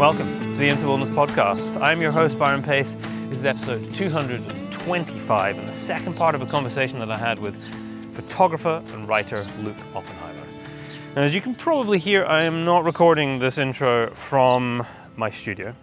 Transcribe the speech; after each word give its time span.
Welcome 0.00 0.40
to 0.40 0.56
the 0.56 0.66
Into 0.66 0.84
Wellness 0.84 1.10
Podcast. 1.10 1.78
I'm 1.78 2.00
your 2.00 2.10
host, 2.10 2.38
Byron 2.38 2.62
Pace. 2.62 2.96
This 3.28 3.36
is 3.36 3.44
episode 3.44 3.92
225 3.92 5.58
and 5.58 5.68
the 5.68 5.72
second 5.72 6.16
part 6.16 6.34
of 6.34 6.40
a 6.40 6.46
conversation 6.46 6.98
that 7.00 7.10
I 7.10 7.18
had 7.18 7.38
with 7.38 7.62
photographer 8.14 8.82
and 8.94 9.06
writer 9.06 9.44
Luke 9.58 9.76
Oppenheimer. 9.94 10.46
Now, 11.14 11.20
as 11.20 11.34
you 11.34 11.42
can 11.42 11.54
probably 11.54 11.98
hear, 11.98 12.24
I 12.24 12.44
am 12.44 12.64
not 12.64 12.84
recording 12.84 13.40
this 13.40 13.58
intro 13.58 14.10
from 14.14 14.86
my 15.16 15.28
studio. 15.30 15.74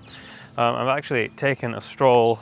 Um, 0.57 0.75
I've 0.75 0.97
actually 0.97 1.29
taken 1.29 1.75
a 1.75 1.79
stroll 1.79 2.39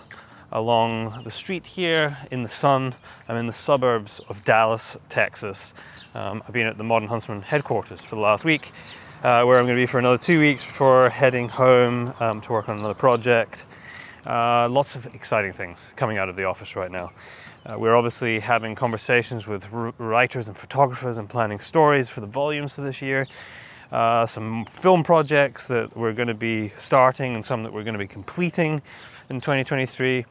along 0.54 1.26
the 1.26 1.32
street 1.32 1.68
here 1.68 2.18
in 2.32 2.42
the 2.42 2.48
sun. 2.48 2.94
I'm 3.28 3.36
in 3.36 3.48
the 3.48 3.54
suburbs 3.54 4.22
of 4.30 4.46
Dallas, 4.46 4.96
Texas. 5.10 5.74
Um, 6.14 6.42
I've 6.48 6.54
been 6.54 6.68
at 6.68 6.78
the 6.78 6.86
Modern 6.86 7.10
Huntsman 7.10 7.42
headquarters 7.42 8.00
for 8.00 8.16
the 8.16 8.22
last 8.22 8.46
week, 8.46 8.72
uh, 9.24 9.44
where 9.44 9.60
I'm 9.60 9.66
going 9.66 9.78
to 9.78 9.82
be 9.82 9.86
for 9.86 10.00
another 10.00 10.18
two 10.18 10.40
weeks 10.40 10.64
before 10.64 11.10
heading 11.10 11.50
home 11.50 12.14
um, 12.20 12.42
to 12.42 12.52
work 12.52 12.70
on 12.70 12.78
another 12.78 12.94
project. 12.94 13.66
Uh, 14.26 14.68
lots 14.70 14.96
of 14.96 15.06
exciting 15.14 15.54
things 15.54 15.88
coming 15.96 16.18
out 16.18 16.30
of 16.30 16.36
the 16.36 16.44
office 16.44 16.76
right 16.76 16.92
now. 16.92 17.12
Uh, 17.66 17.78
we're 17.78 17.96
obviously 17.96 18.40
having 18.40 18.76
conversations 18.76 19.48
with 19.48 19.74
r- 19.74 19.94
writers 19.98 20.48
and 20.48 20.58
photographers 20.58 21.18
and 21.18 21.30
planning 21.30 21.60
stories 21.60 22.10
for 22.10 22.22
the 22.22 22.28
volumes 22.28 22.76
for 22.76 22.82
this 22.82 23.02
year. 23.02 23.28
Uh, 23.92 24.26
some 24.26 24.66
film 24.66 25.04
projects 25.04 25.68
that 25.68 25.96
we're 25.96 26.14
going 26.14 26.28
to 26.28 26.34
be 26.34 26.70
starting 26.76 27.34
and 27.36 27.46
some 27.46 27.64
that 27.64 27.72
we're 27.72 27.84
going 27.84 27.94
to 27.94 28.00
be 28.00 28.08
completing 28.08 28.82
in 29.30 29.42
2023. 29.42 30.26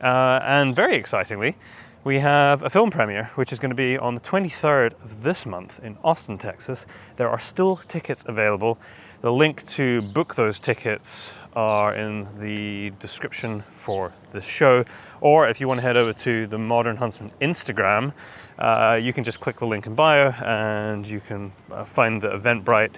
Uh, 0.00 0.40
and 0.42 0.74
very 0.74 0.96
excitingly, 0.96 1.56
we 2.02 2.18
have 2.20 2.62
a 2.62 2.70
film 2.70 2.90
premiere 2.90 3.24
which 3.34 3.52
is 3.52 3.58
going 3.58 3.70
to 3.70 3.74
be 3.74 3.98
on 3.98 4.14
the 4.14 4.20
23rd 4.20 4.92
of 5.04 5.22
this 5.22 5.44
month 5.44 5.80
in 5.84 5.98
Austin, 6.02 6.38
Texas. 6.38 6.86
There 7.16 7.28
are 7.28 7.38
still 7.38 7.76
tickets 7.76 8.24
available. 8.26 8.78
The 9.20 9.30
link 9.30 9.66
to 9.68 10.00
book 10.00 10.34
those 10.34 10.60
tickets 10.60 11.32
are 11.54 11.94
in 11.94 12.26
the 12.38 12.90
description 13.00 13.60
for 13.60 14.14
the 14.30 14.40
show. 14.40 14.84
Or 15.20 15.46
if 15.46 15.60
you 15.60 15.68
want 15.68 15.80
to 15.80 15.82
head 15.82 15.98
over 15.98 16.14
to 16.14 16.46
the 16.46 16.58
Modern 16.58 16.96
Huntsman 16.96 17.32
Instagram, 17.40 18.14
uh, 18.58 18.98
you 19.00 19.12
can 19.12 19.22
just 19.22 19.40
click 19.40 19.58
the 19.58 19.66
link 19.66 19.86
in 19.86 19.94
bio 19.94 20.30
and 20.42 21.06
you 21.06 21.20
can 21.20 21.52
uh, 21.70 21.84
find 21.84 22.22
the 22.22 22.30
Eventbrite 22.30 22.94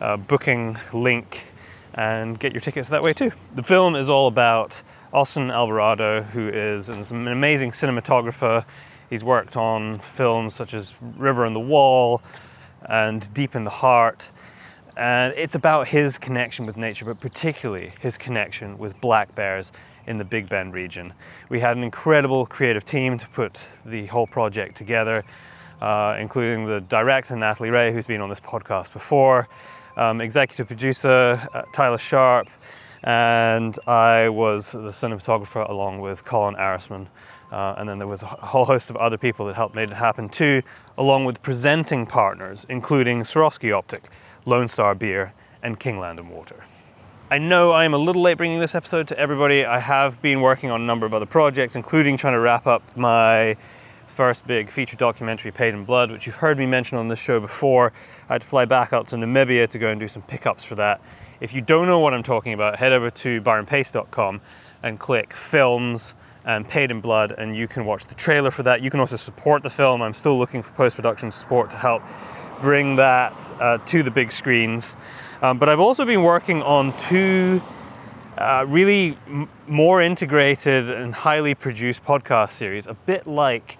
uh, 0.00 0.16
booking 0.16 0.78
link 0.94 1.44
and 1.92 2.38
get 2.38 2.52
your 2.52 2.60
tickets 2.60 2.88
that 2.88 3.02
way 3.02 3.12
too. 3.12 3.32
The 3.54 3.62
film 3.62 3.96
is 3.96 4.08
all 4.08 4.28
about 4.28 4.82
Austin 5.12 5.50
Alvarado, 5.50 6.22
who 6.22 6.48
is 6.48 6.88
an 6.88 7.26
amazing 7.26 7.72
cinematographer. 7.72 8.64
He's 9.08 9.24
worked 9.24 9.56
on 9.56 9.98
films 9.98 10.54
such 10.54 10.72
as 10.72 10.94
River 11.00 11.44
and 11.44 11.56
the 11.56 11.60
Wall 11.60 12.22
and 12.88 13.32
Deep 13.34 13.56
in 13.56 13.64
the 13.64 13.70
Heart. 13.70 14.30
And 14.96 15.34
it's 15.36 15.56
about 15.56 15.88
his 15.88 16.16
connection 16.16 16.64
with 16.64 16.76
nature, 16.76 17.04
but 17.04 17.18
particularly 17.18 17.92
his 17.98 18.16
connection 18.16 18.78
with 18.78 19.00
black 19.00 19.34
bears 19.34 19.72
in 20.06 20.18
the 20.18 20.24
Big 20.24 20.48
Bend 20.48 20.74
region. 20.74 21.12
We 21.48 21.58
had 21.58 21.76
an 21.76 21.82
incredible 21.82 22.46
creative 22.46 22.84
team 22.84 23.18
to 23.18 23.28
put 23.30 23.68
the 23.84 24.06
whole 24.06 24.28
project 24.28 24.76
together, 24.76 25.24
uh, 25.80 26.18
including 26.20 26.66
the 26.66 26.82
director, 26.82 27.34
Natalie 27.34 27.70
Ray, 27.70 27.92
who's 27.92 28.06
been 28.06 28.20
on 28.20 28.28
this 28.28 28.40
podcast 28.40 28.92
before, 28.92 29.48
um, 29.96 30.20
executive 30.20 30.68
producer, 30.68 31.40
uh, 31.52 31.62
Tyler 31.72 31.98
Sharp, 31.98 32.48
and 33.02 33.78
I 33.86 34.28
was 34.28 34.72
the 34.72 34.90
cinematographer 34.90 35.68
along 35.68 36.00
with 36.00 36.24
Colin 36.24 36.54
Arisman. 36.56 37.08
Uh, 37.50 37.74
and 37.78 37.88
then 37.88 37.98
there 37.98 38.06
was 38.06 38.22
a 38.22 38.26
whole 38.26 38.64
host 38.64 38.90
of 38.90 38.96
other 38.96 39.18
people 39.18 39.46
that 39.46 39.56
helped 39.56 39.74
make 39.74 39.90
it 39.90 39.96
happen 39.96 40.28
too, 40.28 40.62
along 40.96 41.24
with 41.24 41.42
presenting 41.42 42.06
partners, 42.06 42.64
including 42.68 43.22
Swarovski 43.22 43.70
Optik, 43.70 44.04
Lone 44.44 44.68
Star 44.68 44.94
Beer, 44.94 45.34
and 45.62 45.80
Kingland 45.80 46.18
and 46.18 46.30
Water. 46.30 46.64
I 47.32 47.38
know 47.38 47.70
I 47.70 47.84
am 47.84 47.94
a 47.94 47.98
little 47.98 48.22
late 48.22 48.36
bringing 48.36 48.60
this 48.60 48.74
episode 48.74 49.08
to 49.08 49.18
everybody. 49.18 49.64
I 49.64 49.78
have 49.78 50.20
been 50.22 50.40
working 50.40 50.70
on 50.70 50.80
a 50.80 50.84
number 50.84 51.06
of 51.06 51.14
other 51.14 51.26
projects, 51.26 51.76
including 51.76 52.16
trying 52.16 52.34
to 52.34 52.40
wrap 52.40 52.66
up 52.66 52.96
my 52.96 53.56
first 54.06 54.46
big 54.46 54.68
feature 54.68 54.96
documentary, 54.96 55.50
Paid 55.52 55.74
in 55.74 55.84
Blood, 55.84 56.10
which 56.10 56.26
you've 56.26 56.36
heard 56.36 56.58
me 56.58 56.66
mention 56.66 56.98
on 56.98 57.08
this 57.08 57.20
show 57.20 57.40
before. 57.40 57.92
I 58.28 58.34
had 58.34 58.40
to 58.42 58.46
fly 58.46 58.64
back 58.64 58.92
out 58.92 59.06
to 59.08 59.16
Namibia 59.16 59.68
to 59.68 59.78
go 59.78 59.88
and 59.88 59.98
do 59.98 60.08
some 60.08 60.22
pickups 60.22 60.64
for 60.64 60.74
that. 60.74 61.00
If 61.40 61.54
you 61.54 61.62
don't 61.62 61.86
know 61.86 62.00
what 62.00 62.12
I'm 62.12 62.22
talking 62.22 62.52
about, 62.52 62.78
head 62.78 62.92
over 62.92 63.08
to 63.10 63.40
byronpace.com 63.40 64.42
and 64.82 64.98
click 64.98 65.32
films 65.32 66.14
and 66.44 66.68
Paid 66.68 66.90
in 66.90 67.00
Blood, 67.00 67.32
and 67.32 67.56
you 67.56 67.66
can 67.66 67.86
watch 67.86 68.06
the 68.06 68.14
trailer 68.14 68.50
for 68.50 68.62
that. 68.62 68.82
You 68.82 68.90
can 68.90 69.00
also 69.00 69.16
support 69.16 69.62
the 69.62 69.70
film. 69.70 70.02
I'm 70.02 70.12
still 70.12 70.38
looking 70.38 70.62
for 70.62 70.72
post 70.72 70.96
production 70.96 71.30
support 71.32 71.70
to 71.70 71.76
help 71.78 72.02
bring 72.60 72.96
that 72.96 73.52
uh, 73.58 73.78
to 73.78 74.02
the 74.02 74.10
big 74.10 74.30
screens. 74.30 74.96
Um, 75.40 75.58
but 75.58 75.70
I've 75.70 75.80
also 75.80 76.04
been 76.04 76.22
working 76.22 76.62
on 76.62 76.94
two 76.98 77.62
uh, 78.36 78.64
really 78.68 79.16
m- 79.26 79.48
more 79.66 80.02
integrated 80.02 80.90
and 80.90 81.14
highly 81.14 81.54
produced 81.54 82.04
podcast 82.04 82.50
series, 82.50 82.86
a 82.86 82.94
bit 82.94 83.26
like 83.26 83.78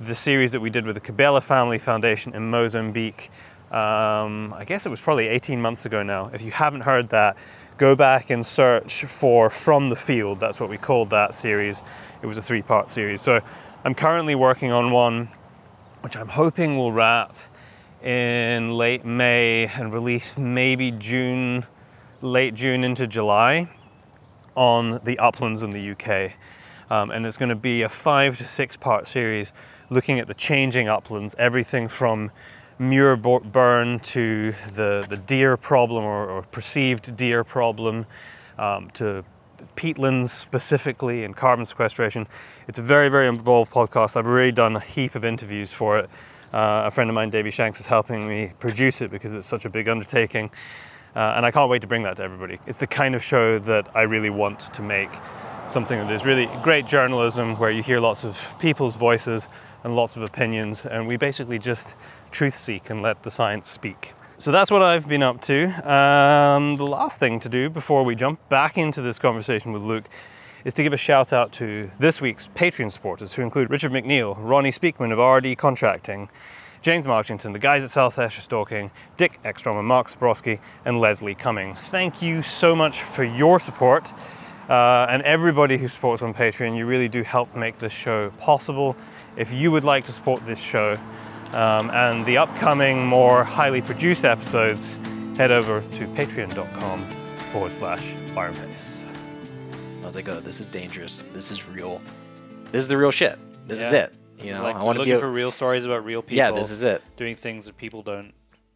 the 0.00 0.14
series 0.14 0.52
that 0.52 0.60
we 0.60 0.70
did 0.70 0.84
with 0.84 0.94
the 0.94 1.00
Cabela 1.00 1.42
Family 1.42 1.78
Foundation 1.78 2.34
in 2.34 2.50
Mozambique. 2.50 3.30
Um, 3.70 4.54
I 4.54 4.64
guess 4.66 4.86
it 4.86 4.88
was 4.88 5.00
probably 5.00 5.28
18 5.28 5.60
months 5.60 5.84
ago 5.84 6.02
now. 6.02 6.30
If 6.32 6.42
you 6.42 6.50
haven't 6.50 6.82
heard 6.82 7.10
that, 7.10 7.36
go 7.76 7.94
back 7.94 8.30
and 8.30 8.44
search 8.44 9.04
for 9.04 9.50
From 9.50 9.90
the 9.90 9.96
Field. 9.96 10.40
That's 10.40 10.58
what 10.58 10.70
we 10.70 10.78
called 10.78 11.10
that 11.10 11.34
series. 11.34 11.82
It 12.22 12.26
was 12.26 12.36
a 12.36 12.42
three 12.42 12.62
part 12.62 12.88
series. 12.88 13.20
So 13.20 13.40
I'm 13.84 13.94
currently 13.94 14.34
working 14.34 14.72
on 14.72 14.90
one 14.90 15.28
which 16.00 16.16
I'm 16.16 16.28
hoping 16.28 16.76
will 16.76 16.92
wrap 16.92 17.34
in 18.02 18.72
late 18.72 19.04
May 19.04 19.66
and 19.66 19.92
release 19.92 20.38
maybe 20.38 20.90
June, 20.92 21.64
late 22.22 22.54
June 22.54 22.84
into 22.84 23.06
July 23.06 23.68
on 24.54 25.00
the 25.04 25.18
uplands 25.18 25.62
in 25.62 25.72
the 25.72 25.90
UK. 25.90 26.32
Um, 26.90 27.10
and 27.10 27.26
it's 27.26 27.36
going 27.36 27.48
to 27.48 27.56
be 27.56 27.82
a 27.82 27.88
five 27.88 28.38
to 28.38 28.44
six 28.44 28.76
part 28.76 29.06
series 29.06 29.52
looking 29.90 30.20
at 30.20 30.26
the 30.26 30.34
changing 30.34 30.88
uplands, 30.88 31.34
everything 31.38 31.88
from 31.88 32.30
Muir 32.78 33.16
burn 33.16 33.98
to 34.00 34.52
the, 34.74 35.04
the 35.08 35.16
deer 35.16 35.56
problem 35.56 36.04
or, 36.04 36.28
or 36.28 36.42
perceived 36.42 37.16
deer 37.16 37.42
problem 37.42 38.06
um, 38.56 38.88
to 38.90 39.24
peatlands 39.76 40.28
specifically 40.28 41.24
and 41.24 41.36
carbon 41.36 41.64
sequestration. 41.64 42.26
It's 42.68 42.78
a 42.78 42.82
very, 42.82 43.08
very 43.08 43.26
involved 43.26 43.72
podcast. 43.72 44.16
I've 44.16 44.26
already 44.26 44.52
done 44.52 44.76
a 44.76 44.80
heap 44.80 45.14
of 45.14 45.24
interviews 45.24 45.72
for 45.72 45.98
it. 45.98 46.10
Uh, 46.52 46.84
a 46.86 46.90
friend 46.90 47.10
of 47.10 47.14
mine, 47.14 47.30
Davey 47.30 47.50
Shanks, 47.50 47.80
is 47.80 47.86
helping 47.86 48.28
me 48.28 48.52
produce 48.58 49.00
it 49.00 49.10
because 49.10 49.32
it's 49.32 49.46
such 49.46 49.64
a 49.64 49.70
big 49.70 49.88
undertaking. 49.88 50.50
Uh, 51.16 51.34
and 51.36 51.44
I 51.44 51.50
can't 51.50 51.68
wait 51.68 51.80
to 51.80 51.86
bring 51.86 52.04
that 52.04 52.16
to 52.16 52.22
everybody. 52.22 52.58
It's 52.66 52.78
the 52.78 52.86
kind 52.86 53.14
of 53.14 53.24
show 53.24 53.58
that 53.58 53.88
I 53.94 54.02
really 54.02 54.30
want 54.30 54.60
to 54.72 54.82
make 54.82 55.10
something 55.66 55.98
that 55.98 56.12
is 56.12 56.24
really 56.24 56.48
great 56.62 56.86
journalism 56.86 57.56
where 57.56 57.70
you 57.70 57.82
hear 57.82 58.00
lots 58.00 58.24
of 58.24 58.40
people's 58.60 58.94
voices 58.94 59.48
and 59.84 59.94
lots 59.94 60.16
of 60.16 60.22
opinions, 60.22 60.84
and 60.86 61.06
we 61.06 61.16
basically 61.16 61.58
just 61.58 61.94
truth 62.30 62.54
seek 62.54 62.90
and 62.90 63.02
let 63.02 63.22
the 63.22 63.30
science 63.30 63.68
speak. 63.68 64.14
So 64.38 64.52
that's 64.52 64.70
what 64.70 64.82
I've 64.82 65.08
been 65.08 65.22
up 65.22 65.40
to. 65.42 65.66
Um, 65.90 66.76
the 66.76 66.86
last 66.86 67.18
thing 67.18 67.40
to 67.40 67.48
do 67.48 67.68
before 67.68 68.04
we 68.04 68.14
jump 68.14 68.48
back 68.48 68.78
into 68.78 69.02
this 69.02 69.18
conversation 69.18 69.72
with 69.72 69.82
Luke 69.82 70.04
is 70.64 70.74
to 70.74 70.82
give 70.82 70.92
a 70.92 70.96
shout 70.96 71.32
out 71.32 71.50
to 71.54 71.90
this 71.98 72.20
week's 72.20 72.46
Patreon 72.48 72.92
supporters, 72.92 73.34
who 73.34 73.42
include 73.42 73.70
Richard 73.70 73.90
McNeil, 73.90 74.36
Ronnie 74.38 74.70
Speakman 74.70 75.12
of 75.12 75.18
RD 75.18 75.58
Contracting, 75.58 76.28
James 76.82 77.04
Marchington, 77.04 77.52
the 77.52 77.58
guys 77.58 77.82
at 77.82 77.90
South 77.90 78.16
Esher 78.18 78.40
Stalking, 78.40 78.92
Dick 79.16 79.40
Ekstrom 79.44 79.76
and 79.76 79.88
Mark 79.88 80.08
Zabrowski, 80.08 80.60
and 80.84 81.00
Leslie 81.00 81.34
Cumming. 81.34 81.74
Thank 81.74 82.22
you 82.22 82.42
so 82.44 82.76
much 82.76 83.02
for 83.02 83.24
your 83.24 83.58
support. 83.58 84.12
Uh, 84.68 85.06
and 85.08 85.22
everybody 85.22 85.78
who 85.78 85.88
supports 85.88 86.22
on 86.22 86.34
Patreon, 86.34 86.76
you 86.76 86.86
really 86.86 87.08
do 87.08 87.22
help 87.22 87.56
make 87.56 87.78
this 87.78 87.92
show 87.92 88.30
possible. 88.38 88.94
If 89.36 89.52
you 89.52 89.72
would 89.72 89.84
like 89.84 90.04
to 90.04 90.12
support 90.12 90.44
this 90.46 90.60
show 90.60 90.98
um, 91.54 91.90
and 91.90 92.24
the 92.26 92.38
upcoming, 92.38 93.06
more 93.06 93.44
highly 93.44 93.82
produced 93.82 94.24
episodes, 94.24 94.98
head 95.36 95.50
over 95.50 95.80
to 95.80 96.06
patreon.com 96.08 97.10
forward 97.52 97.72
slash 97.72 98.12
Byron 98.34 98.54
Pace. 98.54 99.04
I 100.02 100.06
was 100.06 100.16
like, 100.16 100.28
oh, 100.28 100.40
this 100.40 100.60
is 100.60 100.66
dangerous. 100.66 101.24
This 101.32 101.50
is 101.50 101.66
real. 101.68 102.00
This 102.72 102.82
is 102.82 102.88
the 102.88 102.96
real 102.96 103.10
shit. 103.10 103.38
This 103.66 103.80
Yeah. 103.80 103.86
is 103.86 103.92
it. 103.92 104.12
This 104.36 104.46
You 104.46 104.52
is 104.52 104.58
know, 104.58 104.64
like 104.64 104.76
I 104.76 104.82
want 104.82 104.96
to 104.96 105.00
looking 105.00 105.14
be. 105.16 105.20
for 105.20 105.30
real 105.30 105.50
stories 105.50 105.84
about 105.84 106.04
real 106.04 106.22
people. 106.22 106.36
yeah, 106.36 106.50
this 106.50 106.70
is 106.70 106.82
it. 106.82 107.02
doing 107.16 107.34
things 107.36 107.66
that 107.66 107.76
people 107.76 108.02
don't, 108.02 108.32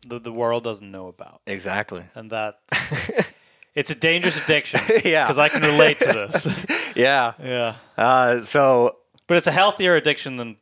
the, 0.07 0.19
the 0.19 0.33
world 0.33 0.65
doesn't 0.65 0.91
know 0.91 1.07
about, 1.09 1.41
Exactly. 1.47 2.05
and 2.15 2.31
that 2.33 2.59
it's 3.75 3.91
a 3.91 3.95
dangerous 3.95 4.43
addiction. 4.43 4.81
Yeah. 5.05 5.25
because 5.25 5.39
I 5.39 5.49
can 5.49 5.63
relate 5.63 5.99
to 6.01 6.07
this. 6.13 6.47
Yeah. 6.97 7.33
yeah, 7.43 7.75
Uh, 7.97 8.43
so 8.43 8.97
but 9.27 9.37
it's 9.39 9.47
a 9.47 9.53
healthier 9.53 9.95
addiction 9.97 10.37
than 10.37 10.57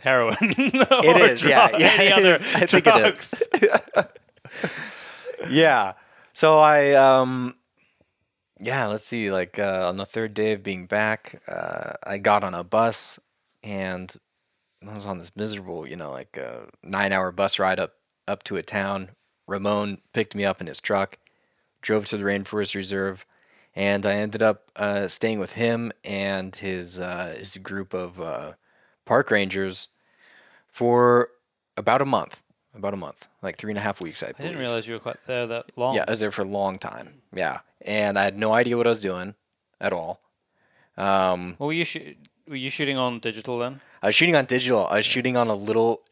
heroin. 0.00 0.36
it 0.40 1.30
is. 1.30 1.44
Yeah. 1.44 1.68
Yeah. 1.76 1.92
any 1.98 2.12
other 2.12 2.30
is. 2.30 2.46
I 2.54 2.66
think 2.66 2.84
drugs. 2.84 3.42
it 3.52 3.64
is. 3.64 5.50
yeah. 5.50 5.94
So 6.32 6.58
I 6.58 6.92
um 6.92 7.54
yeah, 8.60 8.86
let's 8.86 9.04
see 9.04 9.30
like 9.30 9.58
uh, 9.58 9.88
on 9.88 9.96
the 9.96 10.04
third 10.04 10.34
day 10.34 10.52
of 10.52 10.62
being 10.62 10.86
back, 10.86 11.40
uh, 11.46 11.92
I 12.02 12.18
got 12.18 12.42
on 12.42 12.54
a 12.54 12.64
bus 12.64 13.20
and 13.62 14.14
I 14.86 14.94
was 14.94 15.06
on 15.06 15.18
this 15.18 15.32
miserable, 15.36 15.86
you 15.86 15.96
know, 15.96 16.10
like 16.10 16.38
uh, 16.38 16.66
9-hour 16.84 17.32
bus 17.32 17.58
ride 17.58 17.80
up 17.80 17.94
up 18.26 18.42
to 18.44 18.56
a 18.56 18.62
town. 18.62 19.10
Ramon 19.46 19.98
picked 20.12 20.34
me 20.34 20.44
up 20.44 20.60
in 20.60 20.66
his 20.66 20.80
truck, 20.80 21.18
drove 21.80 22.06
to 22.06 22.16
the 22.16 22.24
Rainforest 22.24 22.74
Reserve, 22.74 23.24
and 23.74 24.04
I 24.04 24.14
ended 24.14 24.42
up 24.42 24.70
uh, 24.76 25.08
staying 25.08 25.38
with 25.38 25.54
him 25.54 25.92
and 26.04 26.54
his 26.54 27.00
uh, 27.00 27.36
his 27.38 27.56
group 27.56 27.94
of 27.94 28.20
uh, 28.20 28.52
park 29.08 29.30
rangers 29.30 29.88
for 30.68 31.28
about 31.76 32.02
a 32.02 32.04
month. 32.04 32.42
About 32.74 32.94
a 32.94 32.98
month, 32.98 33.28
like 33.42 33.56
three 33.56 33.72
and 33.72 33.78
a 33.78 33.82
half 33.82 34.00
weeks, 34.00 34.22
I 34.22 34.28
I 34.28 34.42
didn't 34.42 34.58
realize 34.58 34.86
you 34.86 34.94
were 34.94 35.00
quite 35.00 35.16
there 35.26 35.46
that 35.48 35.64
long. 35.74 35.96
Yeah, 35.96 36.04
I 36.06 36.10
was 36.12 36.20
there 36.20 36.30
for 36.30 36.42
a 36.42 36.50
long 36.60 36.78
time. 36.78 37.22
Yeah, 37.34 37.60
and 37.80 38.16
I 38.18 38.22
had 38.24 38.38
no 38.38 38.52
idea 38.52 38.76
what 38.76 38.86
I 38.86 38.90
was 38.90 39.00
doing 39.00 39.34
at 39.80 39.92
all. 39.92 40.20
Um, 40.96 41.56
Well, 41.58 41.68
were 41.68 41.72
you 41.72 41.84
shoo- 41.84 42.14
were 42.46 42.56
you 42.56 42.70
shooting 42.70 42.96
on 42.96 43.18
digital 43.18 43.58
then? 43.58 43.80
I 44.02 44.06
was 44.06 44.14
shooting 44.14 44.36
on 44.36 44.44
digital. 44.44 44.86
I 44.86 44.96
was 44.96 45.06
shooting 45.06 45.36
on 45.36 45.48
a 45.48 45.54
little 45.54 46.02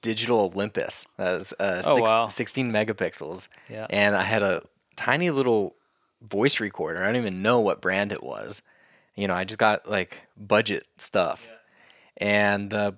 digital 0.00 0.38
Olympus. 0.40 1.06
That 1.18 1.32
was 1.34 1.52
uh, 1.58 1.82
Oh, 1.84 1.94
six, 1.96 2.10
wow. 2.10 2.28
16 2.28 2.72
megapixels. 2.72 3.48
Yeah. 3.68 3.86
And 3.90 4.16
I 4.16 4.22
had 4.22 4.42
a 4.42 4.62
tiny 4.96 5.30
little 5.30 5.74
voice 6.22 6.58
recorder. 6.60 7.02
I 7.02 7.06
don't 7.06 7.16
even 7.16 7.42
know 7.42 7.60
what 7.60 7.80
brand 7.82 8.12
it 8.12 8.22
was. 8.22 8.62
You 9.14 9.26
know, 9.28 9.34
I 9.34 9.44
just 9.44 9.58
got 9.58 9.88
like 9.90 10.22
budget 10.38 10.84
stuff 10.96 11.46
and 12.18 12.72
uh, 12.74 12.92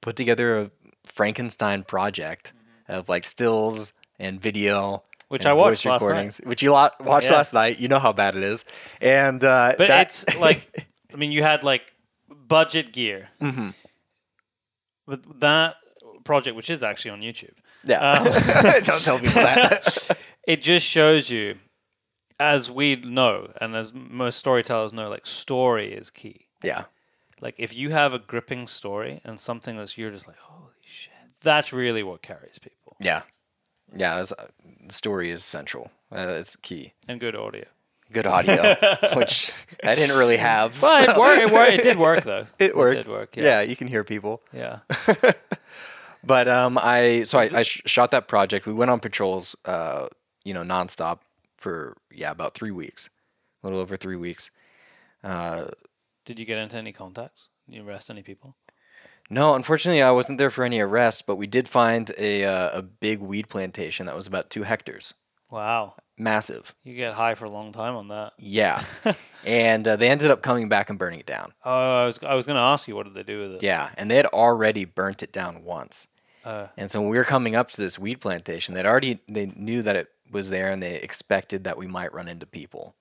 put 0.00 0.16
together 0.16 0.58
a 0.60 0.70
Frankenstein 1.06 1.82
project 1.84 2.52
of 2.88 3.08
like 3.08 3.24
stills 3.24 3.92
and 4.18 4.40
video. 4.40 4.80
Mm-hmm. 4.80 5.06
Which 5.28 5.42
and 5.46 5.50
I 5.50 5.52
watched 5.54 5.84
voice 5.84 5.86
last 5.86 6.00
night. 6.02 6.06
recordings, 6.06 6.38
which 6.44 6.62
you 6.62 6.72
watched 6.72 7.00
Yeah. 7.30 7.36
last 7.36 7.54
night. 7.54 7.78
You 7.78 7.88
know 7.88 7.98
how 7.98 8.12
bad 8.12 8.36
it 8.36 8.42
is, 8.42 8.66
and 9.00 9.42
uh, 9.42 9.72
But 9.78 9.88
that- 9.88 10.06
it's 10.08 10.38
like, 10.38 10.86
I 11.12 11.16
mean, 11.16 11.32
you 11.32 11.42
had 11.42 11.64
like 11.64 11.82
budget 12.28 12.92
gear. 12.92 13.30
Mm-hmm. 13.40 13.70
But 15.06 15.40
that 15.40 15.76
project, 16.24 16.54
which 16.56 16.70
is 16.70 16.82
actually 16.82 17.12
on 17.12 17.20
YouTube, 17.20 17.54
yeah. 17.84 18.22
don't 18.84 19.00
tell 19.02 19.18
people 19.18 19.42
that. 19.42 20.18
it 20.46 20.62
just 20.62 20.86
shows 20.86 21.30
you, 21.30 21.56
as 22.38 22.70
we 22.70 22.96
know, 22.96 23.52
and 23.60 23.74
as 23.74 23.92
most 23.94 24.38
storytellers 24.38 24.92
know, 24.92 25.08
like 25.10 25.26
story 25.26 25.92
is 25.92 26.10
key. 26.10 26.46
yeah. 26.62 26.84
Like 27.42 27.56
if 27.58 27.74
you 27.74 27.90
have 27.90 28.14
a 28.14 28.18
gripping 28.18 28.66
story 28.68 29.20
and 29.24 29.38
something 29.38 29.76
that's 29.76 29.98
you're 29.98 30.12
just 30.12 30.26
like, 30.28 30.38
holy 30.38 30.70
shit, 30.84 31.12
that's 31.42 31.72
really 31.72 32.02
what 32.02 32.22
carries 32.22 32.58
people. 32.58 32.96
Yeah, 33.00 33.22
yeah. 33.94 34.20
It's, 34.20 34.32
uh, 34.32 34.46
the 34.86 34.92
story 34.92 35.30
is 35.30 35.42
central. 35.44 35.90
Uh, 36.10 36.36
it's 36.38 36.56
key. 36.56 36.92
And 37.08 37.20
good 37.20 37.34
audio. 37.36 37.64
Good 38.12 38.26
audio, 38.26 38.76
which 39.16 39.52
I 39.82 39.94
didn't 39.94 40.16
really 40.16 40.36
have. 40.36 40.78
But 40.80 41.08
it 41.08 41.16
worked. 41.18 41.42
It, 41.42 41.52
worked. 41.52 41.72
it 41.72 41.82
did 41.82 41.98
work 41.98 42.22
though. 42.24 42.46
It 42.58 42.76
worked. 42.76 43.02
did 43.04 43.10
work. 43.12 43.36
yeah. 43.36 43.42
Yeah. 43.42 43.60
you 43.62 43.74
can 43.74 43.88
hear 43.88 44.04
people. 44.04 44.40
Yeah. 44.52 44.78
But 46.24 46.46
um, 46.46 46.78
I 46.80 47.22
so 47.22 47.38
I, 47.38 47.50
I 47.52 47.62
sh- 47.64 47.82
shot 47.84 48.12
that 48.12 48.28
project. 48.28 48.64
We 48.64 48.72
went 48.72 48.92
on 48.92 49.00
patrols, 49.00 49.56
uh, 49.64 50.06
you 50.44 50.54
know, 50.54 50.62
nonstop 50.62 51.18
for 51.56 51.96
yeah 52.12 52.30
about 52.30 52.54
three 52.54 52.70
weeks, 52.70 53.10
a 53.62 53.66
little 53.66 53.80
over 53.80 53.96
three 53.96 54.14
weeks. 54.14 54.52
Did 56.24 56.38
you 56.38 56.44
get 56.44 56.58
into 56.58 56.76
any 56.76 56.92
contacts? 56.92 57.48
Did 57.68 57.76
you 57.76 57.86
arrest 57.88 58.10
any 58.10 58.22
people? 58.22 58.56
No, 59.30 59.54
unfortunately, 59.54 60.02
I 60.02 60.10
wasn't 60.10 60.38
there 60.38 60.50
for 60.50 60.64
any 60.64 60.80
arrests, 60.80 61.22
but 61.22 61.36
we 61.36 61.46
did 61.46 61.68
find 61.68 62.10
a 62.18 62.44
uh, 62.44 62.78
a 62.78 62.82
big 62.82 63.20
weed 63.20 63.48
plantation 63.48 64.06
that 64.06 64.14
was 64.16 64.26
about 64.26 64.50
two 64.50 64.64
hectares, 64.64 65.14
Wow. 65.50 65.94
massive. 66.18 66.74
You 66.84 66.94
get 66.94 67.14
high 67.14 67.34
for 67.34 67.44
a 67.46 67.50
long 67.50 67.72
time 67.72 67.94
on 67.94 68.08
that. 68.08 68.32
Yeah, 68.38 68.84
and 69.46 69.86
uh, 69.88 69.96
they 69.96 70.08
ended 70.10 70.30
up 70.30 70.42
coming 70.42 70.68
back 70.68 70.90
and 70.90 70.98
burning 70.98 71.20
it 71.20 71.26
down. 71.26 71.52
Oh, 71.64 72.02
I 72.02 72.06
was 72.06 72.18
I 72.22 72.34
was 72.34 72.46
going 72.46 72.56
to 72.56 72.60
ask 72.62 72.86
you 72.88 72.94
what 72.96 73.04
did 73.04 73.14
they 73.14 73.22
do 73.22 73.40
with 73.40 73.54
it? 73.56 73.62
Yeah, 73.62 73.90
and 73.96 74.10
they 74.10 74.16
had 74.16 74.26
already 74.26 74.84
burnt 74.84 75.22
it 75.22 75.32
down 75.32 75.64
once. 75.64 76.08
Uh, 76.44 76.66
And 76.76 76.90
so 76.90 77.00
when 77.00 77.08
we 77.08 77.16
were 77.16 77.24
coming 77.24 77.54
up 77.54 77.70
to 77.70 77.80
this 77.80 77.98
weed 77.98 78.20
plantation, 78.20 78.74
they'd 78.74 78.84
already 78.86 79.20
they 79.28 79.46
knew 79.54 79.80
that 79.82 79.96
it 79.96 80.08
was 80.30 80.50
there, 80.50 80.70
and 80.70 80.82
they 80.82 80.96
expected 80.96 81.64
that 81.64 81.78
we 81.78 81.86
might 81.86 82.12
run 82.12 82.26
into 82.28 82.44
people. 82.46 82.94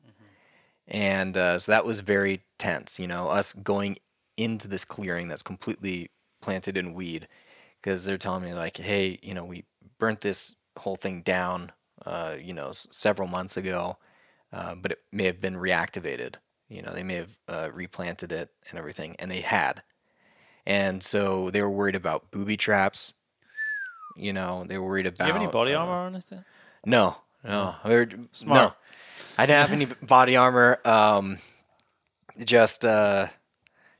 And 0.92 1.38
uh, 1.38 1.58
so 1.58 1.72
that 1.72 1.86
was 1.86 2.02
very 2.02 2.42
tense, 2.60 3.00
you 3.00 3.08
know, 3.08 3.30
us 3.30 3.54
going 3.54 3.98
into 4.36 4.68
this 4.68 4.84
clearing 4.84 5.30
that's 5.30 5.42
completely 5.42 6.10
planted 6.42 6.76
in 6.76 6.94
weed, 6.94 7.28
because 7.82 8.04
they're 8.06 8.18
telling 8.18 8.44
me 8.44 8.54
like, 8.54 8.76
hey, 8.78 9.18
you 9.24 9.34
know, 9.34 9.46
we 9.46 9.64
burnt 9.98 10.20
this 10.22 10.58
whole 10.80 10.98
thing 10.98 11.22
down, 11.22 11.72
uh, 12.06 12.36
you 12.40 12.54
know, 12.54 12.70
s- 12.70 12.88
several 12.92 13.28
months 13.30 13.56
ago, 13.56 13.98
uh, 14.52 14.76
but 14.76 14.92
it 14.92 15.00
may 15.14 15.24
have 15.26 15.40
been 15.40 15.56
reactivated. 15.56 16.36
You 16.68 16.82
know, 16.82 16.92
they 16.94 17.04
may 17.04 17.16
have 17.16 17.38
uh, 17.48 17.70
replanted 17.74 18.32
it 18.34 18.50
and 18.70 18.78
everything, 18.78 19.16
and 19.18 19.32
they 19.32 19.42
had. 19.42 19.84
And 20.66 21.02
so 21.02 21.50
they 21.52 21.62
were 21.62 21.70
worried 21.70 21.96
about 21.96 22.32
booby 22.32 22.58
traps. 22.58 23.14
You 24.18 24.34
know, 24.34 24.66
they 24.68 24.78
were 24.78 24.88
worried 24.88 25.08
about. 25.08 25.20
do 25.20 25.28
you 25.28 25.34
have 25.34 25.42
any 25.42 25.52
body 25.52 25.74
uh, 25.74 25.80
armor 25.80 26.04
or 26.04 26.08
anything? 26.08 26.44
No, 26.86 27.18
no. 27.46 27.76
Were, 27.86 28.10
Smart. 28.32 28.74
I 29.38 29.46
didn't 29.46 29.62
have 29.62 29.72
any 29.72 29.86
body 30.06 30.36
armor. 30.36 30.80
Um, 30.86 31.38
just 32.44 32.86
uh, 32.86 33.28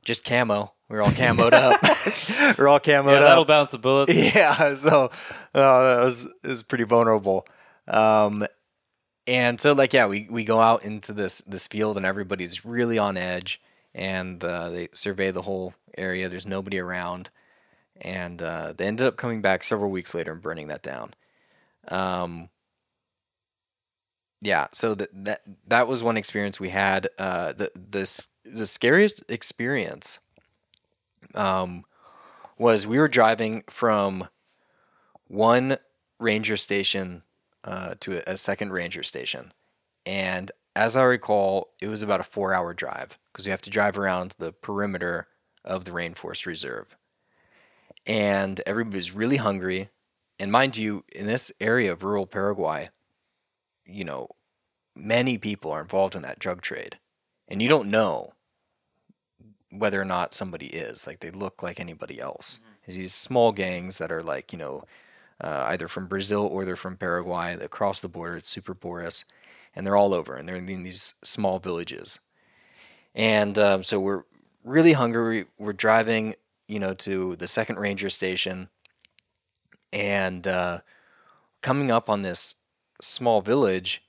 just 0.04 0.24
camo. 0.24 0.72
We 0.88 0.96
were 0.96 1.02
all 1.02 1.10
camoed 1.10 1.52
up. 1.52 1.80
we 2.58 2.64
are 2.64 2.68
all 2.68 2.80
camoed 2.80 3.12
Yeah, 3.14 3.20
that'll 3.20 3.42
up. 3.42 3.48
bounce 3.48 3.70
the 3.70 3.78
bullets. 3.78 4.12
Yeah, 4.34 4.74
so 4.74 5.04
uh, 5.54 5.98
it 6.00 6.04
was 6.04 6.26
it 6.42 6.48
was 6.48 6.62
pretty 6.62 6.84
vulnerable. 6.84 7.46
Um, 7.88 8.46
and 9.26 9.60
so 9.60 9.72
like 9.72 9.92
yeah, 9.92 10.06
we, 10.06 10.26
we 10.30 10.44
go 10.44 10.60
out 10.60 10.82
into 10.84 11.12
this 11.12 11.40
this 11.42 11.66
field 11.66 11.96
and 11.96 12.04
everybody's 12.06 12.64
really 12.64 12.98
on 12.98 13.16
edge, 13.16 13.60
and 13.94 14.42
uh, 14.44 14.70
they 14.70 14.88
survey 14.92 15.30
the 15.30 15.42
whole 15.42 15.74
area. 15.96 16.28
There's 16.28 16.46
nobody 16.46 16.78
around, 16.78 17.30
and 18.00 18.42
uh, 18.42 18.72
they 18.76 18.86
ended 18.86 19.06
up 19.06 19.16
coming 19.16 19.40
back 19.40 19.62
several 19.64 19.90
weeks 19.90 20.14
later 20.14 20.32
and 20.32 20.42
burning 20.42 20.68
that 20.68 20.82
down. 20.82 21.14
Um, 21.88 22.48
yeah, 24.42 24.66
so 24.72 24.94
that 24.96 25.08
that 25.24 25.42
that 25.68 25.86
was 25.86 26.02
one 26.02 26.16
experience 26.16 26.58
we 26.58 26.70
had. 26.70 27.08
Uh, 27.16 27.52
the 27.52 27.70
the 27.74 28.26
the 28.44 28.66
scariest 28.66 29.22
experience 29.30 30.18
um, 31.36 31.84
was 32.58 32.84
we 32.84 32.98
were 32.98 33.08
driving 33.08 33.62
from 33.70 34.28
one 35.28 35.76
ranger 36.18 36.56
station 36.56 37.22
uh, 37.62 37.94
to 38.00 38.18
a, 38.18 38.32
a 38.32 38.36
second 38.36 38.72
ranger 38.72 39.04
station, 39.04 39.52
and 40.04 40.50
as 40.74 40.96
I 40.96 41.04
recall, 41.04 41.68
it 41.80 41.86
was 41.86 42.02
about 42.02 42.20
a 42.20 42.24
four-hour 42.24 42.74
drive 42.74 43.18
because 43.32 43.46
we 43.46 43.50
have 43.50 43.62
to 43.62 43.70
drive 43.70 43.96
around 43.96 44.34
the 44.38 44.52
perimeter 44.52 45.28
of 45.64 45.84
the 45.84 45.92
rainforest 45.92 46.46
reserve, 46.46 46.96
and 48.06 48.60
everybody's 48.66 49.12
really 49.12 49.36
hungry. 49.36 49.90
And 50.40 50.50
mind 50.50 50.76
you, 50.76 51.04
in 51.14 51.28
this 51.28 51.52
area 51.60 51.92
of 51.92 52.02
rural 52.02 52.26
Paraguay, 52.26 52.90
you 53.84 54.04
know, 54.04 54.28
many 54.96 55.38
people 55.38 55.70
are 55.70 55.82
involved 55.82 56.14
in 56.14 56.22
that 56.22 56.38
drug 56.38 56.60
trade, 56.60 56.98
and 57.48 57.62
you 57.62 57.68
don't 57.68 57.90
know 57.90 58.32
whether 59.70 60.00
or 60.00 60.04
not 60.04 60.34
somebody 60.34 60.66
is. 60.66 61.06
Like 61.06 61.20
they 61.20 61.30
look 61.30 61.62
like 61.62 61.80
anybody 61.80 62.20
else. 62.20 62.60
It's 62.84 62.96
these 62.96 63.14
small 63.14 63.52
gangs 63.52 63.98
that 63.98 64.12
are 64.12 64.22
like 64.22 64.52
you 64.52 64.58
know, 64.58 64.82
uh, 65.40 65.64
either 65.68 65.88
from 65.88 66.06
Brazil 66.06 66.46
or 66.46 66.64
they're 66.64 66.76
from 66.76 66.96
Paraguay. 66.96 67.54
Across 67.60 68.00
the 68.00 68.08
border, 68.08 68.36
it's 68.36 68.48
super 68.48 68.74
porous, 68.74 69.24
and 69.74 69.86
they're 69.86 69.96
all 69.96 70.14
over, 70.14 70.36
and 70.36 70.48
they're 70.48 70.56
in 70.56 70.82
these 70.82 71.14
small 71.22 71.58
villages. 71.58 72.20
And 73.14 73.58
um, 73.58 73.82
so 73.82 74.00
we're 74.00 74.24
really 74.64 74.92
hungry. 74.92 75.46
We're 75.58 75.72
driving, 75.72 76.34
you 76.68 76.78
know, 76.78 76.94
to 76.94 77.36
the 77.36 77.46
second 77.46 77.78
ranger 77.78 78.10
station, 78.10 78.68
and 79.92 80.46
uh, 80.46 80.80
coming 81.62 81.90
up 81.90 82.08
on 82.10 82.22
this 82.22 82.56
small 83.00 83.40
village. 83.40 84.02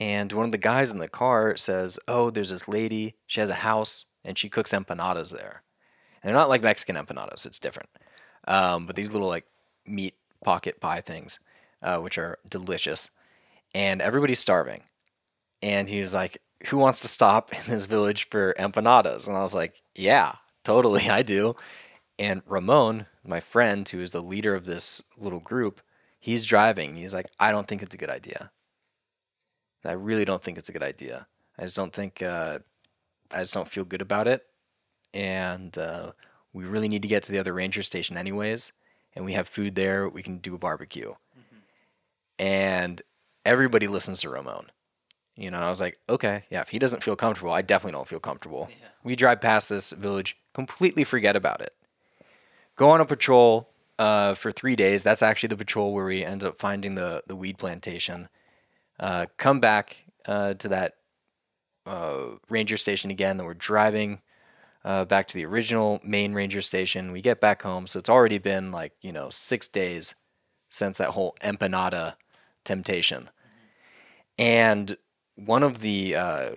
And 0.00 0.32
one 0.32 0.46
of 0.46 0.52
the 0.52 0.58
guys 0.58 0.90
in 0.90 0.98
the 0.98 1.08
car 1.08 1.56
says, 1.56 1.98
"Oh, 2.08 2.30
there's 2.30 2.50
this 2.50 2.68
lady. 2.68 3.16
She 3.26 3.40
has 3.40 3.50
a 3.50 3.54
house, 3.54 4.06
and 4.24 4.38
she 4.38 4.48
cooks 4.48 4.72
empanadas 4.72 5.32
there. 5.32 5.62
And 6.22 6.28
they're 6.28 6.38
not 6.38 6.48
like 6.48 6.62
Mexican 6.62 6.96
empanadas. 6.96 7.44
It's 7.46 7.58
different. 7.58 7.90
Um, 8.46 8.86
but 8.86 8.96
these 8.96 9.12
little 9.12 9.28
like 9.28 9.46
meat 9.86 10.14
pocket 10.44 10.80
pie 10.80 11.00
things, 11.00 11.40
uh, 11.82 11.98
which 11.98 12.18
are 12.18 12.38
delicious. 12.48 13.10
And 13.74 14.00
everybody's 14.00 14.38
starving. 14.38 14.84
And 15.62 15.88
he 15.88 16.00
was 16.00 16.14
like, 16.14 16.38
"Who 16.68 16.78
wants 16.78 17.00
to 17.00 17.08
stop 17.08 17.52
in 17.52 17.62
this 17.68 17.86
village 17.86 18.28
for 18.28 18.54
empanadas?" 18.58 19.28
And 19.28 19.36
I 19.36 19.42
was 19.42 19.54
like, 19.54 19.82
"Yeah, 19.94 20.36
totally, 20.64 21.08
I 21.10 21.22
do." 21.22 21.54
And 22.18 22.42
Ramon, 22.46 23.06
my 23.24 23.40
friend, 23.40 23.88
who 23.88 24.00
is 24.00 24.12
the 24.12 24.22
leader 24.22 24.54
of 24.54 24.64
this 24.64 25.02
little 25.16 25.40
group, 25.40 25.80
he's 26.20 26.46
driving. 26.46 26.96
He's 26.96 27.14
like, 27.14 27.26
"I 27.38 27.52
don't 27.52 27.66
think 27.66 27.82
it's 27.82 27.94
a 27.94 27.98
good 27.98 28.10
idea." 28.10 28.50
I 29.84 29.92
really 29.92 30.24
don't 30.24 30.42
think 30.42 30.58
it's 30.58 30.68
a 30.68 30.72
good 30.72 30.82
idea. 30.82 31.26
I 31.58 31.62
just 31.62 31.76
don't 31.76 31.92
think 31.92 32.22
uh, 32.22 32.60
I 33.32 33.38
just 33.40 33.54
don't 33.54 33.68
feel 33.68 33.84
good 33.84 34.02
about 34.02 34.28
it, 34.28 34.46
and 35.12 35.76
uh, 35.76 36.12
we 36.52 36.64
really 36.64 36.88
need 36.88 37.02
to 37.02 37.08
get 37.08 37.22
to 37.24 37.32
the 37.32 37.38
other 37.38 37.52
ranger 37.52 37.82
station 37.82 38.16
anyways. 38.16 38.72
And 39.14 39.24
we 39.24 39.32
have 39.32 39.48
food 39.48 39.74
there; 39.74 40.08
we 40.08 40.22
can 40.22 40.38
do 40.38 40.54
a 40.54 40.58
barbecue. 40.58 41.14
And 42.38 43.02
everybody 43.44 43.86
listens 43.86 44.20
to 44.22 44.30
Ramon. 44.30 44.70
You 45.36 45.50
know, 45.50 45.58
I 45.58 45.68
was 45.68 45.80
like, 45.80 45.98
okay, 46.08 46.44
yeah. 46.50 46.60
If 46.60 46.70
he 46.70 46.78
doesn't 46.78 47.02
feel 47.02 47.16
comfortable, 47.16 47.52
I 47.52 47.62
definitely 47.62 47.96
don't 47.96 48.08
feel 48.08 48.20
comfortable. 48.20 48.68
We 49.04 49.16
drive 49.16 49.40
past 49.40 49.68
this 49.68 49.92
village, 49.92 50.36
completely 50.52 51.04
forget 51.04 51.36
about 51.36 51.60
it. 51.60 51.74
Go 52.76 52.90
on 52.90 53.00
a 53.00 53.06
patrol 53.06 53.68
uh, 53.98 54.34
for 54.34 54.50
three 54.50 54.76
days. 54.76 55.02
That's 55.02 55.22
actually 55.22 55.48
the 55.48 55.56
patrol 55.56 55.92
where 55.92 56.06
we 56.06 56.24
ended 56.24 56.48
up 56.48 56.58
finding 56.58 56.94
the 56.94 57.22
the 57.26 57.36
weed 57.36 57.58
plantation 57.58 58.28
Uh, 59.02 59.26
come 59.36 59.58
back 59.58 60.06
uh, 60.26 60.54
to 60.54 60.68
that 60.68 60.94
uh, 61.86 62.36
ranger 62.48 62.76
station 62.76 63.10
again. 63.10 63.36
Then 63.36 63.46
we're 63.46 63.54
driving 63.54 64.20
uh, 64.84 65.04
back 65.04 65.26
to 65.26 65.34
the 65.34 65.44
original 65.44 65.98
main 66.04 66.34
ranger 66.34 66.60
station. 66.60 67.10
We 67.10 67.20
get 67.20 67.40
back 67.40 67.62
home, 67.62 67.88
so 67.88 67.98
it's 67.98 68.08
already 68.08 68.38
been 68.38 68.70
like 68.70 68.92
you 69.02 69.10
know 69.10 69.28
six 69.28 69.66
days 69.66 70.14
since 70.68 70.98
that 70.98 71.10
whole 71.10 71.36
empanada 71.42 72.14
temptation. 72.64 73.28
And 74.38 74.96
one 75.34 75.64
of 75.64 75.80
the 75.80 76.14
uh, 76.14 76.50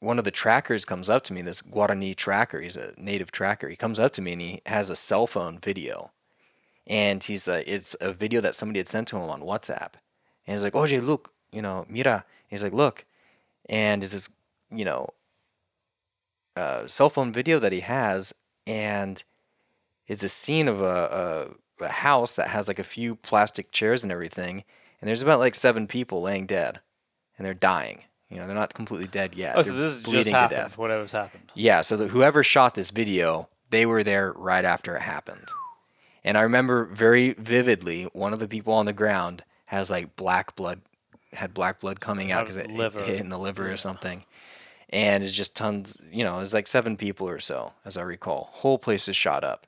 one 0.00 0.18
of 0.18 0.24
the 0.24 0.30
trackers 0.30 0.86
comes 0.86 1.10
up 1.10 1.22
to 1.24 1.34
me. 1.34 1.42
This 1.42 1.60
Guarani 1.60 2.16
tracker, 2.16 2.62
he's 2.62 2.78
a 2.78 2.94
native 2.96 3.30
tracker. 3.32 3.68
He 3.68 3.76
comes 3.76 3.98
up 3.98 4.12
to 4.12 4.22
me 4.22 4.32
and 4.32 4.40
he 4.40 4.62
has 4.64 4.88
a 4.88 4.96
cell 4.96 5.26
phone 5.26 5.58
video, 5.58 6.12
and 6.86 7.22
he's 7.22 7.46
uh, 7.48 7.62
it's 7.66 7.94
a 8.00 8.14
video 8.14 8.40
that 8.40 8.54
somebody 8.54 8.78
had 8.80 8.88
sent 8.88 9.08
to 9.08 9.16
him 9.18 9.28
on 9.28 9.42
WhatsApp. 9.42 9.92
And 10.46 10.54
he's 10.54 10.62
like, 10.62 10.74
"Oye, 10.74 10.98
look, 10.98 11.34
you 11.52 11.62
know, 11.62 11.86
mira." 11.88 12.24
He's 12.48 12.62
like, 12.62 12.72
"Look," 12.72 13.04
and 13.68 14.02
it's 14.02 14.12
this, 14.12 14.28
you 14.70 14.84
know, 14.84 15.10
uh, 16.56 16.86
cell 16.86 17.08
phone 17.08 17.32
video 17.32 17.58
that 17.58 17.72
he 17.72 17.80
has, 17.80 18.34
and 18.66 19.22
it's 20.06 20.22
a 20.22 20.28
scene 20.28 20.68
of 20.68 20.82
a, 20.82 21.54
a, 21.80 21.84
a 21.84 21.92
house 21.92 22.36
that 22.36 22.48
has 22.48 22.68
like 22.68 22.78
a 22.78 22.84
few 22.84 23.16
plastic 23.16 23.72
chairs 23.72 24.02
and 24.02 24.12
everything, 24.12 24.64
and 25.00 25.08
there's 25.08 25.22
about 25.22 25.38
like 25.38 25.54
seven 25.54 25.86
people 25.86 26.22
laying 26.22 26.46
dead, 26.46 26.80
and 27.36 27.46
they're 27.46 27.54
dying. 27.54 28.02
You 28.28 28.38
know, 28.38 28.46
they're 28.46 28.56
not 28.56 28.72
completely 28.72 29.08
dead 29.08 29.34
yet. 29.34 29.52
Oh, 29.52 29.62
they're 29.62 29.72
so 29.72 29.78
this 29.78 29.92
has 29.92 30.02
just 30.02 30.04
bleeding 30.06 30.32
to 30.32 30.38
happened. 30.38 30.60
death. 30.60 30.78
Whatever's 30.78 31.12
happened. 31.12 31.52
Yeah, 31.54 31.82
so 31.82 31.98
the, 31.98 32.08
whoever 32.08 32.42
shot 32.42 32.74
this 32.74 32.90
video, 32.90 33.50
they 33.68 33.84
were 33.84 34.02
there 34.02 34.32
right 34.32 34.64
after 34.64 34.96
it 34.96 35.02
happened. 35.02 35.48
And 36.24 36.38
I 36.38 36.42
remember 36.42 36.86
very 36.86 37.32
vividly 37.34 38.04
one 38.12 38.32
of 38.32 38.38
the 38.38 38.48
people 38.48 38.72
on 38.72 38.86
the 38.86 38.92
ground 38.94 39.44
has 39.66 39.90
like 39.90 40.16
black 40.16 40.56
blood, 40.56 40.80
had 41.32 41.54
black 41.54 41.80
blood 41.80 42.00
coming 42.00 42.32
out 42.32 42.44
because 42.44 42.56
it 42.56 42.70
liver. 42.70 43.02
hit 43.02 43.20
in 43.20 43.28
the 43.28 43.38
liver 43.38 43.70
or 43.70 43.76
something. 43.76 44.24
And 44.90 45.24
it's 45.24 45.34
just 45.34 45.56
tons, 45.56 45.98
you 46.10 46.22
know, 46.22 46.40
it's 46.40 46.52
like 46.52 46.66
seven 46.66 46.96
people 46.96 47.26
or 47.28 47.40
so, 47.40 47.72
as 47.84 47.96
I 47.96 48.02
recall. 48.02 48.50
Whole 48.52 48.78
place 48.78 49.08
is 49.08 49.16
shot 49.16 49.42
up. 49.42 49.66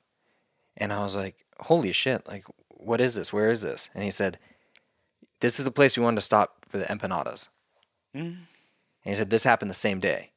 And 0.77 0.93
I 0.93 1.01
was 1.01 1.15
like, 1.15 1.43
holy 1.59 1.91
shit, 1.91 2.27
like, 2.27 2.45
what 2.69 3.01
is 3.01 3.15
this? 3.15 3.33
Where 3.33 3.49
is 3.49 3.61
this? 3.61 3.89
And 3.95 4.03
he 4.03 4.11
said, 4.11 4.37
this 5.39 5.57
is 5.57 5.65
the 5.65 5.71
place 5.71 5.97
we 5.97 6.03
wanted 6.03 6.17
to 6.17 6.21
stop 6.21 6.65
for 6.67 6.77
the 6.77 6.85
empanadas. 6.85 7.49
Mm. 8.15 8.21
And 8.21 8.37
he 9.03 9.15
said, 9.15 9.29
this 9.29 9.43
happened 9.43 9.71
the 9.71 9.75
same 9.75 9.99
day. 9.99 10.31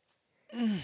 Mm. 0.56 0.78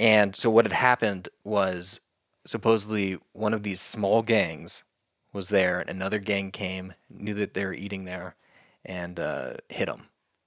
And 0.00 0.36
so 0.36 0.50
what 0.50 0.64
had 0.64 0.72
happened 0.72 1.28
was 1.44 2.00
supposedly 2.46 3.18
one 3.32 3.54
of 3.54 3.62
these 3.62 3.80
small 3.80 4.22
gangs 4.22 4.84
was 5.32 5.50
there, 5.50 5.80
and 5.80 5.90
another 5.90 6.18
gang 6.18 6.50
came, 6.50 6.94
knew 7.10 7.34
that 7.34 7.54
they 7.54 7.64
were 7.64 7.74
eating 7.74 8.04
there, 8.04 8.34
and 8.88 9.20
uh, 9.20 9.52
hit 9.68 9.86
them. 9.86 10.06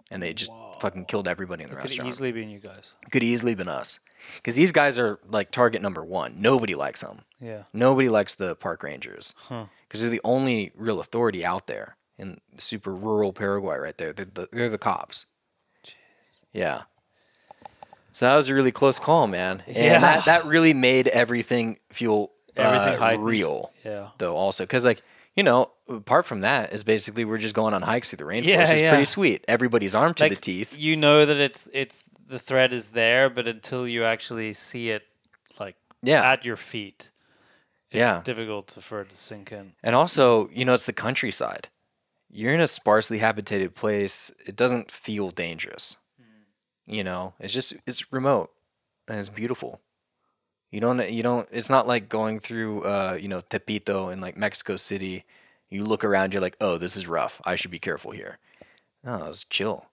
And 0.09 0.21
they 0.21 0.33
just 0.33 0.51
fucking 0.81 1.05
killed 1.05 1.25
everybody 1.25 1.63
in 1.63 1.69
the 1.69 1.75
Could 1.77 1.83
restaurant. 1.83 2.07
Could 2.07 2.13
easily 2.13 2.31
been 2.33 2.49
you 2.49 2.59
guys. 2.59 2.91
Could 3.11 3.23
easily 3.23 3.55
been 3.55 3.69
us. 3.69 3.99
Because 4.35 4.55
these 4.55 4.73
guys 4.73 4.99
are 4.99 5.19
like 5.29 5.51
target 5.51 5.81
number 5.81 6.03
one. 6.03 6.41
Nobody 6.41 6.75
likes 6.75 6.99
them. 6.99 7.21
Yeah. 7.39 7.63
Nobody 7.71 8.09
likes 8.09 8.35
the 8.35 8.55
park 8.57 8.83
rangers. 8.83 9.33
Huh. 9.47 9.65
Because 9.87 10.01
they're 10.01 10.09
the 10.09 10.19
only 10.25 10.73
real 10.75 10.99
authority 10.99 11.45
out 11.45 11.67
there 11.67 11.95
in 12.17 12.41
super 12.57 12.93
rural 12.93 13.31
Paraguay 13.31 13.77
right 13.77 13.97
there. 13.97 14.11
They're 14.11 14.25
the, 14.25 14.49
they're 14.51 14.69
the 14.69 14.77
cops. 14.77 15.27
Yeah. 16.51 16.81
So 18.11 18.25
that 18.25 18.35
was 18.35 18.49
a 18.49 18.53
really 18.53 18.73
close 18.73 18.99
call, 18.99 19.27
man. 19.27 19.63
And 19.65 19.75
Yeah. 19.77 19.99
that, 19.99 20.25
that 20.25 20.45
really 20.45 20.73
made 20.73 21.07
everything 21.07 21.79
feel 21.89 22.31
Everything 22.57 23.01
uh, 23.01 23.15
real, 23.17 23.71
Yeah. 23.85 24.09
though, 24.17 24.35
also. 24.35 24.65
Because, 24.65 24.83
like, 24.83 25.01
you 25.35 25.43
know, 25.43 25.71
apart 25.87 26.25
from 26.25 26.41
that, 26.41 26.73
is 26.73 26.83
basically 26.83 27.25
we're 27.25 27.37
just 27.37 27.55
going 27.55 27.73
on 27.73 27.81
hikes 27.83 28.09
through 28.09 28.17
the 28.17 28.23
rainforest. 28.31 28.45
Yeah, 28.45 28.61
it's 28.71 28.81
yeah. 28.81 28.89
pretty 28.89 29.05
sweet. 29.05 29.45
Everybody's 29.47 29.95
armed 29.95 30.17
to 30.17 30.29
the 30.29 30.35
teeth. 30.35 30.77
You 30.77 30.95
know 30.97 31.25
that 31.25 31.37
it's 31.37 31.69
it's 31.73 32.03
the 32.27 32.39
threat 32.39 32.73
is 32.73 32.91
there, 32.91 33.29
but 33.29 33.47
until 33.47 33.87
you 33.87 34.03
actually 34.03 34.53
see 34.53 34.89
it, 34.89 35.03
like 35.59 35.75
Yeah. 36.01 36.29
at 36.31 36.45
your 36.45 36.57
feet, 36.57 37.11
it's 37.91 37.97
Yeah. 37.99 38.21
difficult 38.23 38.67
to, 38.69 38.81
for 38.81 39.01
it 39.01 39.09
to 39.09 39.15
sink 39.15 39.51
in. 39.51 39.73
And 39.83 39.95
also, 39.95 40.49
you 40.49 40.63
know, 40.65 40.73
it's 40.73 40.85
the 40.85 40.93
countryside. 40.93 41.67
You're 42.29 42.53
in 42.53 42.61
a 42.61 42.67
sparsely 42.67 43.17
habitated 43.17 43.75
place. 43.75 44.31
It 44.45 44.55
doesn't 44.55 44.89
feel 44.91 45.31
dangerous. 45.31 45.97
Hmm. 46.17 46.93
You 46.93 47.03
know, 47.03 47.33
it's 47.39 47.53
just 47.53 47.73
it's 47.85 48.11
remote 48.13 48.51
and 49.07 49.17
it's 49.19 49.29
beautiful. 49.29 49.81
You 50.71 50.79
don't 50.79 51.11
you 51.11 51.21
don't 51.21 51.47
it's 51.51 51.69
not 51.69 51.87
like 51.87 52.07
going 52.09 52.39
through 52.39 52.83
uh, 52.83 53.17
you 53.19 53.27
know, 53.27 53.41
Tepito 53.41 54.11
in 54.11 54.21
like 54.21 54.37
Mexico 54.37 54.77
City. 54.77 55.25
You 55.69 55.85
look 55.85 56.03
around, 56.03 56.33
you're 56.33 56.41
like, 56.41 56.57
"Oh, 56.59 56.77
this 56.77 56.97
is 56.97 57.07
rough. 57.07 57.41
I 57.45 57.55
should 57.55 57.71
be 57.71 57.79
careful 57.79 58.11
here." 58.11 58.39
No, 59.03 59.25
it's 59.25 59.43
chill. 59.43 59.87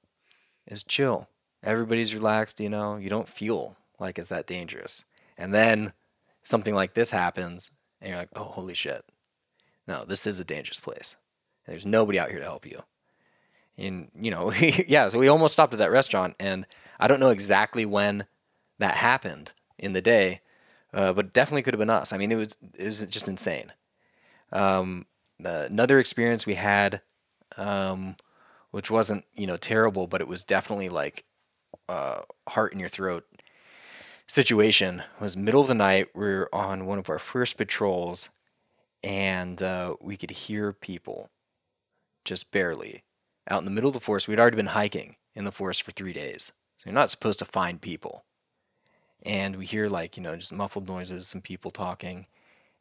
It's 0.66 0.82
chill. 0.82 1.28
Everybody's 1.62 2.14
relaxed, 2.14 2.60
you 2.60 2.68
know. 2.68 2.96
You 2.96 3.10
don't 3.10 3.28
feel 3.28 3.76
like 3.98 4.18
it's 4.18 4.28
that 4.28 4.46
dangerous. 4.46 5.04
And 5.36 5.52
then 5.52 5.92
something 6.42 6.74
like 6.74 6.94
this 6.94 7.10
happens 7.10 7.72
and 8.00 8.10
you're 8.10 8.18
like, 8.18 8.30
"Oh, 8.36 8.44
holy 8.44 8.74
shit." 8.74 9.04
No, 9.88 10.04
this 10.04 10.26
is 10.26 10.38
a 10.38 10.44
dangerous 10.44 10.80
place. 10.80 11.16
There's 11.66 11.86
nobody 11.86 12.18
out 12.18 12.30
here 12.30 12.38
to 12.38 12.44
help 12.44 12.66
you. 12.66 12.82
And 13.76 14.10
you 14.14 14.30
know, 14.30 14.52
yeah, 14.86 15.08
so 15.08 15.18
we 15.18 15.28
almost 15.28 15.54
stopped 15.54 15.72
at 15.72 15.78
that 15.80 15.90
restaurant, 15.90 16.36
and 16.38 16.66
I 17.00 17.08
don't 17.08 17.20
know 17.20 17.30
exactly 17.30 17.84
when 17.84 18.26
that 18.78 18.94
happened 18.94 19.52
in 19.78 19.92
the 19.92 20.02
day, 20.02 20.40
uh, 20.92 21.12
but 21.12 21.32
definitely 21.32 21.62
could 21.62 21.74
have 21.74 21.78
been 21.78 21.90
us. 21.90 22.12
I 22.12 22.18
mean, 22.18 22.32
it 22.32 22.36
was 22.36 22.56
it 22.78 22.84
was 22.84 23.04
just 23.06 23.28
insane. 23.28 23.72
Um, 24.52 25.06
uh, 25.44 25.66
another 25.70 25.98
experience 25.98 26.46
we 26.46 26.54
had, 26.54 27.02
um, 27.56 28.16
which 28.70 28.90
wasn't 28.90 29.24
you 29.34 29.46
know 29.46 29.56
terrible, 29.56 30.06
but 30.06 30.20
it 30.20 30.28
was 30.28 30.44
definitely 30.44 30.88
like 30.88 31.24
uh, 31.88 32.22
heart 32.48 32.72
in 32.72 32.78
your 32.78 32.88
throat 32.88 33.26
situation. 34.26 35.02
Was 35.20 35.36
middle 35.36 35.60
of 35.60 35.68
the 35.68 35.74
night. 35.74 36.08
We 36.14 36.26
are 36.26 36.48
on 36.52 36.86
one 36.86 36.98
of 36.98 37.10
our 37.10 37.18
first 37.18 37.56
patrols, 37.56 38.30
and 39.02 39.62
uh, 39.62 39.96
we 40.00 40.16
could 40.16 40.30
hear 40.30 40.72
people 40.72 41.30
just 42.24 42.50
barely 42.50 43.04
out 43.50 43.60
in 43.60 43.64
the 43.64 43.70
middle 43.70 43.88
of 43.88 43.94
the 43.94 44.00
forest. 44.00 44.28
We'd 44.28 44.40
already 44.40 44.56
been 44.56 44.66
hiking 44.66 45.16
in 45.34 45.44
the 45.44 45.52
forest 45.52 45.82
for 45.82 45.92
three 45.92 46.12
days, 46.12 46.52
so 46.76 46.84
you're 46.86 46.94
not 46.94 47.10
supposed 47.10 47.38
to 47.40 47.44
find 47.44 47.80
people. 47.80 48.24
And 49.28 49.56
we 49.56 49.66
hear 49.66 49.88
like 49.88 50.16
you 50.16 50.22
know 50.22 50.34
just 50.36 50.52
muffled 50.52 50.88
noises, 50.88 51.28
some 51.28 51.40
people 51.42 51.70
talking, 51.70 52.26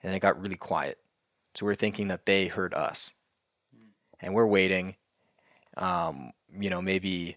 and 0.02 0.16
it 0.16 0.20
got 0.20 0.42
really 0.42 0.56
quiet. 0.56 0.98
So 1.54 1.66
we're 1.66 1.76
thinking 1.76 2.08
that 2.08 2.26
they 2.26 2.48
heard 2.48 2.74
us, 2.74 3.14
and 4.22 4.34
we're 4.34 4.48
waiting. 4.48 4.96
Um, 5.76 6.32
you 6.58 6.70
know, 6.70 6.82
maybe 6.82 7.36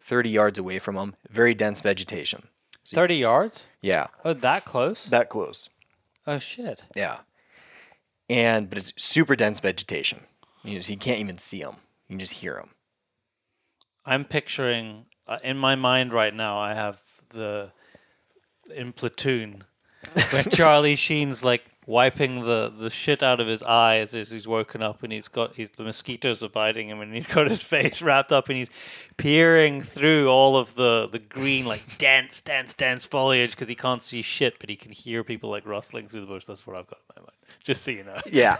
thirty 0.00 0.28
yards 0.30 0.58
away 0.58 0.78
from 0.78 0.94
them. 0.96 1.16
Very 1.30 1.54
dense 1.54 1.80
vegetation. 1.80 2.48
Thirty 2.86 3.16
yards? 3.16 3.64
Yeah, 3.80 4.08
Oh, 4.24 4.32
that 4.34 4.64
close? 4.64 5.04
that 5.06 5.28
close. 5.28 5.70
oh 6.26 6.38
shit! 6.38 6.82
Yeah. 6.94 7.18
And 8.28 8.68
but 8.68 8.78
it's 8.78 8.92
super 9.02 9.34
dense 9.36 9.58
vegetation. 9.60 10.20
You 10.62 10.74
know, 10.74 10.80
so 10.80 10.92
you 10.92 10.98
can't 10.98 11.18
even 11.20 11.38
see 11.38 11.62
them. 11.62 11.76
You 12.08 12.14
can 12.14 12.18
just 12.20 12.34
hear 12.34 12.54
them. 12.54 12.70
I'm 14.04 14.24
picturing 14.24 15.06
uh, 15.26 15.38
in 15.42 15.56
my 15.56 15.74
mind 15.76 16.12
right 16.12 16.34
now. 16.34 16.58
I 16.58 16.74
have 16.74 17.00
the 17.30 17.72
in 18.70 18.92
platoon 18.92 19.64
where 20.30 20.42
Charlie 20.52 20.96
Sheen's 20.96 21.44
like 21.44 21.64
wiping 21.86 22.44
the, 22.44 22.72
the 22.76 22.88
shit 22.88 23.22
out 23.22 23.40
of 23.40 23.46
his 23.46 23.62
eyes 23.62 24.14
as 24.14 24.30
he's 24.30 24.46
woken 24.46 24.82
up, 24.82 25.02
and 25.02 25.12
he's 25.12 25.28
got 25.28 25.54
he's 25.54 25.72
the 25.72 25.82
mosquitoes 25.82 26.42
are 26.42 26.48
biting 26.48 26.88
him, 26.88 27.00
and 27.00 27.14
he's 27.14 27.26
got 27.26 27.48
his 27.48 27.62
face 27.74 28.00
wrapped 28.02 28.32
up, 28.32 28.48
and 28.48 28.58
he's 28.58 28.70
peering 29.16 29.82
through 29.82 30.28
all 30.28 30.56
of 30.56 30.74
the 30.74 31.08
the 31.10 31.18
green 31.18 31.66
like 31.66 31.82
dense, 31.98 32.40
dense, 32.40 32.74
dense 32.74 33.04
foliage 33.04 33.50
because 33.50 33.68
he 33.68 33.74
can't 33.74 34.02
see 34.02 34.22
shit, 34.22 34.58
but 34.58 34.68
he 34.68 34.76
can 34.76 34.92
hear 34.92 35.24
people 35.24 35.50
like 35.50 35.66
rustling 35.66 36.08
through 36.08 36.20
the 36.20 36.26
bush. 36.26 36.44
That's 36.44 36.66
what 36.66 36.76
I've 36.76 36.86
got 36.86 36.98
in 37.16 37.22
my 37.22 37.26
mind. 37.26 37.36
Just 37.62 37.82
so 37.82 37.90
you 37.90 38.04
know. 38.04 38.16
Yeah. 38.30 38.56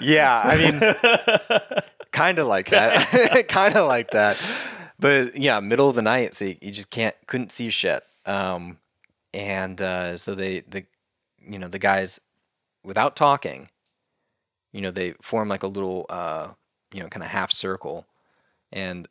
yeah. 0.00 0.42
I 0.44 0.56
mean, 0.56 1.82
kind 2.10 2.38
of 2.38 2.46
like 2.46 2.68
that. 2.70 3.46
kind 3.48 3.74
of 3.74 3.86
like 3.86 4.10
that. 4.10 4.36
But 4.98 5.38
yeah, 5.38 5.60
middle 5.60 5.88
of 5.88 5.94
the 5.94 6.02
night, 6.02 6.34
so 6.34 6.46
you, 6.46 6.56
you 6.60 6.72
just 6.72 6.90
can't 6.90 7.14
couldn't 7.26 7.52
see 7.52 7.70
shit. 7.70 8.02
Um, 8.28 8.78
and 9.32 9.80
uh, 9.80 10.16
so 10.16 10.34
they 10.34 10.60
the 10.60 10.84
you 11.44 11.58
know 11.58 11.68
the 11.68 11.78
guys 11.78 12.20
without 12.84 13.16
talking, 13.16 13.68
you 14.72 14.80
know 14.80 14.90
they 14.90 15.12
form 15.22 15.48
like 15.48 15.62
a 15.62 15.68
little 15.68 16.06
uh, 16.08 16.52
you 16.92 17.02
know 17.02 17.08
kind 17.08 17.22
of 17.22 17.30
half 17.30 17.50
circle, 17.50 18.06
and 18.72 19.08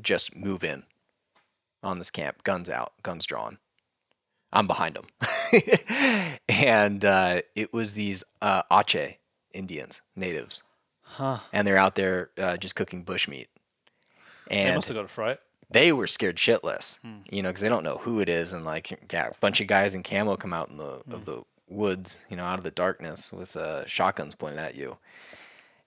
just 0.00 0.34
move 0.34 0.64
in 0.64 0.84
on 1.82 1.98
this 1.98 2.10
camp, 2.10 2.42
guns 2.42 2.68
out, 2.68 2.92
guns 3.02 3.26
drawn. 3.26 3.58
I'm 4.52 4.66
behind 4.66 4.96
them. 4.96 5.06
and 6.48 7.04
uh, 7.04 7.42
it 7.54 7.72
was 7.72 7.92
these 7.92 8.24
uh, 8.42 8.62
Ache 8.72 9.20
Indians, 9.52 10.02
natives. 10.16 10.62
Huh. 11.02 11.38
And 11.52 11.66
they're 11.66 11.76
out 11.76 11.94
there 11.94 12.30
uh, 12.38 12.56
just 12.56 12.74
cooking 12.74 13.04
bushmeat. 13.04 13.46
They 14.48 14.56
And 14.56 14.76
must 14.76 14.88
have 14.88 14.96
got 14.96 15.04
a 15.04 15.08
fright. 15.08 15.38
They 15.70 15.92
were 15.92 16.06
scared 16.06 16.36
shitless, 16.36 16.98
you 17.30 17.42
know, 17.42 17.48
because 17.50 17.60
they 17.62 17.68
don't 17.68 17.84
know 17.84 17.98
who 17.98 18.20
it 18.20 18.28
is. 18.28 18.52
And 18.52 18.64
like, 18.64 18.90
yeah, 19.12 19.28
a 19.28 19.34
bunch 19.40 19.60
of 19.60 19.66
guys 19.66 19.94
in 19.94 20.02
camo 20.02 20.36
come 20.36 20.52
out 20.52 20.68
in 20.68 20.76
the 20.76 21.02
of 21.10 21.24
the 21.24 21.42
woods, 21.68 22.20
you 22.28 22.36
know, 22.36 22.44
out 22.44 22.58
of 22.58 22.64
the 22.64 22.70
darkness 22.72 23.32
with 23.32 23.56
uh, 23.56 23.86
shotguns 23.86 24.34
pointed 24.34 24.58
at 24.58 24.74
you. 24.74 24.98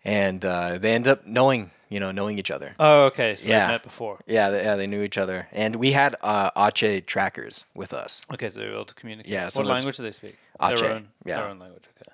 and 0.05 0.43
uh, 0.43 0.77
they 0.77 0.93
end 0.93 1.07
up 1.07 1.25
knowing, 1.25 1.71
you 1.89 1.99
know, 1.99 2.11
knowing 2.11 2.37
each 2.37 2.51
other. 2.51 2.75
Oh, 2.79 3.05
okay. 3.05 3.35
So 3.35 3.47
Yeah. 3.47 3.67
they 3.67 3.73
met 3.73 3.83
before. 3.83 4.19
Yeah, 4.27 4.49
they, 4.49 4.63
yeah, 4.63 4.75
they 4.75 4.87
knew 4.87 5.01
each 5.01 5.17
other, 5.17 5.47
and 5.51 5.77
we 5.77 5.91
had 5.93 6.15
uh, 6.21 6.49
Ache 6.57 7.05
trackers 7.05 7.65
with 7.73 7.93
us. 7.93 8.21
Okay, 8.33 8.49
so 8.49 8.59
they 8.59 8.65
were 8.67 8.73
able 8.73 8.85
to 8.85 8.95
communicate. 8.95 9.31
Yeah, 9.31 9.47
so 9.49 9.61
What 9.61 9.69
language 9.69 9.97
do 9.97 10.03
they 10.03 10.11
speak? 10.11 10.37
Ache, 10.61 10.77
Their 10.77 10.91
own, 10.93 11.07
yeah. 11.25 11.37
Their 11.41 11.49
own 11.49 11.59
language. 11.59 11.83
Okay. 12.01 12.11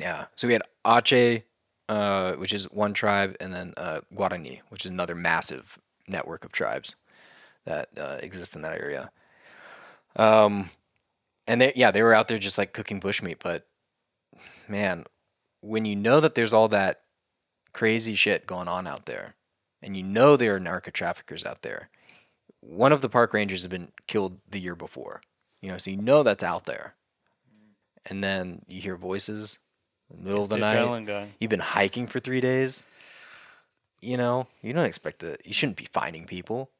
Yeah, 0.00 0.26
so 0.34 0.46
we 0.48 0.54
had 0.54 0.62
Ache, 0.86 1.44
uh, 1.88 2.32
which 2.34 2.52
is 2.52 2.64
one 2.70 2.94
tribe, 2.94 3.36
and 3.40 3.52
then 3.54 3.74
uh, 3.76 4.00
Guarani, 4.14 4.60
which 4.68 4.84
is 4.84 4.90
another 4.90 5.14
massive 5.14 5.78
network 6.10 6.44
of 6.44 6.52
tribes 6.52 6.96
that 7.64 7.88
uh, 7.98 8.18
exist 8.22 8.56
in 8.56 8.62
that 8.62 8.80
area. 8.80 9.10
Um, 10.16 10.70
and 11.46 11.60
they, 11.60 11.72
yeah, 11.76 11.90
they 11.90 12.02
were 12.02 12.14
out 12.14 12.28
there 12.28 12.38
just 12.38 12.58
like 12.58 12.72
cooking 12.72 13.00
bushmeat. 13.00 13.36
But 13.40 13.66
man, 14.68 15.04
when 15.60 15.84
you 15.84 15.96
know 15.96 16.20
that 16.20 16.34
there's 16.34 16.52
all 16.52 16.68
that 16.68 17.02
crazy 17.72 18.14
shit 18.14 18.46
going 18.46 18.68
on 18.68 18.86
out 18.86 19.06
there, 19.06 19.34
and 19.82 19.96
you 19.96 20.02
know 20.02 20.36
there 20.36 20.56
are 20.56 20.60
narco 20.60 20.90
traffickers 20.90 21.44
out 21.44 21.62
there, 21.62 21.88
one 22.60 22.92
of 22.92 23.00
the 23.00 23.08
park 23.08 23.32
rangers 23.32 23.62
has 23.62 23.68
been 23.68 23.92
killed 24.06 24.38
the 24.48 24.60
year 24.60 24.74
before. 24.74 25.22
You 25.62 25.70
know, 25.70 25.78
so 25.78 25.90
you 25.90 25.96
know 25.96 26.22
that's 26.22 26.42
out 26.42 26.64
there. 26.64 26.94
And 28.06 28.24
then 28.24 28.62
you 28.66 28.80
hear 28.80 28.96
voices 28.96 29.58
in 30.10 30.18
the 30.18 30.22
middle 30.24 30.42
It's 30.42 30.52
of 30.52 30.58
the, 30.58 30.64
the 30.66 30.72
night. 30.72 31.06
going. 31.06 31.06
You've 31.38 31.50
been 31.50 31.60
hiking 31.60 32.06
for 32.06 32.18
three 32.18 32.40
days. 32.40 32.82
You 34.00 34.16
know, 34.16 34.46
you 34.62 34.72
don't 34.72 34.86
expect 34.86 35.20
to. 35.20 35.36
You 35.44 35.52
shouldn't 35.52 35.76
be 35.76 35.86
finding 35.92 36.24
people. 36.26 36.70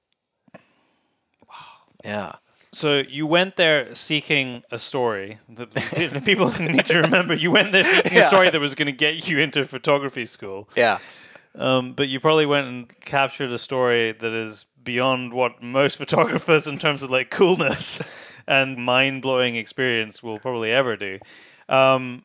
Yeah. 2.04 2.36
So 2.72 3.02
you 3.08 3.26
went 3.26 3.56
there 3.56 3.94
seeking 3.94 4.62
a 4.70 4.78
story. 4.78 5.38
The, 5.48 5.66
the 6.12 6.22
people 6.24 6.50
need 6.60 6.86
to 6.86 7.00
remember 7.00 7.34
you 7.34 7.50
went 7.50 7.72
there 7.72 7.84
seeking 7.84 8.18
a 8.18 8.24
story 8.24 8.50
that 8.50 8.60
was 8.60 8.74
going 8.74 8.86
to 8.86 8.92
get 8.92 9.28
you 9.28 9.38
into 9.38 9.64
photography 9.64 10.26
school. 10.26 10.68
Yeah. 10.76 10.98
Um, 11.56 11.94
but 11.94 12.08
you 12.08 12.20
probably 12.20 12.46
went 12.46 12.68
and 12.68 13.00
captured 13.00 13.50
a 13.50 13.58
story 13.58 14.12
that 14.12 14.32
is 14.32 14.66
beyond 14.82 15.34
what 15.34 15.62
most 15.62 15.96
photographers, 15.98 16.66
in 16.66 16.78
terms 16.78 17.02
of 17.02 17.10
like 17.10 17.30
coolness 17.30 18.00
and 18.46 18.76
mind 18.76 19.22
blowing 19.22 19.56
experience, 19.56 20.22
will 20.22 20.38
probably 20.38 20.70
ever 20.70 20.96
do. 20.96 21.18
Um, 21.68 22.24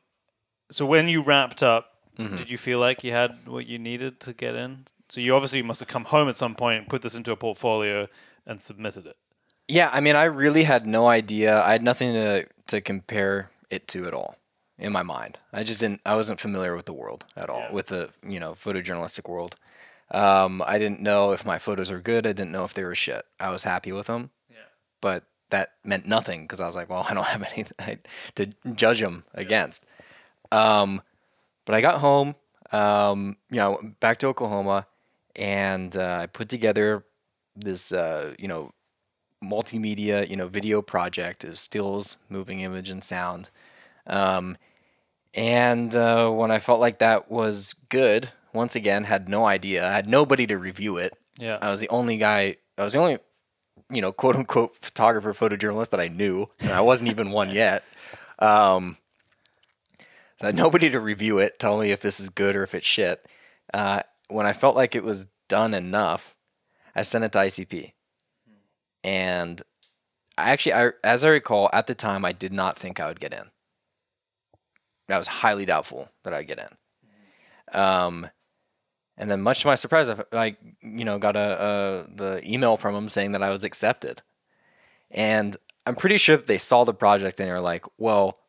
so 0.70 0.86
when 0.86 1.08
you 1.08 1.24
wrapped 1.24 1.64
up, 1.64 1.95
Mm-hmm. 2.18 2.38
did 2.38 2.50
you 2.50 2.58
feel 2.58 2.80
like 2.80 3.04
you 3.04 3.12
had 3.12 3.32
what 3.46 3.68
you 3.68 3.78
needed 3.80 4.20
to 4.22 4.34
get 4.34 4.56
in? 4.56 4.86
So 5.10 5.22
you 5.22 5.36
obviously 5.36 5.62
must 5.62 5.80
have 5.82 5.90
come 5.90 6.06
home 6.06 6.30
at 6.30 6.36
some 6.36 6.56
point, 6.56 6.90
put 6.90 7.02
this 7.02 7.16
into 7.16 7.32
a 7.32 7.36
portfolio, 7.36 8.08
and 8.46 8.62
submitted 8.62 9.06
it. 9.06 9.18
Yeah. 9.68 9.90
I 9.94 10.00
mean, 10.00 10.16
I 10.16 10.24
really 10.26 10.64
had 10.64 10.86
no 10.88 11.08
idea. 11.08 11.62
I 11.62 11.72
had 11.74 11.84
nothing 11.84 12.14
to 12.14 12.46
to 12.68 12.82
compare 12.82 13.50
it 13.70 13.88
to 13.90 14.06
at 14.08 14.14
all 14.14 14.36
in 14.80 14.92
my 14.92 15.04
mind. 15.04 15.38
I 15.54 15.64
just 15.64 15.80
didn't. 15.80 16.02
I 16.06 16.16
wasn't 16.16 16.40
familiar 16.40 16.76
with 16.76 16.86
the 16.86 16.94
world 16.94 17.26
at 17.36 17.50
all, 17.50 17.60
Yeah. 17.60 17.72
with 17.72 17.88
the 17.88 18.10
you 18.28 18.40
know 18.40 18.54
photojournalistic 18.54 19.28
world. 19.30 19.56
Um, 20.12 20.62
I 20.66 20.78
didn't 20.78 21.02
know 21.02 21.32
if 21.34 21.46
my 21.46 21.58
photos 21.60 21.92
were 21.92 22.00
good. 22.00 22.26
I 22.28 22.34
didn't 22.34 22.52
know 22.52 22.64
if 22.64 22.74
they 22.74 22.84
were 22.84 22.96
shit. 22.96 23.26
I 23.40 23.50
was 23.50 23.64
happy 23.64 23.92
with 23.92 24.08
them. 24.08 24.30
Yeah. 24.50 24.58
but 25.02 25.24
that 25.50 25.74
meant 25.84 26.08
nothing 26.08 26.42
because 26.44 26.60
I 26.62 26.66
was 26.68 26.76
like, 26.76 26.90
well, 26.90 27.06
I 27.10 27.14
don't 27.14 27.26
have 27.28 27.44
anything 27.54 28.00
to 28.36 28.48
judge 28.76 29.00
them 29.00 29.24
against. 29.34 29.86
Um, 30.52 31.02
but 31.66 31.76
I 31.76 31.82
got 31.82 32.00
home, 32.00 32.36
um, 32.72 33.38
you 33.50 33.58
know, 33.58 33.80
back 34.00 34.18
to 34.20 34.28
Oklahoma, 34.28 34.88
and 35.36 35.96
uh, 35.96 36.20
I 36.22 36.28
put 36.28 36.50
together 36.50 37.04
this, 37.56 37.92
uh, 37.92 38.34
you 38.40 38.48
know, 38.48 38.72
multimedia, 39.44 40.28
you 40.30 40.36
know, 40.36 40.48
video 40.48 40.82
project. 40.82 41.44
Was 41.44 41.60
stills, 41.60 42.18
moving 42.30 42.62
image, 42.62 42.90
and 42.90 43.04
sound. 43.04 43.50
Um, 44.08 44.58
and 45.34 45.96
uh, 45.96 46.30
when 46.30 46.52
I 46.52 46.60
felt 46.60 46.80
like 46.80 47.00
that 47.00 47.30
was 47.30 47.74
good, 47.90 48.30
once 48.54 48.76
again, 48.76 49.04
had 49.04 49.28
no 49.28 49.46
idea. 49.46 49.86
I 49.86 49.94
had 49.94 50.08
nobody 50.08 50.48
to 50.48 50.58
review 50.58 50.98
it. 50.98 51.14
Yeah. 51.38 51.60
I 51.62 51.70
was 51.70 51.82
the 51.82 51.90
only 51.90 52.18
guy. 52.18 52.56
I 52.78 52.84
was 52.84 52.94
the 52.94 53.00
only, 53.00 53.18
you 53.90 54.02
know, 54.02 54.12
quote 54.12 54.36
unquote 54.36 54.76
photographer, 54.78 55.34
photojournalist 55.34 55.90
that 55.90 56.00
I 56.00 56.08
knew, 56.08 56.48
and 56.60 56.72
I 56.72 56.82
wasn't 56.82 57.10
even 57.10 57.32
one 57.32 57.50
yet. 57.52 57.84
Um, 58.40 58.96
so 58.96 58.96
I 58.96 58.96
had 58.96 59.05
nobody 60.52 60.90
to 60.90 61.00
review 61.00 61.40
it, 61.40 61.60
tell 61.60 61.80
me 61.80 61.92
if 61.92 62.02
this 62.02 62.20
is 62.20 62.30
good 62.30 62.56
or 62.56 62.64
if 62.64 62.76
it's 62.76 62.86
shit. 62.86 63.26
Uh, 63.74 64.02
when 64.28 64.46
I 64.46 64.54
felt 64.54 64.76
like 64.76 64.96
it 64.96 65.04
was 65.04 65.28
done 65.48 65.74
enough, 65.74 66.36
I 66.96 67.02
sent 67.02 67.24
it 67.24 67.32
to 67.34 67.40
ICP, 67.40 67.94
and 69.04 69.62
I 70.38 70.52
actually, 70.52 70.74
I, 70.74 70.90
as 71.04 71.24
I 71.24 71.30
recall, 71.30 71.70
at 71.74 71.88
the 71.88 71.96
time, 71.96 72.26
I 72.26 72.32
did 72.32 72.54
not 72.54 72.78
think 72.78 73.00
I 73.00 73.08
would 73.08 73.20
get 73.20 73.34
in. 73.34 73.52
I 75.10 75.18
was 75.18 75.28
highly 75.28 75.66
doubtful 75.66 76.10
that 76.24 76.34
I'd 76.34 76.48
get 76.48 76.60
in. 76.60 77.80
Um, 77.80 78.30
and 79.18 79.30
then, 79.30 79.42
much 79.42 79.62
to 79.62 79.68
my 79.68 79.76
surprise, 79.76 80.10
I, 80.10 80.18
I 80.34 80.58
you 80.82 81.06
know, 81.06 81.20
got 81.20 81.36
a, 81.36 82.06
a 82.10 82.16
the 82.16 82.42
email 82.52 82.78
from 82.78 82.96
them 82.96 83.08
saying 83.08 83.32
that 83.32 83.44
I 83.44 83.50
was 83.50 83.64
accepted. 83.64 84.22
And 85.12 85.56
I'm 85.86 85.96
pretty 85.96 86.18
sure 86.18 86.36
that 86.36 86.48
they 86.48 86.58
saw 86.58 86.84
the 86.84 86.94
project 86.94 87.40
and 87.40 87.50
they're 87.50 87.62
like, 87.62 87.86
"Well, 87.98 88.40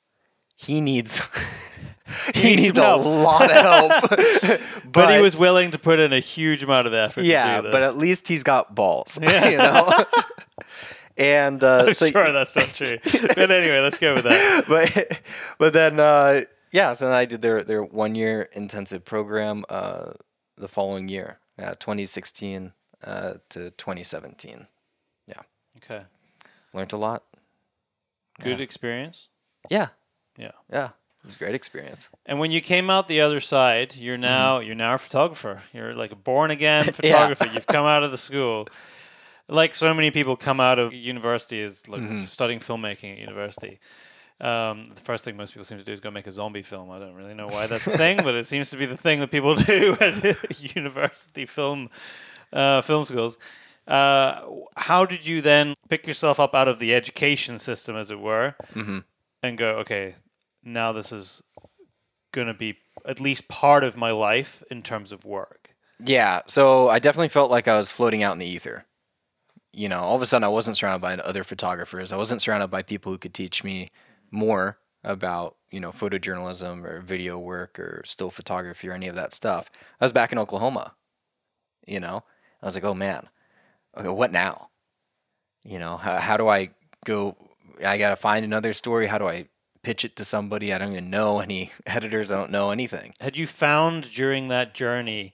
he 0.57 0.81
needs 0.81 1.21
he 2.35 2.57
needs 2.57 2.79
a 2.79 2.97
lot 2.97 3.45
of 3.45 3.57
help." 3.57 4.11
but, 4.11 4.61
But, 4.93 5.15
he 5.15 5.21
was 5.21 5.39
willing 5.39 5.71
to 5.73 5.79
put 5.79 5.99
in 6.01 6.13
a 6.13 6.21
huge 6.21 6.63
amount 6.63 6.87
of 6.87 6.95
effort. 6.95 7.25
yeah, 7.25 7.57
to 7.57 7.57
do 7.59 7.63
this. 7.65 7.73
but 7.73 7.83
at 7.83 7.97
least 7.97 8.29
he's 8.29 8.43
got 8.43 8.75
balls, 8.75 9.19
you 9.21 9.57
know. 9.59 10.05
and 11.17 11.63
uh, 11.63 11.85
I'm 11.87 11.93
so 11.93 12.11
sure 12.11 12.33
that's 12.33 12.57
not 12.57 12.69
true. 12.69 12.99
But 13.05 13.51
anyway, 13.51 13.81
let's 13.81 13.99
go 13.99 14.15
with 14.15 14.25
that. 14.25 14.65
but 14.69 15.21
but 15.59 15.73
then 15.73 16.01
uh, 16.01 16.43
yeah, 16.73 16.93
so 16.93 17.07
then 17.07 17.15
I 17.15 17.25
did 17.27 17.43
their 17.43 17.63
their 17.63 17.83
one 17.83 18.15
year 18.15 18.49
intensive 18.53 19.05
program 19.05 19.65
uh, 19.69 20.13
the 20.57 20.69
following 20.69 21.09
year, 21.09 21.39
uh, 21.59 21.75
2016 21.75 22.73
uh, 23.05 23.35
to 23.51 23.71
2017. 23.73 24.67
Yeah. 25.27 25.35
Okay, 25.79 26.05
Learned 26.73 26.93
a 26.93 26.97
lot. 26.97 27.25
good 28.41 28.61
experience. 28.61 29.29
Yeah, 29.71 29.89
Yeah. 30.39 30.53
yeah, 30.71 30.87
it 30.87 31.25
was 31.25 31.37
a 31.37 31.39
great 31.39 31.55
experience. 31.55 32.09
And 32.27 32.39
when 32.39 32.51
you 32.51 32.61
came 32.61 32.91
out 32.91 33.07
the 33.09 33.21
other 33.21 33.41
side, 33.41 33.97
you're 33.97 34.19
now 34.19 34.59
Mm-hmm. 34.59 34.67
you're 34.67 34.77
now 34.77 34.95
a 34.95 34.99
photographer. 34.99 35.63
You're 35.73 35.95
like 35.95 36.13
a 36.13 36.17
born 36.17 36.51
again 36.51 36.85
photographer. 36.93 37.47
You've 37.53 37.67
come 37.67 37.87
out 37.87 38.03
of 38.03 38.11
the 38.11 38.19
school. 38.19 38.69
Like 39.49 39.75
so 39.75 39.95
many 39.95 40.11
people 40.11 40.37
come 40.37 40.61
out 40.61 40.79
of 40.79 40.93
university 40.93 41.61
is 41.61 41.89
like 41.89 42.01
Mm-hmm. 42.03 42.25
studying 42.25 42.61
filmmaking 42.61 43.13
at 43.15 43.19
university. 43.19 43.79
Um, 44.39 44.85
the 44.95 45.01
first 45.01 45.25
thing 45.25 45.35
most 45.37 45.53
people 45.55 45.65
seem 45.65 45.79
to 45.79 45.85
do 45.85 45.93
is 45.93 46.01
go 46.01 46.11
make 46.11 46.27
a 46.27 46.33
zombie 46.33 46.61
film. 46.63 46.91
I 46.91 46.99
don't 46.99 47.15
really 47.15 47.33
know 47.33 47.47
why 47.47 47.67
that's 47.67 47.87
a 47.87 47.97
thing, 48.05 48.19
but 48.23 48.35
it 48.35 48.47
seems 48.47 48.69
to 48.71 48.77
be 48.77 48.85
the 48.85 48.97
thing 48.97 49.21
that 49.21 49.31
people 49.31 49.55
do 49.73 49.97
at 50.01 50.75
university 50.77 51.47
film 51.47 51.89
uh, 52.53 52.83
film 52.83 53.05
schools. 53.05 53.39
Uh, 53.89 54.43
how 54.77 55.07
did 55.07 55.25
you 55.27 55.41
then 55.41 55.75
pick 55.89 56.07
yourself 56.07 56.39
up 56.41 56.55
out 56.55 56.69
of 56.69 56.79
the 56.81 56.93
education 56.93 57.59
system, 57.59 57.97
as 57.97 58.11
it 58.11 58.19
were, 58.21 58.55
Mm-hmm. 58.75 58.99
and 59.43 59.57
go, 59.57 59.77
okay, 59.79 60.17
now 60.67 60.93
this 60.93 61.13
is 61.13 61.43
going 62.33 62.49
to 62.49 62.55
be 62.55 62.77
at 63.07 63.21
least 63.21 63.49
part 63.49 63.85
of 63.85 63.97
my 63.97 64.11
life 64.11 64.63
in 64.71 64.83
terms 64.83 65.13
of 65.13 65.25
work? 65.25 65.71
Yeah, 65.99 66.43
so 66.47 66.89
I 66.89 66.99
definitely 66.99 67.29
felt 67.29 67.51
like 67.51 67.69
I 67.69 67.77
was 67.77 67.91
floating 67.91 68.23
out 68.23 68.33
in 68.33 68.39
the 68.39 68.47
ether. 68.47 68.85
You 69.73 69.89
know, 69.89 70.01
all 70.01 70.17
of 70.17 70.23
a 70.23 70.27
sudden 70.27 70.45
I 70.45 70.49
wasn't 70.49 70.77
surrounded 70.77 71.01
by 71.01 71.15
other 71.15 71.45
photographers. 71.45 72.13
I 72.13 72.17
wasn't 72.17 72.43
surrounded 72.43 72.69
by 72.69 72.83
people 72.83 73.13
who 73.13 73.19
could 73.19 73.35
teach 73.35 73.65
me 73.65 73.91
more 74.31 74.79
about, 75.05 75.57
you 75.71 75.81
know, 75.81 75.93
photojournalism 75.93 76.85
or 76.85 77.01
video 77.01 77.39
work 77.39 77.79
or 77.79 78.03
still 78.05 78.31
photography 78.31 78.89
or 78.89 78.93
any 78.93 79.07
of 79.07 79.15
that 79.15 79.33
stuff. 79.33 79.71
I 80.01 80.05
was 80.05 80.13
back 80.13 80.33
in 80.33 80.39
Oklahoma. 80.39 80.95
You 81.87 82.01
know, 82.01 82.25
I 82.61 82.67
was 82.67 82.75
like, 82.75 82.85
oh 82.85 82.95
man, 82.95 83.29
okay, 83.97 84.09
what 84.09 84.33
now? 84.33 84.71
You 85.65 85.79
know, 85.79 85.97
how, 85.97 86.17
how 86.19 86.37
do 86.37 86.49
I 86.49 86.71
go? 87.05 87.37
I 87.85 87.99
got 87.99 88.11
to 88.11 88.17
find 88.17 88.45
another 88.45 88.73
story. 88.73 89.07
How 89.07 89.19
do 89.19 89.27
I 89.27 89.49
pitch 89.87 90.05
it 90.05 90.17
to 90.17 90.25
somebody? 90.25 90.73
I 90.73 90.79
don't 90.79 90.91
even 90.91 91.11
know 91.11 91.39
any 91.39 91.71
editors. 91.87 92.33
I 92.33 92.37
don't 92.37 92.51
know 92.51 92.73
anything. 92.73 93.15
Had 93.21 93.37
you 93.37 93.47
found 93.47 94.13
during 94.13 94.49
that 94.49 94.75
journey 94.75 95.33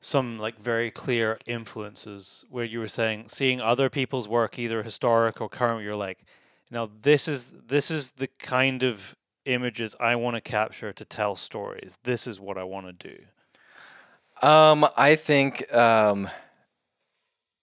some 0.00 0.38
like 0.38 0.60
very 0.60 0.90
clear 0.90 1.38
influences 1.46 2.44
where 2.50 2.66
you 2.66 2.78
were 2.78 2.88
saying 2.88 3.28
seeing 3.28 3.62
other 3.62 3.88
people's 3.88 4.28
work, 4.28 4.58
either 4.58 4.82
historic 4.82 5.40
or 5.40 5.48
current, 5.48 5.82
you're 5.82 5.96
like, 5.96 6.26
now 6.70 6.90
this 7.00 7.26
is 7.26 7.52
this 7.52 7.90
is 7.90 8.12
the 8.12 8.26
kind 8.26 8.82
of 8.82 9.16
images 9.46 9.96
I 9.98 10.14
want 10.16 10.36
to 10.36 10.42
capture 10.42 10.92
to 10.92 11.04
tell 11.06 11.34
stories. 11.34 11.96
This 12.04 12.26
is 12.26 12.38
what 12.38 12.58
I 12.58 12.64
want 12.64 12.86
to 12.86 13.08
do. 13.08 14.46
Um, 14.46 14.86
I 14.94 15.14
think 15.14 15.72
um, 15.72 16.28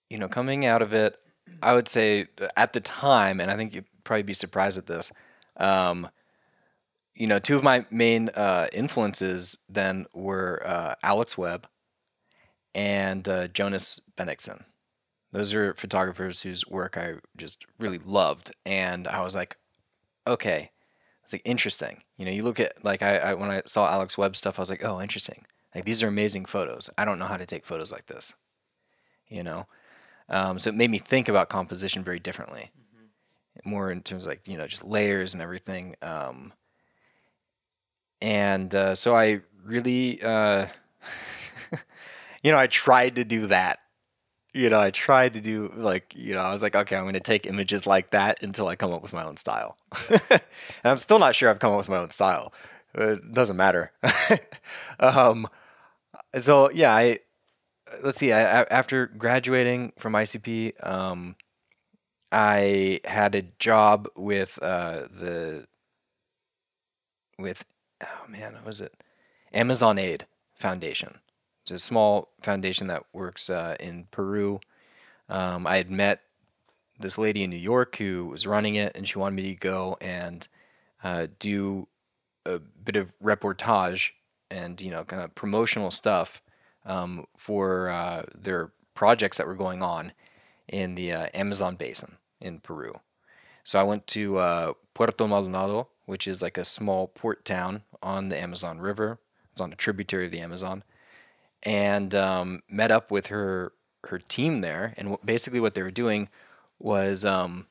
you 0.09 0.17
know, 0.17 0.27
coming 0.27 0.65
out 0.65 0.81
of 0.81 0.95
it, 0.95 1.19
I 1.61 1.75
would 1.75 1.87
say 1.87 2.25
at 2.57 2.73
the 2.73 2.81
time, 2.81 3.39
and 3.39 3.51
I 3.51 3.55
think 3.55 3.75
you'd 3.75 3.85
probably 4.03 4.23
be 4.23 4.33
surprised 4.33 4.79
at 4.79 4.87
this. 4.87 5.11
Um, 5.61 6.09
you 7.13 7.27
know, 7.27 7.39
two 7.39 7.55
of 7.55 7.63
my 7.63 7.85
main 7.91 8.29
uh, 8.29 8.67
influences 8.73 9.57
then 9.69 10.05
were 10.13 10.61
uh, 10.65 10.95
Alex 11.03 11.37
Webb 11.37 11.67
and 12.73 13.27
uh, 13.29 13.47
Jonas 13.47 13.99
Bendiksen. 14.17 14.63
Those 15.31 15.53
are 15.53 15.73
photographers 15.75 16.41
whose 16.41 16.67
work 16.67 16.97
I 16.97 17.15
just 17.37 17.65
really 17.79 17.99
loved, 17.99 18.51
and 18.65 19.07
I 19.07 19.21
was 19.21 19.35
like, 19.35 19.57
okay, 20.27 20.71
it's 21.23 21.31
like 21.31 21.41
interesting. 21.45 22.03
You 22.17 22.25
know, 22.25 22.31
you 22.31 22.43
look 22.43 22.59
at 22.59 22.83
like 22.83 23.01
I, 23.01 23.17
I 23.17 23.33
when 23.35 23.49
I 23.49 23.61
saw 23.65 23.89
Alex 23.89 24.17
Webb 24.17 24.35
stuff, 24.35 24.59
I 24.59 24.61
was 24.61 24.69
like, 24.69 24.83
oh, 24.83 24.99
interesting. 24.99 25.45
Like 25.73 25.85
these 25.85 26.03
are 26.03 26.07
amazing 26.07 26.45
photos. 26.45 26.89
I 26.97 27.05
don't 27.05 27.19
know 27.19 27.25
how 27.25 27.37
to 27.37 27.45
take 27.45 27.65
photos 27.65 27.91
like 27.91 28.07
this. 28.07 28.35
You 29.29 29.43
know, 29.43 29.67
um, 30.27 30.59
so 30.59 30.69
it 30.69 30.75
made 30.75 30.89
me 30.89 30.97
think 30.97 31.29
about 31.29 31.47
composition 31.47 32.03
very 32.03 32.19
differently, 32.19 32.71
more 33.65 33.91
in 33.91 34.01
terms 34.01 34.23
of 34.23 34.29
like 34.29 34.47
you 34.47 34.57
know 34.57 34.67
just 34.67 34.83
layers 34.83 35.33
and 35.33 35.41
everything. 35.41 35.95
Um, 36.01 36.53
and 38.21 38.73
uh, 38.73 38.95
so 38.95 39.15
I 39.15 39.41
really, 39.65 40.21
uh, 40.21 40.67
you 42.43 42.51
know, 42.51 42.57
I 42.57 42.67
tried 42.67 43.15
to 43.15 43.23
do 43.23 43.47
that. 43.47 43.79
You 44.53 44.69
know, 44.69 44.79
I 44.79 44.91
tried 44.91 45.33
to 45.35 45.41
do 45.41 45.71
like, 45.75 46.13
you 46.15 46.35
know, 46.35 46.41
I 46.41 46.51
was 46.51 46.61
like, 46.61 46.75
okay, 46.75 46.95
I'm 46.95 47.03
going 47.03 47.13
to 47.13 47.19
take 47.21 47.45
images 47.45 47.87
like 47.87 48.11
that 48.11 48.43
until 48.43 48.67
I 48.67 48.75
come 48.75 48.91
up 48.91 49.01
with 49.01 49.13
my 49.13 49.23
own 49.23 49.37
style. 49.37 49.77
and 50.09 50.41
I'm 50.83 50.97
still 50.97 51.19
not 51.19 51.35
sure 51.35 51.49
I've 51.49 51.59
come 51.59 51.71
up 51.71 51.77
with 51.77 51.89
my 51.89 51.97
own 51.97 52.09
style. 52.09 52.53
It 52.93 53.33
doesn't 53.33 53.55
matter. 53.55 53.93
um, 54.99 55.47
so 56.37 56.69
yeah, 56.71 56.93
I 56.93 57.19
let's 58.03 58.17
see. 58.17 58.33
I, 58.33 58.63
after 58.63 59.07
graduating 59.07 59.93
from 59.97 60.13
ICP, 60.13 60.85
um, 60.85 61.37
I 62.31 63.01
had 63.05 63.35
a 63.35 63.41
job 63.59 64.07
with 64.15 64.57
uh, 64.61 65.07
the 65.11 65.67
with 67.37 67.65
oh 68.01 68.25
man, 68.29 68.53
what 68.53 68.65
was 68.65 68.81
it? 68.81 69.03
Amazon 69.53 69.99
Aid 69.99 70.25
Foundation. 70.55 71.19
It's 71.63 71.71
a 71.71 71.79
small 71.79 72.29
foundation 72.39 72.87
that 72.87 73.05
works 73.13 73.49
uh, 73.49 73.75
in 73.79 74.07
Peru. 74.11 74.59
Um, 75.27 75.67
I 75.67 75.77
had 75.77 75.91
met 75.91 76.21
this 76.99 77.17
lady 77.17 77.43
in 77.43 77.49
New 77.49 77.57
York 77.57 77.97
who 77.97 78.27
was 78.27 78.47
running 78.47 78.75
it, 78.75 78.95
and 78.95 79.07
she 79.07 79.19
wanted 79.19 79.35
me 79.35 79.53
to 79.53 79.59
go 79.59 79.97
and 79.99 80.47
uh, 81.03 81.27
do 81.39 81.87
a 82.45 82.59
bit 82.59 82.95
of 82.95 83.13
reportage 83.21 84.11
and 84.49 84.79
you 84.79 84.91
know 84.91 85.03
kind 85.03 85.21
of 85.21 85.35
promotional 85.35 85.91
stuff 85.91 86.41
um, 86.85 87.25
for 87.35 87.89
uh, 87.89 88.23
their 88.33 88.71
projects 88.95 89.37
that 89.37 89.47
were 89.47 89.55
going 89.55 89.83
on 89.83 90.13
in 90.67 90.95
the 90.95 91.11
uh, 91.11 91.27
Amazon 91.33 91.75
basin 91.75 92.17
in 92.41 92.59
Peru. 92.59 92.93
So 93.63 93.79
I 93.79 93.83
went 93.83 94.07
to 94.07 94.37
uh, 94.37 94.73
Puerto 94.93 95.27
Maldonado, 95.27 95.89
which 96.05 96.27
is 96.27 96.41
like 96.41 96.57
a 96.57 96.65
small 96.65 97.07
port 97.07 97.45
town 97.45 97.83
on 98.01 98.29
the 98.29 98.39
Amazon 98.39 98.79
River. 98.79 99.19
It's 99.51 99.61
on 99.61 99.71
a 99.71 99.75
tributary 99.75 100.25
of 100.25 100.31
the 100.31 100.39
Amazon, 100.39 100.83
and 101.63 102.15
um, 102.15 102.61
met 102.69 102.91
up 102.91 103.11
with 103.11 103.27
her 103.27 103.73
her 104.05 104.17
team 104.17 104.61
there. 104.61 104.93
And 104.97 105.17
basically, 105.23 105.59
what 105.59 105.73
they 105.73 105.83
were 105.83 105.91
doing 105.91 106.29
was 106.79 107.23
um, 107.23 107.67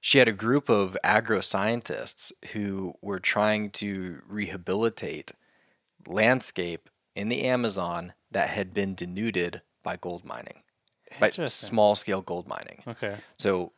she 0.00 0.18
had 0.18 0.28
a 0.28 0.32
group 0.32 0.68
of 0.68 0.96
agro 1.04 1.40
scientists 1.40 2.32
who 2.52 2.94
were 3.00 3.20
trying 3.20 3.70
to 3.70 4.22
rehabilitate 4.26 5.32
landscape 6.06 6.88
in 7.14 7.28
the 7.28 7.44
Amazon 7.44 8.14
that 8.30 8.50
had 8.50 8.72
been 8.72 8.94
denuded 8.94 9.62
by 9.82 9.96
gold 9.96 10.24
mining, 10.24 10.62
by 11.18 11.30
small 11.30 11.94
scale 11.94 12.20
gold 12.20 12.46
mining. 12.48 12.82
Okay. 12.86 13.16
So 13.38 13.72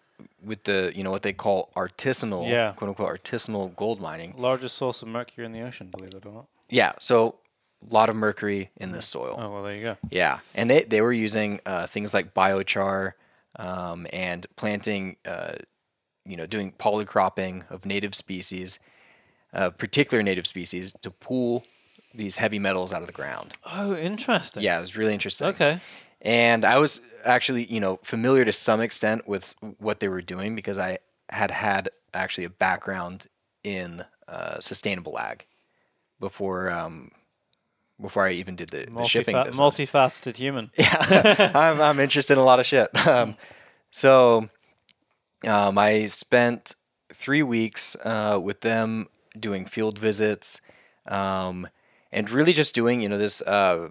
with 0.44 0.64
the 0.64 0.92
you 0.94 1.02
know 1.02 1.10
what 1.10 1.22
they 1.22 1.32
call 1.32 1.70
artisanal 1.74 2.48
Yeah. 2.48 2.72
quote 2.72 2.88
unquote 2.90 3.08
artisanal 3.22 3.74
gold 3.74 4.00
mining. 4.00 4.34
Largest 4.36 4.76
source 4.76 5.02
of 5.02 5.08
mercury 5.08 5.46
in 5.46 5.52
the 5.52 5.62
ocean, 5.62 5.88
believe 5.88 6.14
it 6.14 6.26
or 6.26 6.32
not. 6.32 6.46
Yeah, 6.68 6.92
so 7.00 7.36
a 7.88 7.92
lot 7.92 8.08
of 8.08 8.16
mercury 8.16 8.70
in 8.76 8.92
this 8.92 9.06
soil. 9.06 9.36
Oh 9.38 9.50
well, 9.52 9.62
there 9.62 9.74
you 9.74 9.82
go. 9.82 9.96
Yeah, 10.10 10.40
and 10.54 10.70
they 10.70 10.82
they 10.82 11.00
were 11.00 11.12
using 11.12 11.60
uh, 11.66 11.86
things 11.86 12.14
like 12.14 12.34
biochar 12.34 13.12
um, 13.56 14.06
and 14.12 14.46
planting, 14.56 15.16
uh, 15.26 15.54
you 16.24 16.36
know, 16.36 16.46
doing 16.46 16.72
polycropping 16.72 17.68
of 17.70 17.84
native 17.84 18.14
species, 18.14 18.78
uh, 19.52 19.70
particular 19.70 20.22
native 20.22 20.46
species, 20.46 20.94
to 21.02 21.10
pull 21.10 21.64
these 22.14 22.36
heavy 22.36 22.58
metals 22.58 22.92
out 22.92 23.00
of 23.02 23.06
the 23.06 23.12
ground. 23.12 23.54
Oh, 23.70 23.94
interesting. 23.96 24.62
Yeah, 24.62 24.76
it 24.76 24.80
was 24.80 24.96
really 24.96 25.12
interesting. 25.14 25.48
Okay. 25.48 25.80
And 26.22 26.64
I 26.64 26.78
was 26.78 27.00
actually, 27.24 27.64
you 27.66 27.80
know, 27.80 27.98
familiar 28.02 28.44
to 28.44 28.52
some 28.52 28.80
extent 28.80 29.28
with 29.28 29.54
what 29.78 30.00
they 30.00 30.08
were 30.08 30.22
doing 30.22 30.54
because 30.54 30.78
I 30.78 30.98
had 31.28 31.50
had 31.50 31.88
actually 32.14 32.44
a 32.44 32.50
background 32.50 33.26
in 33.64 34.04
uh, 34.28 34.60
sustainable 34.60 35.18
ag 35.18 35.46
before 36.20 36.70
um, 36.70 37.10
before 38.00 38.26
I 38.26 38.32
even 38.32 38.56
did 38.56 38.70
the, 38.70 38.86
the 38.86 39.04
shipping 39.04 39.36
Multifa- 39.36 39.44
business. 39.46 39.90
multifaceted 39.90 40.36
human. 40.36 40.70
yeah, 40.78 41.52
I'm, 41.54 41.80
I'm 41.80 42.00
interested 42.00 42.34
in 42.34 42.38
a 42.38 42.44
lot 42.44 42.60
of 42.60 42.66
shit. 42.66 42.88
Um, 43.06 43.36
so 43.90 44.48
um, 45.46 45.76
I 45.76 46.06
spent 46.06 46.74
three 47.12 47.42
weeks 47.42 47.94
uh, 48.04 48.40
with 48.42 48.62
them 48.62 49.08
doing 49.38 49.66
field 49.66 49.98
visits 49.98 50.60
um, 51.06 51.68
and 52.10 52.30
really 52.30 52.52
just 52.54 52.74
doing, 52.74 53.02
you 53.02 53.08
know, 53.10 53.18
this, 53.18 53.42
uh, 53.42 53.90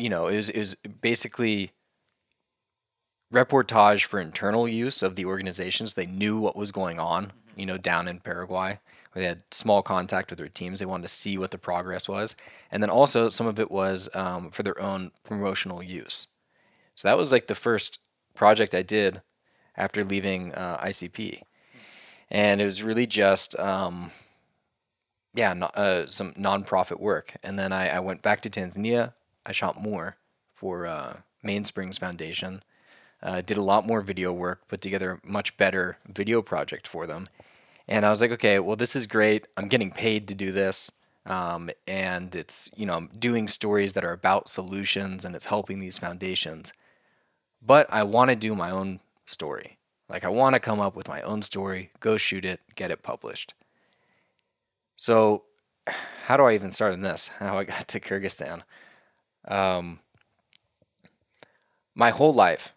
you 0.00 0.08
know, 0.08 0.26
is 0.26 0.50
is 0.50 0.74
basically 0.74 1.72
reportage 3.32 4.04
for 4.04 4.18
internal 4.18 4.66
use 4.66 5.02
of 5.02 5.14
the 5.14 5.24
organizations. 5.24 5.94
They 5.94 6.06
knew 6.06 6.40
what 6.40 6.56
was 6.56 6.72
going 6.72 6.98
on, 6.98 7.32
you 7.54 7.66
know, 7.66 7.78
down 7.78 8.08
in 8.08 8.20
Paraguay. 8.20 8.80
They 9.14 9.24
had 9.24 9.42
small 9.50 9.82
contact 9.82 10.30
with 10.30 10.38
their 10.38 10.48
teams. 10.48 10.80
They 10.80 10.86
wanted 10.86 11.02
to 11.02 11.08
see 11.08 11.36
what 11.36 11.50
the 11.50 11.58
progress 11.58 12.08
was, 12.08 12.36
and 12.70 12.82
then 12.82 12.90
also 12.90 13.28
some 13.28 13.46
of 13.46 13.58
it 13.58 13.70
was 13.70 14.08
um, 14.14 14.50
for 14.50 14.62
their 14.62 14.80
own 14.80 15.10
promotional 15.24 15.82
use. 15.82 16.28
So 16.94 17.08
that 17.08 17.18
was 17.18 17.32
like 17.32 17.46
the 17.46 17.54
first 17.54 17.98
project 18.34 18.74
I 18.74 18.82
did 18.82 19.20
after 19.76 20.04
leaving 20.04 20.54
uh, 20.54 20.78
ICP, 20.78 21.42
and 22.30 22.60
it 22.60 22.64
was 22.64 22.82
really 22.82 23.06
just 23.06 23.58
um, 23.58 24.10
yeah, 25.34 25.52
no, 25.54 25.66
uh, 25.66 26.06
some 26.08 26.32
nonprofit 26.34 27.00
work. 27.00 27.34
And 27.42 27.58
then 27.58 27.72
I, 27.72 27.88
I 27.88 28.00
went 28.00 28.22
back 28.22 28.40
to 28.42 28.50
Tanzania. 28.50 29.14
I 29.44 29.52
shot 29.52 29.80
more 29.80 30.16
for 30.54 30.86
uh, 30.86 31.18
Mainsprings 31.44 31.98
Foundation. 31.98 32.62
Uh, 33.22 33.40
did 33.40 33.56
a 33.56 33.62
lot 33.62 33.86
more 33.86 34.00
video 34.00 34.32
work, 34.32 34.66
put 34.68 34.80
together 34.80 35.20
a 35.22 35.26
much 35.26 35.56
better 35.56 35.98
video 36.06 36.40
project 36.42 36.86
for 36.86 37.06
them. 37.06 37.28
And 37.86 38.06
I 38.06 38.10
was 38.10 38.20
like, 38.20 38.30
okay, 38.32 38.58
well, 38.58 38.76
this 38.76 38.94
is 38.94 39.06
great. 39.06 39.46
I'm 39.56 39.68
getting 39.68 39.90
paid 39.90 40.28
to 40.28 40.34
do 40.34 40.52
this. 40.52 40.90
Um, 41.26 41.70
and 41.86 42.34
it's, 42.34 42.70
you 42.76 42.86
know, 42.86 42.94
I'm 42.94 43.10
doing 43.18 43.46
stories 43.46 43.92
that 43.92 44.04
are 44.04 44.12
about 44.12 44.48
solutions 44.48 45.24
and 45.24 45.34
it's 45.34 45.46
helping 45.46 45.80
these 45.80 45.98
foundations. 45.98 46.72
But 47.60 47.86
I 47.92 48.04
want 48.04 48.30
to 48.30 48.36
do 48.36 48.54
my 48.54 48.70
own 48.70 49.00
story. 49.26 49.76
Like, 50.08 50.24
I 50.24 50.28
want 50.28 50.54
to 50.54 50.60
come 50.60 50.80
up 50.80 50.96
with 50.96 51.08
my 51.08 51.20
own 51.22 51.42
story, 51.42 51.90
go 52.00 52.16
shoot 52.16 52.44
it, 52.44 52.60
get 52.74 52.90
it 52.90 53.02
published. 53.02 53.54
So, 54.96 55.44
how 56.26 56.36
do 56.36 56.44
I 56.44 56.54
even 56.54 56.70
start 56.70 56.94
in 56.94 57.02
this? 57.02 57.28
How 57.38 57.58
I 57.58 57.64
got 57.64 57.88
to 57.88 58.00
Kyrgyzstan? 58.00 58.62
Um, 59.50 59.98
my 61.94 62.10
whole 62.10 62.32
life, 62.32 62.74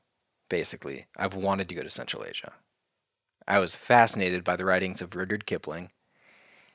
basically, 0.50 1.06
I've 1.18 1.36
wanted 1.36 1.70
to 1.70 1.76
go 1.76 1.84
to 1.84 1.90
Central 1.90 2.26
Asia. 2.26 2.54
I 3.48 3.60
was 3.60 3.76
fascinated 3.76 4.44
by 4.44 4.56
the 4.56 4.66
writings 4.66 5.02
of 5.02 5.16
Rudyard 5.16 5.46
Kipling, 5.46 5.92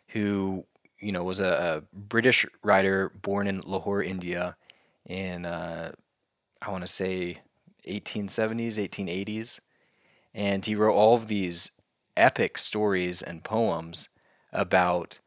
who, 0.09 0.65
you 1.01 1.13
know, 1.13 1.25
was 1.25 1.41
a, 1.41 1.83
a 1.93 1.97
British 1.97 2.47
writer 2.63 3.11
born 3.11 3.47
in 3.47 3.61
Lahore, 3.67 4.03
India, 4.03 4.57
in 5.05 5.45
uh, 5.45 5.93
I 6.63 6.71
want 6.71 6.83
to 6.83 6.89
say 6.93 7.39
1870s, 7.87 8.79
1880s, 8.79 9.61
and 10.35 10.65
he 10.65 10.75
wrote 10.75 10.95
all 10.95 11.17
of 11.17 11.27
these 11.27 11.73
epic 12.17 12.59
stories 12.59 13.23
and 13.23 13.45
poems 13.45 14.09
about, 14.53 15.19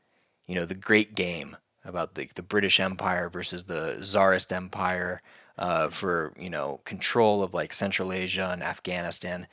you 0.47 0.55
know, 0.55 0.65
the 0.65 0.75
Great 0.75 1.15
Game, 1.15 1.57
about 1.84 2.15
the 2.15 2.30
the 2.36 2.41
British 2.44 2.80
Empire 2.80 3.30
versus 3.30 3.65
the 3.65 3.98
Tsarist 4.02 4.52
Empire 4.54 5.22
uh, 5.58 5.89
for 5.89 6.34
you 6.39 6.50
know 6.50 6.82
control 6.86 7.44
of 7.44 7.54
like 7.54 7.74
Central 7.74 8.12
Asia 8.12 8.50
and 8.52 8.63
Afghanistan. 8.63 9.48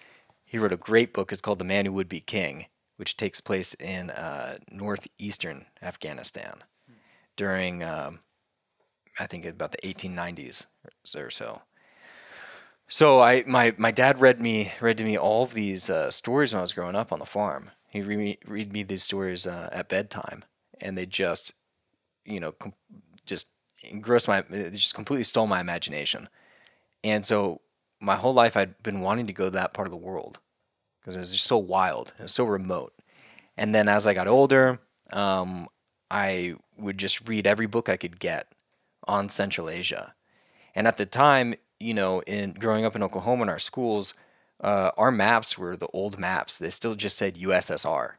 He 0.44 0.58
wrote 0.58 0.72
a 0.72 0.78
great 0.78 1.12
book. 1.12 1.30
It's 1.30 1.42
called 1.42 1.58
The 1.58 1.64
Man 1.64 1.84
Who 1.84 1.92
Would 1.92 2.08
Be 2.08 2.20
King, 2.20 2.66
which 2.96 3.16
takes 3.16 3.40
place 3.40 3.74
in 3.74 4.10
uh, 4.10 4.58
northeastern 4.72 5.66
Afghanistan 5.82 6.64
during, 7.36 7.82
um, 7.82 8.20
I 9.20 9.26
think, 9.26 9.44
about 9.44 9.72
the 9.72 9.78
1890s 9.78 10.66
or 11.16 11.28
so. 11.28 11.62
So 12.88 13.20
I, 13.20 13.44
my, 13.46 13.74
my 13.76 13.90
dad 13.90 14.18
read 14.20 14.40
me 14.40 14.72
read 14.80 14.96
to 14.98 15.04
me 15.04 15.18
all 15.18 15.42
of 15.42 15.52
these 15.52 15.90
uh, 15.90 16.10
stories 16.10 16.54
when 16.54 16.60
I 16.60 16.62
was 16.62 16.72
growing 16.72 16.96
up 16.96 17.12
on 17.12 17.18
the 17.18 17.26
farm. 17.26 17.70
He 17.86 18.00
read 18.00 18.18
me 18.18 18.38
read 18.46 18.72
me 18.72 18.82
these 18.82 19.02
stories 19.02 19.46
uh, 19.46 19.68
at 19.72 19.90
bedtime, 19.90 20.44
and 20.80 20.96
they 20.96 21.04
just, 21.04 21.52
you 22.28 22.40
know, 22.40 22.52
com- 22.52 22.74
just 23.26 23.48
engrossed 23.82 24.28
my, 24.28 24.38
it 24.50 24.72
just 24.72 24.94
completely 24.94 25.24
stole 25.24 25.46
my 25.46 25.60
imagination. 25.60 26.28
And 27.02 27.24
so 27.24 27.60
my 28.00 28.16
whole 28.16 28.32
life 28.34 28.56
I'd 28.56 28.82
been 28.82 29.00
wanting 29.00 29.26
to 29.26 29.32
go 29.32 29.46
to 29.46 29.50
that 29.50 29.74
part 29.74 29.86
of 29.86 29.92
the 29.92 29.96
world 29.96 30.38
because 31.00 31.16
it 31.16 31.20
was 31.20 31.32
just 31.32 31.46
so 31.46 31.58
wild 31.58 32.12
and 32.18 32.30
so 32.30 32.44
remote. 32.44 32.92
And 33.56 33.74
then 33.74 33.88
as 33.88 34.06
I 34.06 34.14
got 34.14 34.28
older, 34.28 34.80
um, 35.12 35.68
I 36.10 36.54
would 36.76 36.98
just 36.98 37.28
read 37.28 37.46
every 37.46 37.66
book 37.66 37.88
I 37.88 37.96
could 37.96 38.20
get 38.20 38.52
on 39.06 39.28
Central 39.28 39.68
Asia. 39.68 40.14
And 40.74 40.86
at 40.86 40.96
the 40.96 41.06
time, 41.06 41.54
you 41.80 41.94
know, 41.94 42.20
in 42.20 42.52
growing 42.52 42.84
up 42.84 42.94
in 42.94 43.02
Oklahoma 43.02 43.44
in 43.44 43.48
our 43.48 43.58
schools, 43.58 44.14
uh, 44.60 44.90
our 44.96 45.10
maps 45.10 45.56
were 45.56 45.76
the 45.76 45.88
old 45.88 46.18
maps. 46.18 46.58
They 46.58 46.70
still 46.70 46.94
just 46.94 47.16
said 47.16 47.36
USSR. 47.36 48.12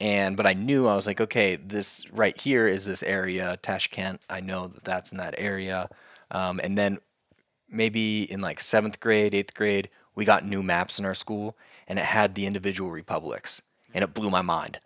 And 0.00 0.36
but 0.36 0.46
I 0.46 0.52
knew 0.52 0.86
I 0.86 0.94
was 0.94 1.06
like, 1.06 1.20
okay, 1.20 1.56
this 1.56 2.10
right 2.10 2.38
here 2.38 2.66
is 2.66 2.84
this 2.84 3.02
area, 3.02 3.58
Tashkent. 3.62 4.20
I 4.28 4.40
know 4.40 4.68
that 4.68 4.84
that's 4.84 5.12
in 5.12 5.18
that 5.18 5.34
area, 5.38 5.88
um, 6.30 6.60
and 6.62 6.76
then 6.76 6.98
maybe 7.68 8.30
in 8.30 8.40
like 8.40 8.60
seventh 8.60 9.00
grade, 9.00 9.34
eighth 9.34 9.54
grade, 9.54 9.88
we 10.14 10.24
got 10.24 10.44
new 10.44 10.62
maps 10.62 10.98
in 10.98 11.04
our 11.04 11.14
school, 11.14 11.56
and 11.86 11.98
it 11.98 12.04
had 12.04 12.34
the 12.34 12.46
individual 12.46 12.90
republics, 12.90 13.62
and 13.92 14.02
it 14.02 14.14
blew 14.14 14.30
my 14.30 14.42
mind. 14.42 14.80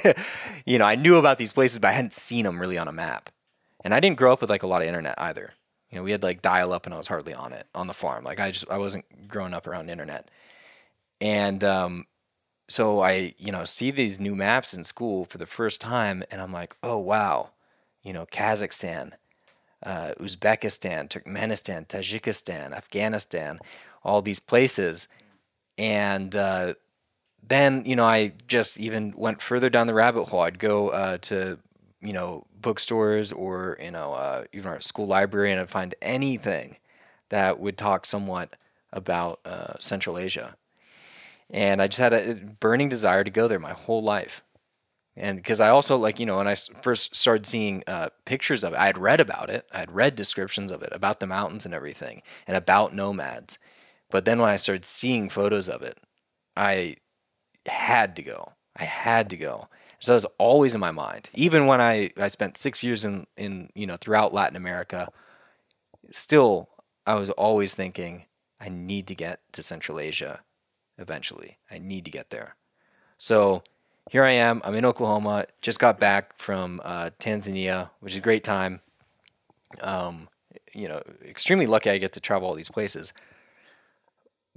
you 0.66 0.78
know, 0.78 0.84
I 0.84 0.94
knew 0.94 1.16
about 1.16 1.38
these 1.38 1.52
places, 1.52 1.78
but 1.78 1.88
I 1.88 1.92
hadn't 1.92 2.12
seen 2.12 2.44
them 2.44 2.60
really 2.60 2.78
on 2.78 2.88
a 2.88 2.92
map, 2.92 3.30
and 3.84 3.94
I 3.94 4.00
didn't 4.00 4.18
grow 4.18 4.32
up 4.32 4.40
with 4.40 4.50
like 4.50 4.62
a 4.62 4.68
lot 4.68 4.82
of 4.82 4.88
internet 4.88 5.14
either. 5.18 5.54
You 5.90 5.98
know, 5.98 6.04
we 6.04 6.12
had 6.12 6.22
like 6.22 6.42
dial 6.42 6.72
up, 6.72 6.86
and 6.86 6.94
I 6.94 6.98
was 6.98 7.08
hardly 7.08 7.34
on 7.34 7.52
it 7.52 7.66
on 7.74 7.86
the 7.86 7.94
farm. 7.94 8.24
Like 8.24 8.40
I 8.40 8.50
just 8.50 8.70
I 8.70 8.78
wasn't 8.78 9.28
growing 9.28 9.54
up 9.54 9.66
around 9.66 9.90
internet, 9.90 10.28
and 11.20 11.62
um, 11.64 12.06
so 12.70 13.00
I, 13.00 13.34
you 13.36 13.50
know, 13.50 13.64
see 13.64 13.90
these 13.90 14.20
new 14.20 14.36
maps 14.36 14.72
in 14.72 14.84
school 14.84 15.24
for 15.24 15.38
the 15.38 15.46
first 15.46 15.80
time, 15.80 16.22
and 16.30 16.40
I'm 16.40 16.52
like, 16.52 16.76
oh 16.84 16.98
wow, 16.98 17.50
you 18.00 18.12
know, 18.12 18.26
Kazakhstan, 18.26 19.14
uh, 19.82 20.12
Uzbekistan, 20.20 21.08
Turkmenistan, 21.08 21.88
Tajikistan, 21.88 22.72
Afghanistan, 22.72 23.58
all 24.04 24.22
these 24.22 24.38
places, 24.38 25.08
and 25.78 26.36
uh, 26.36 26.74
then 27.42 27.82
you 27.84 27.96
know 27.96 28.04
I 28.04 28.34
just 28.46 28.78
even 28.78 29.14
went 29.16 29.42
further 29.42 29.68
down 29.68 29.88
the 29.88 29.94
rabbit 29.94 30.26
hole. 30.26 30.42
I'd 30.42 30.60
go 30.60 30.90
uh, 30.90 31.18
to 31.22 31.58
you 32.00 32.12
know 32.12 32.46
bookstores 32.60 33.32
or 33.32 33.78
you 33.82 33.90
know 33.90 34.12
uh, 34.12 34.44
even 34.52 34.70
our 34.70 34.80
school 34.80 35.08
library, 35.08 35.50
and 35.50 35.60
I'd 35.60 35.70
find 35.70 35.92
anything 36.00 36.76
that 37.30 37.58
would 37.58 37.76
talk 37.76 38.06
somewhat 38.06 38.54
about 38.92 39.40
uh, 39.44 39.74
Central 39.80 40.16
Asia 40.16 40.54
and 41.50 41.82
I 41.82 41.88
just 41.88 41.98
had 42.00 42.12
a 42.12 42.34
burning 42.34 42.88
desire 42.88 43.24
to 43.24 43.30
go 43.30 43.48
there 43.48 43.58
my 43.58 43.72
whole 43.72 44.02
life. 44.02 44.42
And 45.16 45.36
because 45.36 45.60
I 45.60 45.68
also 45.68 45.96
like, 45.96 46.20
you 46.20 46.26
know, 46.26 46.36
when 46.36 46.48
I 46.48 46.54
first 46.54 47.14
started 47.14 47.44
seeing 47.44 47.82
uh, 47.86 48.10
pictures 48.24 48.62
of 48.62 48.72
it, 48.72 48.78
I 48.78 48.86
had 48.86 48.96
read 48.96 49.20
about 49.20 49.50
it. 49.50 49.66
I 49.72 49.80
had 49.80 49.92
read 49.92 50.14
descriptions 50.14 50.70
of 50.70 50.82
it, 50.82 50.90
about 50.92 51.20
the 51.20 51.26
mountains 51.26 51.64
and 51.64 51.74
everything, 51.74 52.22
and 52.46 52.56
about 52.56 52.94
nomads. 52.94 53.58
But 54.10 54.24
then 54.24 54.38
when 54.38 54.48
I 54.48 54.56
started 54.56 54.84
seeing 54.84 55.28
photos 55.28 55.68
of 55.68 55.82
it, 55.82 55.98
I 56.56 56.96
had 57.66 58.16
to 58.16 58.22
go. 58.22 58.52
I 58.76 58.84
had 58.84 59.28
to 59.30 59.36
go. 59.36 59.68
So 59.98 60.12
it 60.12 60.16
was 60.16 60.26
always 60.38 60.74
in 60.74 60.80
my 60.80 60.92
mind. 60.92 61.28
Even 61.34 61.66
when 61.66 61.80
I, 61.80 62.10
I 62.16 62.28
spent 62.28 62.56
six 62.56 62.82
years 62.82 63.04
in, 63.04 63.26
in, 63.36 63.68
you 63.74 63.86
know, 63.86 63.96
throughout 63.96 64.32
Latin 64.32 64.56
America, 64.56 65.08
still, 66.10 66.70
I 67.06 67.14
was 67.16 67.30
always 67.30 67.74
thinking, 67.74 68.24
I 68.60 68.68
need 68.68 69.06
to 69.08 69.14
get 69.14 69.40
to 69.52 69.62
Central 69.62 69.98
Asia 69.98 70.40
eventually. 71.00 71.58
I 71.70 71.78
need 71.78 72.04
to 72.04 72.10
get 72.10 72.30
there. 72.30 72.54
So 73.18 73.64
here 74.10 74.24
I 74.24 74.30
am. 74.30 74.60
I'm 74.64 74.74
in 74.74 74.84
Oklahoma. 74.84 75.46
Just 75.60 75.80
got 75.80 75.98
back 75.98 76.38
from 76.38 76.80
uh, 76.84 77.10
Tanzania, 77.18 77.90
which 78.00 78.12
is 78.12 78.18
a 78.18 78.22
great 78.22 78.44
time. 78.44 78.80
Um, 79.80 80.28
you 80.72 80.88
know, 80.88 81.02
extremely 81.24 81.66
lucky 81.66 81.90
I 81.90 81.98
get 81.98 82.12
to 82.12 82.20
travel 82.20 82.48
all 82.48 82.54
these 82.54 82.70
places. 82.70 83.12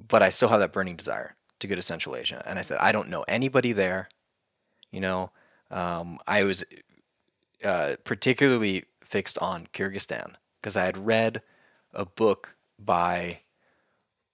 But 0.08 0.22
I 0.22 0.30
still 0.30 0.50
have 0.50 0.60
that 0.60 0.72
burning 0.72 0.96
desire 0.96 1.36
to 1.60 1.68
go 1.68 1.76
to 1.76 1.82
Central 1.82 2.16
Asia. 2.16 2.44
And 2.46 2.60
I 2.60 2.62
said, 2.62 2.78
I 2.80 2.92
don't 2.92 3.10
know 3.10 3.24
anybody 3.28 3.72
there. 3.72 4.10
You 4.92 5.00
know, 5.00 5.32
um, 5.72 6.20
I 6.28 6.44
was 6.44 6.64
uh, 7.64 7.96
particularly 8.04 8.86
fixed 9.04 9.38
on 9.40 9.68
Kyrgyzstan 9.74 10.34
because 10.62 10.76
I 10.76 10.86
had 10.86 10.98
read 10.98 11.42
a 11.94 12.06
book 12.06 12.58
by 12.80 13.42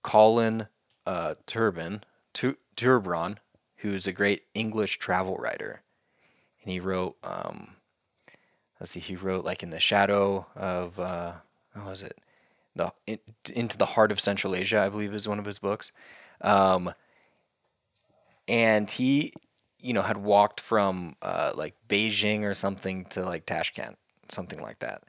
Colin 0.02 0.68
uh, 1.10 1.34
Turban, 1.48 2.04
Turbron, 2.36 3.38
who's 3.78 4.06
a 4.06 4.12
great 4.12 4.44
English 4.54 5.00
travel 5.00 5.38
writer, 5.38 5.82
and 6.62 6.72
he 6.72 6.80
wrote, 6.80 7.18
um, 7.24 7.78
let's 8.80 8.92
see, 8.92 9.00
he 9.00 9.16
wrote 9.16 9.44
like 9.44 9.64
in 9.64 9.72
the 9.72 9.80
shadow 9.80 10.46
of, 10.56 11.00
uh, 11.00 11.34
what 11.74 11.88
was 11.88 12.04
it, 12.04 12.20
the 12.76 12.94
in, 13.08 13.18
into 13.56 13.76
the 13.76 13.88
heart 13.88 14.12
of 14.12 14.20
Central 14.20 14.54
Asia, 14.54 14.80
I 14.82 14.90
believe 14.90 15.12
is 15.16 15.28
one 15.28 15.40
of 15.40 15.46
his 15.46 15.58
books, 15.58 15.92
um, 16.42 16.94
and 18.48 18.92
he, 18.92 19.34
you 19.82 19.94
know, 19.94 20.04
had 20.04 20.18
walked 20.18 20.62
from 20.62 21.16
uh, 21.24 21.54
like 21.56 21.74
Beijing 21.88 22.44
or 22.44 22.54
something 22.54 23.06
to 23.06 23.26
like 23.26 23.48
Tashkent, 23.48 23.98
something 24.28 24.62
like 24.62 24.78
that, 24.78 25.02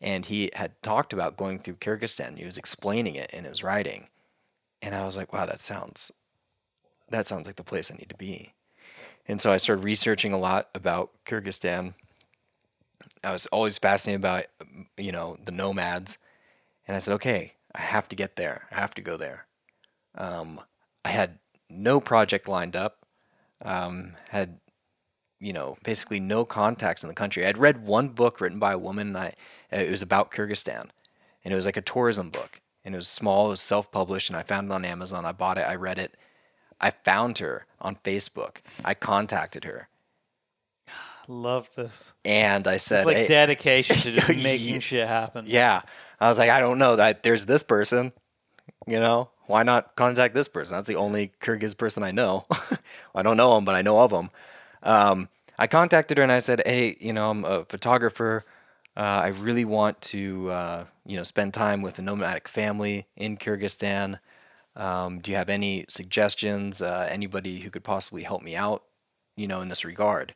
and 0.00 0.24
he 0.24 0.50
had 0.54 0.80
talked 0.82 1.12
about 1.12 1.36
going 1.36 1.58
through 1.58 1.74
Kyrgyzstan. 1.74 2.38
He 2.38 2.46
was 2.46 2.56
explaining 2.56 3.16
it 3.16 3.30
in 3.32 3.44
his 3.44 3.62
writing 3.62 4.08
and 4.82 4.94
I 4.94 5.06
was 5.06 5.16
like, 5.16 5.32
wow, 5.32 5.46
that 5.46 5.60
sounds 5.60 6.12
that 7.08 7.26
sounds 7.26 7.46
like 7.46 7.56
the 7.56 7.64
place 7.64 7.90
I 7.90 7.94
need 7.94 8.08
to 8.08 8.16
be. 8.16 8.54
And 9.28 9.40
so 9.40 9.52
I 9.52 9.58
started 9.58 9.84
researching 9.84 10.32
a 10.32 10.38
lot 10.38 10.68
about 10.74 11.10
Kyrgyzstan. 11.26 11.94
I 13.22 13.32
was 13.32 13.46
always 13.46 13.78
fascinated 13.78 14.20
about 14.20 14.46
you 14.96 15.12
know 15.12 15.38
the 15.42 15.52
nomads, 15.52 16.18
and 16.86 16.96
I 16.96 16.98
said, 16.98 17.14
okay, 17.14 17.54
I 17.74 17.80
have 17.80 18.08
to 18.08 18.16
get 18.16 18.36
there. 18.36 18.66
I 18.72 18.76
have 18.76 18.94
to 18.94 19.02
go 19.02 19.16
there. 19.16 19.46
Um, 20.16 20.60
I 21.04 21.10
had 21.10 21.38
no 21.70 22.00
project 22.00 22.48
lined 22.48 22.74
up. 22.74 23.06
Um, 23.64 24.14
had 24.30 24.58
you 25.38 25.52
know 25.52 25.76
basically 25.84 26.18
no 26.18 26.44
contacts 26.44 27.04
in 27.04 27.08
the 27.08 27.14
country. 27.14 27.46
I'd 27.46 27.58
read 27.58 27.86
one 27.86 28.08
book 28.08 28.40
written 28.40 28.58
by 28.58 28.72
a 28.72 28.78
woman. 28.78 29.08
And 29.08 29.18
I 29.18 29.34
it 29.70 29.90
was 29.90 30.02
about 30.02 30.32
Kyrgyzstan, 30.32 30.88
and 31.44 31.52
it 31.52 31.54
was 31.54 31.66
like 31.66 31.76
a 31.76 31.82
tourism 31.82 32.30
book 32.30 32.61
and 32.84 32.94
it 32.94 32.98
was 32.98 33.08
small, 33.08 33.46
it 33.46 33.50
was 33.50 33.60
self 33.60 33.90
published, 33.90 34.30
and 34.30 34.36
I 34.36 34.42
found 34.42 34.70
it 34.70 34.74
on 34.74 34.84
Amazon. 34.84 35.24
I 35.24 35.32
bought 35.32 35.58
it, 35.58 35.62
I 35.62 35.74
read 35.74 35.98
it. 35.98 36.14
I 36.80 36.90
found 36.90 37.38
her 37.38 37.66
on 37.80 37.96
Facebook. 37.96 38.56
I 38.84 38.94
contacted 38.94 39.64
her. 39.64 39.88
Love 41.28 41.70
this. 41.76 42.12
And 42.24 42.66
I 42.66 42.76
said, 42.76 43.00
it's 43.00 43.06
like 43.06 43.16
hey, 43.16 43.28
dedication 43.28 43.96
to 43.96 44.12
just 44.12 44.28
making 44.42 44.80
shit 44.80 45.06
happen. 45.06 45.44
Yeah. 45.46 45.82
I 46.20 46.28
was 46.28 46.38
like, 46.38 46.50
I 46.50 46.60
don't 46.60 46.78
know 46.78 46.96
that 46.96 47.22
there's 47.22 47.46
this 47.46 47.62
person, 47.62 48.12
you 48.86 48.98
know, 48.98 49.30
why 49.46 49.62
not 49.62 49.96
contact 49.96 50.34
this 50.34 50.48
person? 50.48 50.76
That's 50.76 50.88
the 50.88 50.96
only 50.96 51.32
Kyrgyz 51.40 51.76
person 51.76 52.02
I 52.02 52.10
know. 52.10 52.44
I 53.14 53.22
don't 53.22 53.36
know 53.36 53.56
him, 53.56 53.64
but 53.64 53.74
I 53.74 53.82
know 53.82 54.00
of 54.00 54.12
him. 54.12 54.30
Um, 54.82 55.28
I 55.58 55.66
contacted 55.66 56.18
her 56.18 56.22
and 56.22 56.32
I 56.32 56.40
said, 56.40 56.62
Hey, 56.64 56.96
you 57.00 57.12
know, 57.12 57.30
I'm 57.30 57.44
a 57.44 57.64
photographer. 57.64 58.44
Uh, 58.96 59.00
I 59.00 59.28
really 59.28 59.64
want 59.64 60.00
to, 60.02 60.50
uh, 60.50 60.84
you 61.04 61.16
know, 61.16 61.22
spend 61.22 61.54
time 61.54 61.82
with 61.82 61.98
a 61.98 62.02
nomadic 62.02 62.48
family 62.48 63.06
in 63.16 63.36
Kyrgyzstan. 63.36 64.18
Um, 64.76 65.20
do 65.20 65.30
you 65.30 65.36
have 65.36 65.50
any 65.50 65.84
suggestions? 65.88 66.80
Uh, 66.80 67.08
anybody 67.10 67.60
who 67.60 67.70
could 67.70 67.84
possibly 67.84 68.22
help 68.22 68.42
me 68.42 68.56
out, 68.56 68.84
you 69.36 69.46
know, 69.46 69.60
in 69.60 69.68
this 69.68 69.84
regard? 69.84 70.34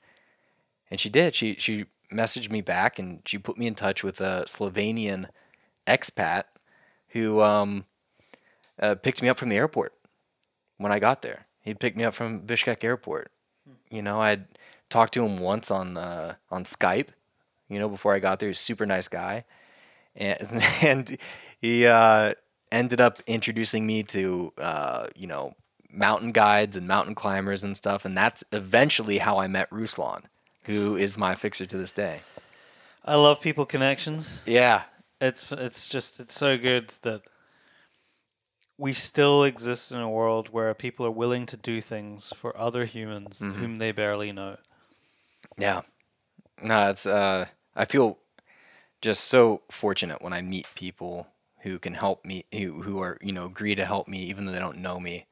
And 0.91 1.01
she 1.01 1.09
did. 1.09 1.35
She 1.35 1.57
she 1.59 1.87
messaged 2.13 2.51
me 2.51 2.61
back 2.61 2.99
and 2.99 3.21
she 3.25 3.39
put 3.39 3.59
me 3.59 3.67
in 3.67 3.75
touch 3.75 4.05
with 4.05 4.21
a 4.21 4.45
Slovenian 4.47 5.29
expat 5.87 6.45
who 7.09 7.41
um, 7.41 7.85
uh, 8.81 8.95
picked 8.95 9.23
me 9.23 9.29
up 9.29 9.39
from 9.39 9.49
the 9.49 9.57
airport 9.57 9.95
when 10.77 10.93
I 10.93 10.99
got 10.99 11.23
there. 11.23 11.47
He 11.61 11.75
picked 11.75 11.97
me 11.97 12.05
up 12.05 12.15
from 12.15 12.43
Bishkek 12.43 12.85
airport. 12.85 13.33
You 13.91 14.03
know, 14.03 14.21
I'd 14.21 14.47
talked 14.89 15.15
to 15.15 15.25
him 15.25 15.39
once 15.39 15.71
on 15.71 15.97
uh, 15.97 16.35
on 16.51 16.65
Skype 16.65 17.09
you 17.69 17.79
know, 17.79 17.89
before 17.89 18.15
I 18.15 18.19
got 18.19 18.39
there. 18.39 18.49
He's 18.49 18.59
a 18.59 18.63
super 18.63 18.87
nice 18.87 19.09
guy. 19.09 19.45
And, 20.17 20.63
and 20.83 21.19
he 21.61 21.87
uh, 21.87 22.35
ended 22.73 23.01
up 23.01 23.23
introducing 23.27 23.87
me 23.87 24.03
to, 24.05 24.53
uh, 24.59 25.07
you 25.15 25.27
know, 25.27 25.55
mountain 25.91 26.33
guides 26.33 26.77
and 26.77 26.87
mountain 26.87 27.15
climbers 27.15 27.65
and 27.65 27.77
stuff. 27.77 28.05
And 28.05 28.17
that's 28.17 28.45
eventually 28.53 29.19
how 29.19 29.39
I 29.39 29.47
met 29.47 29.71
Ruslan, 29.71 30.25
who 30.65 30.97
is 30.97 31.17
my 31.17 31.35
fixer 31.35 31.67
to 31.67 31.77
this 31.77 31.93
day. 31.93 32.21
I 33.05 33.15
love 33.15 33.41
people 33.41 33.65
connections. 33.65 34.43
Yeah. 34.47 34.83
It's 35.21 35.51
it's 35.53 35.89
just 35.89 36.21
it's 36.21 36.35
so 36.35 36.59
good 36.59 36.89
that 37.03 37.23
we 38.77 38.93
still 38.93 39.45
exist 39.45 39.91
in 39.91 39.99
a 39.99 40.11
world 40.11 40.49
where 40.51 40.75
people 40.75 41.07
are 41.07 41.11
willing 41.11 41.47
to 41.47 41.57
do 41.57 41.81
things 41.81 42.33
for 42.37 42.55
other 42.59 42.85
humans 42.85 43.41
mm-hmm. 43.41 43.59
whom 43.59 43.79
they 43.79 43.93
barely 43.93 44.33
know. 44.33 44.57
Yeah. 45.57 45.83
No, 46.63 46.91
it's 46.91 47.07
uh 47.07 47.47
I 47.75 47.85
feel 47.85 48.19
just 49.01 49.25
so 49.25 49.63
fortunate 49.71 50.23
when 50.23 50.33
I 50.33 50.43
meet 50.43 50.67
people 50.75 51.29
who 51.61 51.79
can 51.79 51.95
help 51.95 52.25
me, 52.25 52.45
who, 52.53 52.83
who 52.83 53.01
are, 53.01 53.19
you 53.21 53.33
know, 53.33 53.47
agree 53.47 53.75
to 53.75 53.85
help 53.85 54.09
me 54.09 54.23
even 54.25 54.47
though 54.47 54.53
they 54.53 54.59
don't 54.59 54.79
know 54.79 55.01
me. 55.01 55.27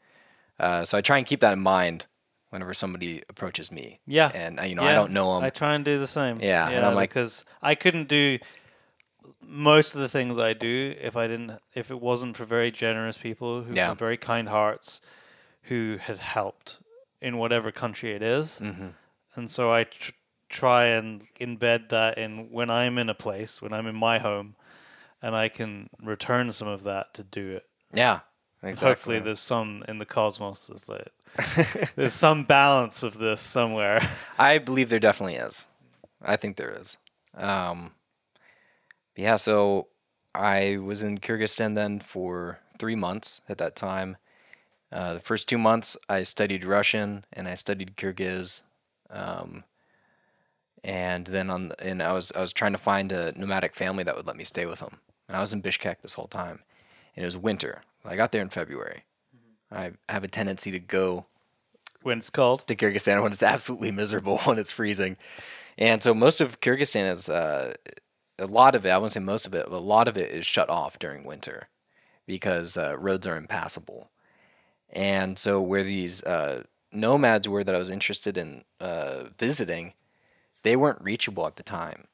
Uh, 0.58 0.84
so 0.84 0.98
I 0.98 1.00
try 1.00 1.18
and 1.18 1.26
keep 1.26 1.40
that 1.40 1.52
in 1.52 1.60
mind 1.60 2.06
whenever 2.50 2.74
somebody 2.74 3.22
approaches 3.28 3.72
me. 3.72 4.00
Yeah. 4.06 4.30
And, 4.32 4.60
you 4.68 4.74
know, 4.74 4.82
yeah. 4.82 4.90
I 4.90 4.94
don't 4.94 5.12
know 5.12 5.34
them. 5.34 5.44
I 5.44 5.50
try 5.50 5.74
and 5.74 5.84
do 5.84 5.98
the 5.98 6.06
same. 6.06 6.40
Yeah. 6.40 6.68
and 6.68 6.84
I'm 6.84 6.94
like, 6.94 7.10
because 7.10 7.44
I 7.62 7.74
couldn't 7.74 8.08
do 8.08 8.38
most 9.40 9.94
of 9.94 10.00
the 10.00 10.08
things 10.08 10.38
I 10.38 10.52
do 10.52 10.94
if 11.00 11.16
I 11.16 11.26
didn't, 11.26 11.58
if 11.74 11.90
it 11.90 12.00
wasn't 12.00 12.36
for 12.36 12.44
very 12.44 12.70
generous 12.70 13.18
people 13.18 13.62
who 13.62 13.74
yeah. 13.74 13.88
have 13.88 13.98
very 13.98 14.16
kind 14.16 14.48
hearts 14.48 15.00
who 15.64 15.98
had 16.00 16.18
helped 16.18 16.78
in 17.20 17.38
whatever 17.38 17.72
country 17.72 18.12
it 18.12 18.22
is. 18.22 18.60
Mm-hmm. 18.62 18.88
And 19.34 19.50
so 19.50 19.72
I 19.72 19.84
tr- 19.84 20.12
try 20.54 20.84
and 20.84 21.22
embed 21.40 21.88
that 21.88 22.16
in 22.16 22.50
when 22.50 22.70
I'm 22.70 22.96
in 22.96 23.10
a 23.10 23.14
place, 23.14 23.60
when 23.60 23.72
I'm 23.72 23.86
in 23.86 23.96
my 23.96 24.18
home, 24.18 24.54
and 25.20 25.34
I 25.34 25.48
can 25.48 25.90
return 26.02 26.52
some 26.52 26.68
of 26.68 26.84
that 26.84 27.12
to 27.14 27.24
do 27.24 27.50
it. 27.50 27.66
Yeah, 27.92 28.20
exactly. 28.62 28.88
Hopefully, 28.88 29.18
there's 29.18 29.40
some 29.40 29.84
in 29.88 29.98
the 29.98 30.06
cosmos. 30.06 30.68
There's, 30.68 30.88
like, 30.88 31.92
there's 31.96 32.14
some 32.14 32.44
balance 32.44 33.02
of 33.02 33.18
this 33.18 33.40
somewhere. 33.40 34.00
I 34.38 34.58
believe 34.58 34.88
there 34.88 35.00
definitely 35.00 35.36
is. 35.36 35.66
I 36.22 36.36
think 36.36 36.56
there 36.56 36.74
is. 36.80 36.96
Um, 37.36 37.92
yeah, 39.16 39.36
so 39.36 39.88
I 40.34 40.78
was 40.78 41.02
in 41.02 41.18
Kyrgyzstan 41.18 41.74
then 41.74 41.98
for 41.98 42.60
three 42.78 42.96
months 42.96 43.42
at 43.48 43.58
that 43.58 43.76
time. 43.76 44.16
Uh, 44.92 45.14
the 45.14 45.20
first 45.20 45.48
two 45.48 45.58
months, 45.58 45.96
I 46.08 46.22
studied 46.22 46.64
Russian 46.64 47.24
and 47.32 47.48
I 47.48 47.56
studied 47.56 47.96
Kyrgyz. 47.96 48.62
Um, 49.10 49.64
and 50.84 51.26
then 51.26 51.48
on 51.50 51.72
and 51.80 52.02
I 52.02 52.12
was 52.12 52.30
I 52.36 52.40
was 52.40 52.52
trying 52.52 52.72
to 52.72 52.78
find 52.78 53.10
a 53.10 53.32
nomadic 53.38 53.74
family 53.74 54.04
that 54.04 54.14
would 54.14 54.26
let 54.26 54.36
me 54.36 54.44
stay 54.44 54.66
with 54.66 54.80
them. 54.80 55.00
And 55.26 55.36
I 55.36 55.40
was 55.40 55.52
in 55.54 55.62
Bishkek 55.62 56.02
this 56.02 56.14
whole 56.14 56.28
time, 56.28 56.60
and 57.16 57.24
it 57.24 57.26
was 57.26 57.36
winter. 57.38 57.82
I 58.04 58.16
got 58.16 58.32
there 58.32 58.42
in 58.42 58.50
February. 58.50 59.04
I 59.72 59.92
have 60.10 60.22
a 60.22 60.28
tendency 60.28 60.70
to 60.70 60.78
go 60.78 61.24
When 62.02 62.18
it's 62.18 62.28
cold. 62.30 62.66
to 62.66 62.76
Kyrgyzstan 62.76 63.22
when 63.22 63.32
it's 63.32 63.42
absolutely 63.54 63.90
miserable 63.90 64.38
when 64.44 64.58
it's 64.58 64.70
freezing. 64.70 65.16
And 65.78 66.02
so 66.02 66.12
most 66.14 66.40
of 66.40 66.60
Kyrgyzstan 66.60 67.10
is 67.10 67.28
uh, 67.30 67.72
a 68.38 68.46
lot 68.46 68.74
of 68.74 68.84
it. 68.84 68.90
I 68.90 68.98
won't 68.98 69.12
say 69.12 69.20
most 69.20 69.46
of 69.46 69.54
it, 69.54 69.66
but 69.68 69.76
a 69.76 69.78
lot 69.78 70.06
of 70.06 70.18
it 70.18 70.30
is 70.30 70.44
shut 70.46 70.68
off 70.68 70.98
during 70.98 71.24
winter 71.24 71.68
because 72.26 72.76
uh, 72.76 72.96
roads 72.98 73.26
are 73.26 73.36
impassable. 73.36 74.10
And 74.90 75.38
so 75.38 75.60
where 75.60 75.82
these 75.82 76.22
uh, 76.24 76.64
nomads 76.92 77.48
were 77.48 77.64
that 77.64 77.74
I 77.74 77.78
was 77.78 77.90
interested 77.90 78.36
in 78.36 78.62
uh, 78.80 79.24
visiting, 79.36 79.94
they 80.64 80.74
weren't 80.74 81.00
reachable 81.02 81.46
at 81.46 81.56
the 81.56 81.62
time. 81.62 82.08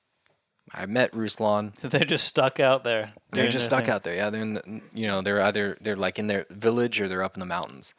I 0.73 0.87
met 0.87 1.13
Ruslan. 1.13 1.75
They're 1.81 2.05
just 2.05 2.27
stuck 2.27 2.61
out 2.61 2.85
there. 2.85 3.13
They're 3.31 3.49
just 3.49 3.65
stuck 3.65 3.85
thing. 3.85 3.91
out 3.91 4.05
there. 4.05 4.15
Yeah, 4.15 4.31
they're 4.31 4.43
in 4.43 4.55
the, 4.55 4.83
you 4.93 5.07
know 5.07 5.23
they're 5.23 5.41
either 5.41 5.77
they're 5.81 5.97
like 5.97 6.19
in 6.19 6.27
their 6.27 6.47
village 6.51 7.01
or 7.01 7.09
they're 7.09 7.23
up 7.23 7.35
in 7.35 7.41
the 7.41 7.47
mountains. 7.47 7.95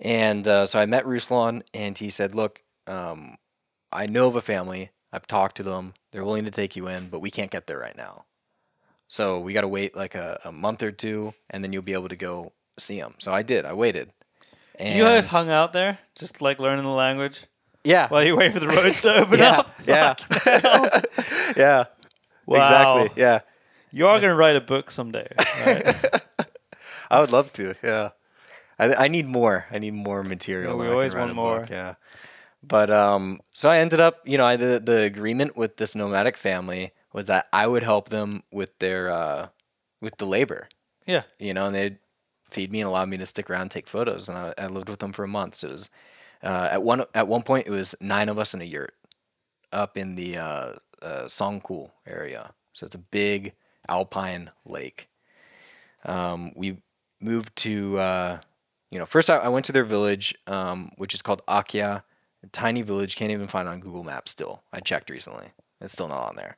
And 0.00 0.46
uh, 0.46 0.66
so 0.66 0.78
I 0.80 0.86
met 0.86 1.04
Ruslan, 1.04 1.62
and 1.74 1.96
he 1.96 2.08
said, 2.08 2.34
"Look, 2.34 2.62
um, 2.86 3.36
I 3.90 4.06
know 4.06 4.28
of 4.28 4.36
a 4.36 4.40
family. 4.40 4.90
I've 5.12 5.26
talked 5.26 5.56
to 5.56 5.62
them. 5.62 5.94
They're 6.12 6.24
willing 6.24 6.44
to 6.44 6.50
take 6.50 6.76
you 6.76 6.88
in, 6.88 7.08
but 7.08 7.20
we 7.20 7.30
can't 7.30 7.50
get 7.50 7.66
there 7.66 7.78
right 7.78 7.96
now. 7.96 8.24
So 9.08 9.40
we 9.40 9.52
got 9.52 9.60
to 9.62 9.68
wait 9.68 9.96
like 9.96 10.14
a, 10.14 10.40
a 10.44 10.52
month 10.52 10.82
or 10.82 10.92
two, 10.92 11.34
and 11.50 11.62
then 11.62 11.72
you'll 11.72 11.82
be 11.82 11.92
able 11.92 12.08
to 12.08 12.16
go 12.16 12.52
see 12.78 13.00
them." 13.00 13.14
So 13.18 13.32
I 13.32 13.42
did. 13.42 13.64
I 13.64 13.72
waited. 13.72 14.12
And 14.78 14.98
You 14.98 15.04
guys 15.04 15.26
hung 15.26 15.50
out 15.50 15.72
there, 15.72 15.98
just 16.16 16.40
like 16.40 16.58
learning 16.58 16.84
the 16.84 16.90
language 16.90 17.46
yeah, 17.84 18.08
while 18.08 18.22
you 18.24 18.36
wait 18.36 18.52
for 18.52 18.60
the 18.60 18.68
roads 18.68 19.00
to 19.02 19.14
open 19.22 19.38
yeah, 19.38 19.58
up. 19.58 19.74
yeah, 19.86 20.14
yeah, 21.56 21.84
Wow. 22.46 22.98
exactly. 23.04 23.22
Yeah, 23.22 23.40
You 23.90 24.06
are 24.06 24.18
going 24.20 24.30
to 24.30 24.36
write 24.36 24.56
a 24.56 24.60
book 24.60 24.90
someday. 24.90 25.28
Right? 25.66 25.94
I 27.10 27.20
would 27.20 27.30
love 27.30 27.52
to. 27.54 27.74
Yeah, 27.82 28.10
I 28.78 28.94
I 29.04 29.08
need 29.08 29.26
more. 29.26 29.66
I 29.70 29.78
need 29.78 29.94
more 29.94 30.22
material. 30.22 30.72
Yeah, 30.72 30.76
we 30.76 30.84
than 30.84 30.86
I 30.86 30.90
can 30.90 30.94
always 30.94 31.14
want 31.14 31.34
more. 31.34 31.60
book, 31.60 31.70
Yeah, 31.70 31.94
but 32.62 32.90
um, 32.90 33.40
so 33.50 33.68
I 33.70 33.78
ended 33.78 34.00
up, 34.00 34.20
you 34.24 34.38
know, 34.38 34.44
I 34.46 34.56
the 34.56 34.80
the 34.82 35.02
agreement 35.02 35.56
with 35.56 35.76
this 35.76 35.94
nomadic 35.94 36.36
family 36.36 36.92
was 37.12 37.26
that 37.26 37.46
I 37.52 37.66
would 37.66 37.82
help 37.82 38.08
them 38.08 38.42
with 38.50 38.78
their 38.78 39.10
uh, 39.10 39.48
with 40.00 40.16
the 40.16 40.26
labor. 40.26 40.68
yeah. 41.06 41.22
You 41.38 41.52
know, 41.54 41.66
and 41.66 41.74
they'd 41.74 41.98
feed 42.50 42.70
me 42.72 42.80
and 42.80 42.88
allow 42.88 43.04
me 43.06 43.16
to 43.18 43.26
stick 43.26 43.50
around 43.50 43.62
and 43.62 43.70
take 43.70 43.86
photos, 43.88 44.28
and 44.28 44.36
I, 44.38 44.54
I 44.58 44.66
lived 44.68 44.88
with 44.88 44.98
them 45.00 45.12
for 45.12 45.24
a 45.24 45.28
month. 45.28 45.56
So 45.56 45.68
it 45.68 45.72
was 45.72 45.90
uh, 46.42 46.68
at 46.70 46.82
one 46.82 47.04
at 47.14 47.28
one 47.28 47.42
point 47.42 47.66
it 47.66 47.70
was 47.70 47.94
nine 48.00 48.28
of 48.28 48.38
us 48.38 48.54
in 48.54 48.60
a 48.60 48.64
yurt 48.64 48.94
up 49.72 49.96
in 49.96 50.16
the 50.16 50.36
uh, 50.36 50.72
uh, 51.00 51.24
Songkul 51.24 51.90
area. 52.06 52.52
So 52.72 52.86
it's 52.86 52.94
a 52.94 52.98
big 52.98 53.54
alpine 53.88 54.50
lake. 54.64 55.08
Um, 56.04 56.52
we 56.54 56.78
moved 57.20 57.54
to, 57.56 57.98
uh, 57.98 58.40
you 58.90 58.98
know, 58.98 59.06
first 59.06 59.30
I, 59.30 59.36
I 59.38 59.48
went 59.48 59.64
to 59.66 59.72
their 59.72 59.84
village, 59.84 60.34
um, 60.46 60.92
which 60.96 61.14
is 61.14 61.22
called 61.22 61.44
Akia, 61.46 62.02
a 62.42 62.46
tiny 62.48 62.82
village. 62.82 63.16
Can't 63.16 63.30
even 63.30 63.46
find 63.46 63.68
on 63.68 63.80
Google 63.80 64.04
Maps 64.04 64.30
still. 64.30 64.62
I 64.72 64.80
checked 64.80 65.10
recently. 65.10 65.48
It's 65.80 65.92
still 65.92 66.08
not 66.08 66.28
on 66.28 66.36
there. 66.36 66.56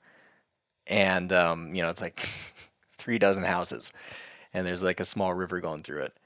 And, 0.86 1.32
um, 1.32 1.74
you 1.74 1.82
know, 1.82 1.90
it's 1.90 2.02
like 2.02 2.18
three 2.92 3.18
dozen 3.18 3.44
houses, 3.44 3.92
and 4.52 4.66
there's 4.66 4.82
like 4.82 5.00
a 5.00 5.04
small 5.04 5.34
river 5.34 5.60
going 5.60 5.82
through 5.82 6.02
it. 6.02 6.16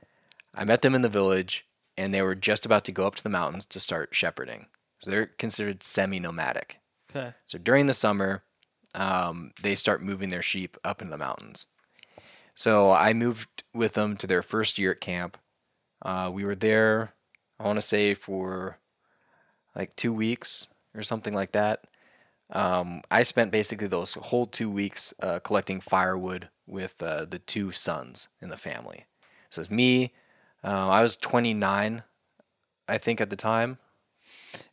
I 0.54 0.64
met 0.64 0.82
them 0.82 0.94
in 0.94 1.02
the 1.02 1.08
village, 1.08 1.64
and 1.98 2.14
they 2.14 2.22
were 2.22 2.36
just 2.36 2.64
about 2.64 2.84
to 2.84 2.92
go 2.92 3.06
up 3.06 3.16
to 3.16 3.22
the 3.22 3.28
mountains 3.28 3.66
to 3.66 3.80
start 3.80 4.14
shepherding. 4.14 4.66
So 5.00 5.10
they're 5.10 5.26
considered 5.26 5.82
semi 5.82 6.20
nomadic. 6.20 6.78
Okay. 7.10 7.34
So 7.44 7.58
during 7.58 7.86
the 7.86 7.92
summer, 7.92 8.44
um, 8.94 9.50
they 9.62 9.74
start 9.74 10.00
moving 10.00 10.28
their 10.28 10.42
sheep 10.42 10.76
up 10.84 11.02
in 11.02 11.10
the 11.10 11.18
mountains. 11.18 11.66
So 12.54 12.92
I 12.92 13.12
moved 13.12 13.64
with 13.74 13.94
them 13.94 14.16
to 14.16 14.26
their 14.26 14.42
first 14.42 14.78
year 14.78 14.92
at 14.92 15.00
camp. 15.00 15.38
Uh, 16.00 16.30
we 16.32 16.44
were 16.44 16.54
there, 16.54 17.14
I 17.58 17.64
want 17.64 17.78
to 17.78 17.82
say, 17.82 18.14
for 18.14 18.78
like 19.74 19.96
two 19.96 20.12
weeks 20.12 20.68
or 20.94 21.02
something 21.02 21.34
like 21.34 21.52
that. 21.52 21.84
Um, 22.50 23.02
I 23.10 23.22
spent 23.22 23.50
basically 23.50 23.88
those 23.88 24.14
whole 24.14 24.46
two 24.46 24.70
weeks 24.70 25.12
uh, 25.20 25.40
collecting 25.40 25.80
firewood 25.80 26.48
with 26.66 27.02
uh, 27.02 27.24
the 27.24 27.40
two 27.40 27.72
sons 27.72 28.28
in 28.40 28.48
the 28.50 28.56
family. 28.56 29.06
So 29.50 29.60
it's 29.60 29.70
me. 29.70 30.12
Uh, 30.64 30.88
I 30.88 31.02
was 31.02 31.16
29, 31.16 32.02
I 32.88 32.98
think, 32.98 33.20
at 33.20 33.30
the 33.30 33.36
time. 33.36 33.78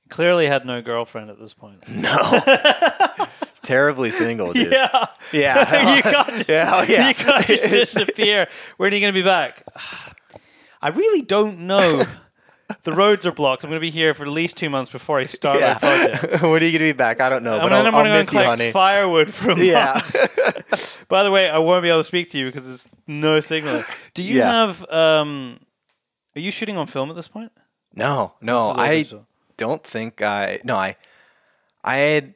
Clearly 0.10 0.48
had 0.48 0.65
no 0.65 0.82
girlfriend 0.82 1.30
at 1.30 1.39
this 1.39 1.54
point. 1.54 1.84
No. 1.89 2.39
Terribly 3.63 4.12
single, 4.12 4.54
dude. 4.54 4.71
Yeah. 4.71 5.06
Yeah. 5.34 5.95
you 5.95 6.04
can't 6.04 6.28
just, 6.36 6.50
Yeah, 6.50 6.71
oh, 6.71 6.84
yeah. 6.88 7.08
You 7.10 7.15
can't 7.15 7.45
just 7.48 7.63
disappear. 7.63 8.48
When 8.78 8.91
are 8.91 8.95
you 8.95 9.02
going 9.02 9.12
to 9.13 9.19
be 9.19 9.26
back? 9.26 9.63
I 10.84 10.89
really 10.89 11.24
don't 11.24 11.62
know. 11.62 12.04
The 12.84 12.91
roads 12.91 13.26
are 13.26 13.32
blocked. 13.32 13.63
I'm 13.63 13.71
going 13.71 13.80
to 13.80 13.82
be 13.82 13.89
here 13.89 14.13
for 14.13 14.21
at 14.21 14.30
least 14.30 14.56
two 14.58 14.69
months 14.69 14.91
before 14.91 15.17
I 15.19 15.24
start 15.24 15.62
my 15.62 15.74
project. 15.74 16.43
when 16.43 16.62
are 16.62 16.65
you 16.65 16.71
gonna 16.78 16.89
be 16.89 16.91
back? 16.93 17.19
I 17.21 17.30
don't 17.30 17.41
know, 17.43 17.54
And 17.54 17.62
but 17.63 17.74
I'll, 17.74 17.88
I'm 17.88 17.91
going 17.91 18.24
to 18.24 18.30
collect 18.30 18.48
honey. 18.50 18.71
firewood 18.71 19.34
from. 19.34 19.60
Yeah. 19.62 20.00
By 21.08 21.24
the 21.24 21.32
way, 21.32 21.50
I 21.50 21.58
won't 21.58 21.82
be 21.82 21.89
able 21.89 22.02
to 22.02 22.04
speak 22.04 22.30
to 22.32 22.38
you 22.38 22.45
because 22.45 22.65
there's 22.65 22.89
no 23.08 23.39
signal. 23.39 23.84
Do 24.13 24.21
you 24.21 24.38
Yeah. 24.39 24.52
have? 24.67 24.88
Um, 24.91 25.60
are 26.36 26.39
you 26.41 26.52
shooting 26.52 26.78
on 26.78 26.88
film 26.88 27.10
at 27.10 27.15
this 27.15 27.28
point? 27.28 27.52
no, 27.93 28.34
no, 28.41 28.60
This 28.60 28.65
is 28.71 28.71
all 28.78 28.80
I 28.80 28.89
digital. 28.95 29.28
don't 29.58 29.84
think 29.84 30.21
I. 30.21 30.60
No, 30.63 30.76
I. 30.76 30.95
I 31.84 31.98
had 31.98 32.34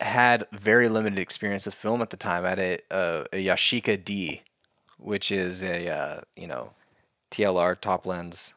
had 0.00 0.46
very 0.52 0.88
limited 0.88 1.18
experience 1.18 1.66
with 1.66 1.74
film 1.74 2.02
at 2.02 2.10
the 2.10 2.16
time. 2.16 2.44
I 2.44 2.48
had 2.50 2.58
a 2.58 2.78
a, 2.90 3.26
a 3.32 3.46
Yashica 3.46 4.02
D, 4.02 4.42
which 4.98 5.30
is 5.32 5.62
a 5.64 5.88
uh, 5.88 6.20
you 6.36 6.46
know 6.46 6.70
TLR 7.30 7.78
top 7.80 8.06
lens. 8.06 8.54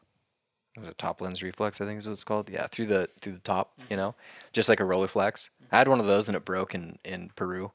It 0.76 0.80
Was 0.80 0.88
a 0.88 0.94
top 0.94 1.20
lens 1.20 1.42
reflex? 1.42 1.80
I 1.80 1.84
think 1.86 1.98
is 1.98 2.06
what 2.06 2.12
it's 2.12 2.24
called. 2.24 2.48
Yeah, 2.50 2.66
through 2.68 2.86
the 2.86 3.08
through 3.20 3.34
the 3.34 3.38
top. 3.40 3.72
You 3.90 3.96
know, 3.96 4.14
just 4.52 4.68
like 4.68 4.80
a 4.80 4.84
Rolleiflex. 4.84 5.50
I 5.72 5.78
had 5.78 5.88
one 5.88 5.98
of 6.00 6.06
those 6.06 6.28
and 6.28 6.36
it 6.36 6.44
broke 6.44 6.74
in 6.74 6.98
in 7.04 7.30
Peru. 7.34 7.72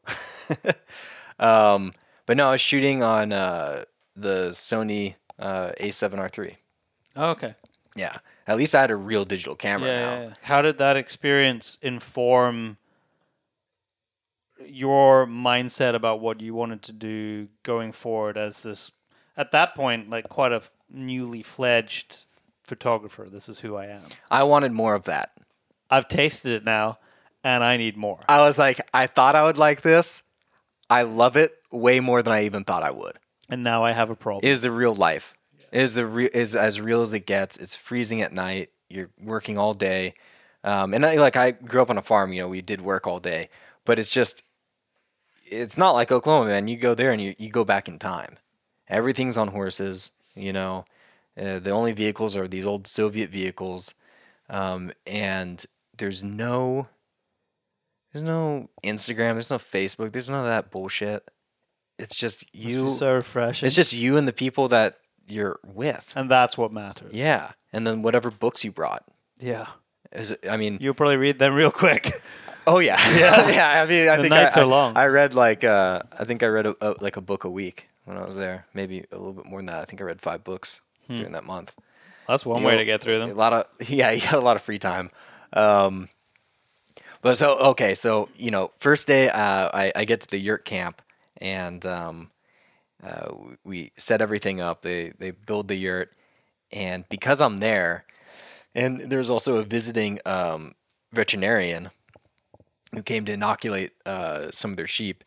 um, 1.39 1.93
but 2.25 2.37
no, 2.37 2.47
I 2.49 2.51
was 2.51 2.61
shooting 2.61 3.03
on 3.03 3.33
uh, 3.33 3.85
the 4.15 4.49
Sony 4.51 5.15
uh, 5.39 5.71
A7R3. 5.79 6.55
Oh, 7.15 7.31
okay. 7.31 7.55
Yeah. 7.95 8.17
At 8.47 8.57
least 8.57 8.73
I 8.75 8.81
had 8.81 8.91
a 8.91 8.95
real 8.95 9.25
digital 9.25 9.55
camera 9.55 9.87
Yeah, 9.89 9.99
now. 9.99 10.21
yeah. 10.21 10.33
How 10.41 10.61
did 10.61 10.77
that 10.79 10.97
experience 10.97 11.77
inform 11.81 12.77
your 14.65 15.25
mindset 15.25 15.95
about 15.95 16.19
what 16.19 16.41
you 16.41 16.53
wanted 16.53 16.81
to 16.83 16.93
do 16.93 17.47
going 17.63 17.91
forward 17.91 18.37
as 18.37 18.61
this, 18.63 18.91
at 19.35 19.51
that 19.51 19.75
point, 19.75 20.09
like 20.09 20.29
quite 20.29 20.51
a 20.51 20.61
newly 20.89 21.41
fledged 21.43 22.25
photographer? 22.63 23.27
This 23.29 23.49
is 23.49 23.59
who 23.59 23.75
I 23.75 23.85
am. 23.87 24.03
I 24.29 24.43
wanted 24.43 24.71
more 24.71 24.93
of 24.95 25.05
that. 25.05 25.31
I've 25.89 26.07
tasted 26.07 26.53
it 26.53 26.63
now, 26.63 26.99
and 27.43 27.63
I 27.63 27.77
need 27.77 27.97
more. 27.97 28.23
I 28.29 28.39
was 28.41 28.57
like, 28.57 28.79
I 28.93 29.07
thought 29.07 29.35
I 29.35 29.43
would 29.43 29.57
like 29.57 29.81
this. 29.81 30.23
I 30.89 31.03
love 31.03 31.35
it 31.37 31.53
way 31.71 31.99
more 31.99 32.21
than 32.21 32.33
I 32.33 32.45
even 32.45 32.63
thought 32.63 32.83
I 32.83 32.91
would. 32.91 33.17
And 33.49 33.63
now 33.63 33.83
I 33.83 33.91
have 33.91 34.09
a 34.09 34.15
problem. 34.15 34.41
It 34.47 34.51
is 34.51 34.61
the 34.61 34.71
real 34.71 34.93
life. 34.95 35.33
It 35.71 35.81
is 35.81 35.93
the 35.93 36.05
re- 36.05 36.29
is 36.33 36.55
as 36.55 36.81
real 36.81 37.01
as 37.01 37.13
it 37.13 37.25
gets. 37.25 37.57
It's 37.57 37.75
freezing 37.75 38.21
at 38.21 38.33
night. 38.33 38.69
You're 38.89 39.09
working 39.21 39.57
all 39.57 39.73
day, 39.73 40.15
um, 40.63 40.93
and 40.93 41.05
I, 41.05 41.15
like 41.15 41.37
I 41.37 41.51
grew 41.51 41.81
up 41.81 41.89
on 41.89 41.97
a 41.97 42.01
farm. 42.01 42.33
You 42.33 42.41
know, 42.41 42.49
we 42.49 42.61
did 42.61 42.81
work 42.81 43.07
all 43.07 43.19
day, 43.19 43.49
but 43.85 43.97
it's 43.97 44.11
just 44.11 44.43
it's 45.45 45.77
not 45.77 45.91
like 45.91 46.11
Oklahoma, 46.11 46.47
man. 46.47 46.67
You 46.67 46.77
go 46.77 46.93
there 46.93 47.11
and 47.11 47.21
you, 47.21 47.35
you 47.37 47.49
go 47.49 47.63
back 47.63 47.87
in 47.87 47.99
time. 47.99 48.37
Everything's 48.89 49.37
on 49.37 49.49
horses. 49.49 50.11
You 50.35 50.53
know, 50.53 50.85
uh, 51.39 51.59
the 51.59 51.71
only 51.71 51.93
vehicles 51.93 52.35
are 52.35 52.47
these 52.47 52.65
old 52.65 52.87
Soviet 52.87 53.29
vehicles, 53.29 53.93
um, 54.49 54.91
and 55.05 55.63
there's 55.97 56.23
no 56.23 56.87
there's 58.11 58.23
no 58.23 58.69
Instagram. 58.83 59.33
There's 59.33 59.49
no 59.49 59.57
Facebook. 59.57 60.11
There's 60.11 60.29
none 60.29 60.39
of 60.39 60.47
that 60.47 60.71
bullshit. 60.71 61.29
It's 61.97 62.15
just 62.15 62.53
you. 62.53 62.89
so 62.89 63.13
refreshing. 63.13 63.67
It's 63.67 63.75
just 63.75 63.93
you 63.93 64.17
and 64.17 64.27
the 64.27 64.33
people 64.33 64.67
that 64.69 64.97
you're 65.31 65.59
with. 65.65 66.13
and 66.15 66.29
that's 66.29 66.57
what 66.57 66.71
matters. 66.71 67.13
Yeah, 67.13 67.51
and 67.73 67.85
then 67.87 68.01
whatever 68.01 68.29
books 68.31 68.63
you 68.63 68.71
brought. 68.71 69.03
Yeah. 69.39 69.67
Is 70.11 70.31
it, 70.31 70.39
I 70.49 70.57
mean, 70.57 70.77
You'll 70.81 70.93
probably 70.93 71.17
read 71.17 71.39
them 71.39 71.53
real 71.61 71.71
quick. 71.71 72.11
oh 72.67 72.79
yeah, 72.79 72.99
yeah, 73.17 73.49
yeah. 73.49 73.81
I 73.81 73.85
mean, 73.85 74.07
I 74.09 74.15
The 74.17 74.23
think 74.23 74.31
nights 74.35 74.57
I, 74.57 74.61
are 74.61 74.65
long. 74.65 74.97
I, 74.97 75.03
I 75.03 75.07
read 75.07 75.33
like 75.33 75.63
uh, 75.63 76.01
I 76.19 76.25
think 76.25 76.43
I 76.43 76.47
read 76.47 76.65
a, 76.67 76.75
a, 76.81 76.95
like 76.99 77.15
a 77.17 77.21
book 77.21 77.43
a 77.45 77.49
week. 77.49 77.87
when 78.05 78.17
I 78.17 78.25
was 78.25 78.35
there. 78.35 78.65
Maybe 78.73 79.05
a 79.11 79.15
little 79.17 79.33
bit 79.33 79.45
more 79.45 79.59
than 79.59 79.67
that. 79.67 79.79
I 79.81 79.85
think 79.85 80.01
I 80.01 80.03
read 80.05 80.19
five 80.21 80.43
books 80.43 80.81
during 81.07 81.31
that 81.31 81.43
month. 81.45 81.75
That's 82.27 82.45
one 82.45 82.61
You 82.61 82.67
way 82.67 82.73
know, 82.73 82.79
to 82.79 82.85
get 82.85 83.01
through 83.01 83.19
them. 83.19 83.29
A 83.31 83.33
lot 83.33 83.53
of 83.53 83.65
yeah, 83.89 84.11
you 84.11 84.21
got 84.21 84.33
a 84.33 84.39
lot 84.41 84.55
of 84.57 84.61
free 84.61 84.79
time. 84.79 85.11
Um, 85.53 86.09
but 87.21 87.37
so 87.37 87.57
okay, 87.71 87.93
so 87.93 88.29
you 88.35 88.51
know, 88.51 88.71
first 88.79 89.07
day 89.07 89.29
uh, 89.29 89.69
I 89.73 89.91
I 89.95 90.05
get 90.05 90.21
to 90.21 90.27
the 90.27 90.37
yurt 90.39 90.65
camp 90.65 91.01
and 91.37 91.85
um, 91.85 92.30
uh, 93.03 93.33
we- 93.63 93.91
set 93.97 94.21
everything 94.21 94.61
up. 94.61 94.81
They 94.81 95.13
they 95.19 95.31
build 95.31 95.67
the 95.67 95.75
yurt, 95.75 96.11
and 96.71 97.05
because 97.09 97.41
I'm 97.41 97.57
there, 97.57 98.05
and 98.75 99.01
there's 99.11 99.29
also 99.29 99.57
a 99.57 99.63
visiting 99.63 100.19
um, 100.25 100.75
veterinarian 101.13 101.91
who 102.93 103.01
came 103.03 103.25
to 103.25 103.31
inoculate 103.33 103.91
uh, 104.05 104.51
some 104.51 104.71
of 104.71 104.77
their 104.77 104.87
sheep. 104.87 105.23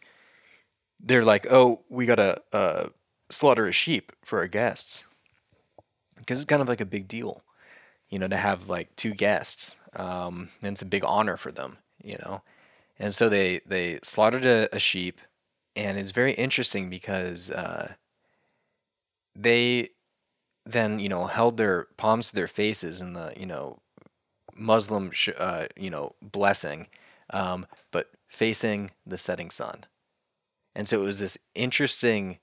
They're 1.01 1.25
like, 1.25 1.47
"Oh, 1.51 1.85
we 1.89 2.07
gotta 2.07 2.43
uh, 2.53 2.89
slaughter 3.31 3.67
a 3.69 3.73
sheep 3.73 4.13
for 4.25 4.39
our 4.41 4.49
guests," 4.49 5.05
because 6.17 6.39
it's 6.41 6.45
kind 6.47 6.63
of 6.63 6.69
like 6.69 6.81
a 6.81 6.85
big 6.87 7.09
deal, 7.09 7.43
you 8.09 8.19
know, 8.19 8.29
to 8.29 8.37
have 8.37 8.69
like 8.69 8.95
two 8.97 9.15
guests, 9.15 9.79
um, 9.97 10.51
and 10.63 10.75
it's 10.75 10.83
a 10.83 10.87
big 10.87 11.05
honor 11.05 11.37
for 11.37 11.53
them, 11.53 11.79
you 12.03 12.19
know. 12.25 12.43
And 12.99 13.15
so 13.15 13.29
they 13.29 13.61
they 13.67 14.01
slaughtered 14.03 14.47
a, 14.47 14.75
a 14.75 14.79
sheep, 14.81 15.21
and 15.77 15.99
it's 15.99 16.11
very 16.13 16.33
interesting 16.33 16.89
because 16.91 17.51
uh, 17.51 17.95
they 19.35 19.91
then 20.67 20.99
you 20.99 21.09
know 21.09 21.27
held 21.27 21.57
their 21.57 21.89
palms 21.97 22.29
to 22.29 22.35
their 22.35 22.47
faces 22.47 23.01
in 23.03 23.13
the 23.15 23.33
you 23.37 23.47
know 23.47 23.79
Muslim 24.57 25.11
sh- 25.11 25.31
uh, 25.39 25.67
you 25.77 25.91
know 25.91 26.15
blessing, 26.23 26.89
um, 27.31 27.67
but 27.91 28.11
facing 28.29 28.91
the 29.07 29.19
setting 29.19 29.51
sun. 29.51 29.85
And 30.75 30.89
so 30.89 31.03
it 31.03 31.05
was 31.05 31.21
this 31.21 31.39
interesting. 31.55 32.39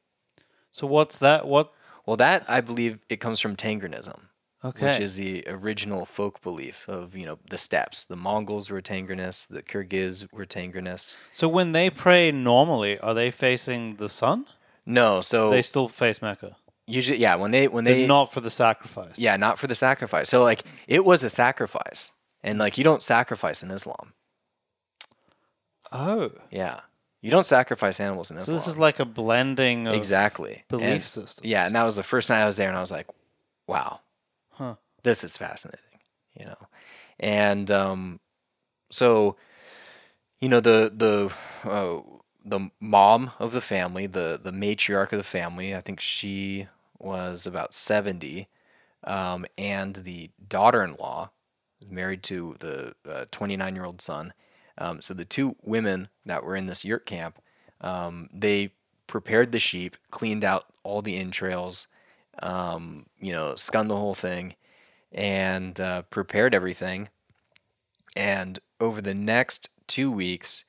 So 0.72 0.88
what's 0.88 1.20
that? 1.20 1.48
What? 1.48 1.74
Well, 2.06 2.18
that 2.18 2.46
I 2.50 2.62
believe 2.62 3.02
it 3.10 3.18
comes 3.20 3.40
from 3.40 3.56
Tengrianism, 3.56 4.22
Okay. 4.64 4.86
which 4.88 5.00
is 5.00 5.16
the 5.16 5.44
original 5.48 6.06
folk 6.06 6.40
belief 6.44 6.88
of 6.88 7.16
you 7.16 7.26
know 7.26 7.40
the 7.50 7.58
steppes. 7.58 8.06
The 8.06 8.16
Mongols 8.16 8.70
were 8.70 8.82
Tengrianists, 8.82 9.48
the 9.48 9.64
Kyrgyz 9.64 10.32
were 10.32 10.46
Tengrianists. 10.46 11.20
so 11.34 11.48
when 11.48 11.72
they 11.72 11.90
pray 11.90 12.32
normally, 12.32 13.00
are 13.00 13.14
they 13.16 13.32
facing 13.32 13.96
the 13.96 14.08
sun? 14.10 14.46
No, 14.86 15.20
so 15.22 15.50
They 15.50 15.62
still 15.64 15.88
face 15.90 16.22
Mecca. 16.22 16.58
usually 16.86 17.18
yeah 17.20 17.36
when 17.36 17.52
they 17.52 17.68
when 17.68 17.86
They're 17.86 17.96
they 17.96 18.08
not 18.08 18.32
for 18.32 18.40
the 18.42 18.52
sacrifice. 18.52 19.18
yeah 19.18 19.36
not 19.36 19.58
for 19.58 19.66
the 19.68 19.76
sacrifice. 19.76 20.30
So 20.30 20.44
like 20.44 20.62
it 20.88 21.04
was 21.06 21.24
a 21.24 21.30
sacrifice, 21.30 22.12
and 22.44 22.60
like 22.60 22.78
you 22.78 22.84
don't 22.84 23.02
sacrifice 23.02 23.64
in 23.64 23.72
Islam. 23.72 24.14
Oh. 25.92 26.32
Yeah, 26.52 26.82
you 27.22 27.32
don't 27.32 27.46
sacrifice 27.46 28.00
animals 28.00 28.32
in 28.32 28.38
Islam. 28.38 28.46
So 28.46 28.54
this 28.54 28.68
is 28.68 28.78
like 28.78 29.00
a 29.00 29.06
blending 29.06 29.88
of 29.88 29.94
exactly 29.96 30.64
belief 30.70 31.08
system. 31.08 31.44
Yeah, 31.48 31.66
and 31.66 31.76
that 31.76 31.84
was 31.84 31.96
the 31.96 32.04
first 32.04 32.30
night 32.30 32.42
I 32.42 32.46
was 32.46 32.58
there, 32.58 32.70
and 32.70 32.78
I 32.78 32.82
was 32.82 32.92
like, 32.92 33.08
"Wow, 33.68 34.00
Huh. 34.54 34.76
this 35.04 35.24
is 35.24 35.38
fascinating," 35.38 36.00
you 36.38 36.46
know. 36.46 36.68
And 37.20 37.70
um, 37.72 38.20
so, 38.90 39.38
you 40.40 40.50
know, 40.50 40.60
the 40.60 40.92
the 40.96 41.70
uh, 41.70 42.02
the 42.44 42.70
mom 42.80 43.32
of 43.40 43.54
the 43.54 43.62
family, 43.62 44.08
the 44.08 44.40
the 44.42 44.52
matriarch 44.52 45.12
of 45.12 45.18
the 45.20 45.24
family, 45.24 45.76
I 45.76 45.80
think 45.80 46.00
she 46.00 46.68
was 47.00 47.46
about 47.46 47.74
seventy, 47.74 48.48
um, 49.04 49.46
and 49.58 49.96
the 49.98 50.32
daughter-in-law, 50.48 51.32
married 51.90 52.24
to 52.24 52.56
the 52.60 52.96
twenty-nine 53.32 53.76
year 53.76 53.86
old 53.86 54.02
son. 54.02 54.34
Um, 54.78 55.02
so 55.02 55.14
the 55.14 55.26
two 55.26 55.56
women 55.62 56.10
that 56.26 56.44
were 56.44 56.56
in 56.56 56.66
this 56.68 56.86
yurt 56.86 57.06
camp, 57.06 57.40
um, 57.82 58.30
they 58.34 58.72
prepared 59.08 59.52
the 59.52 59.60
sheep, 59.60 59.98
cleaned 60.10 60.44
out 60.44 60.66
all 60.84 61.02
the 61.02 61.18
entrails, 61.18 61.88
um, 62.42 63.06
you 63.20 63.32
know, 63.32 63.56
skunned 63.56 63.90
the 63.90 63.96
whole 63.98 64.14
thing, 64.14 64.56
and 65.12 65.80
uh, 65.80 66.02
prepared 66.04 66.54
everything. 66.56 67.10
And 68.16 68.60
over 68.80 69.02
the 69.02 69.14
next 69.14 69.70
two 69.88 70.12
weeks, 70.12 70.66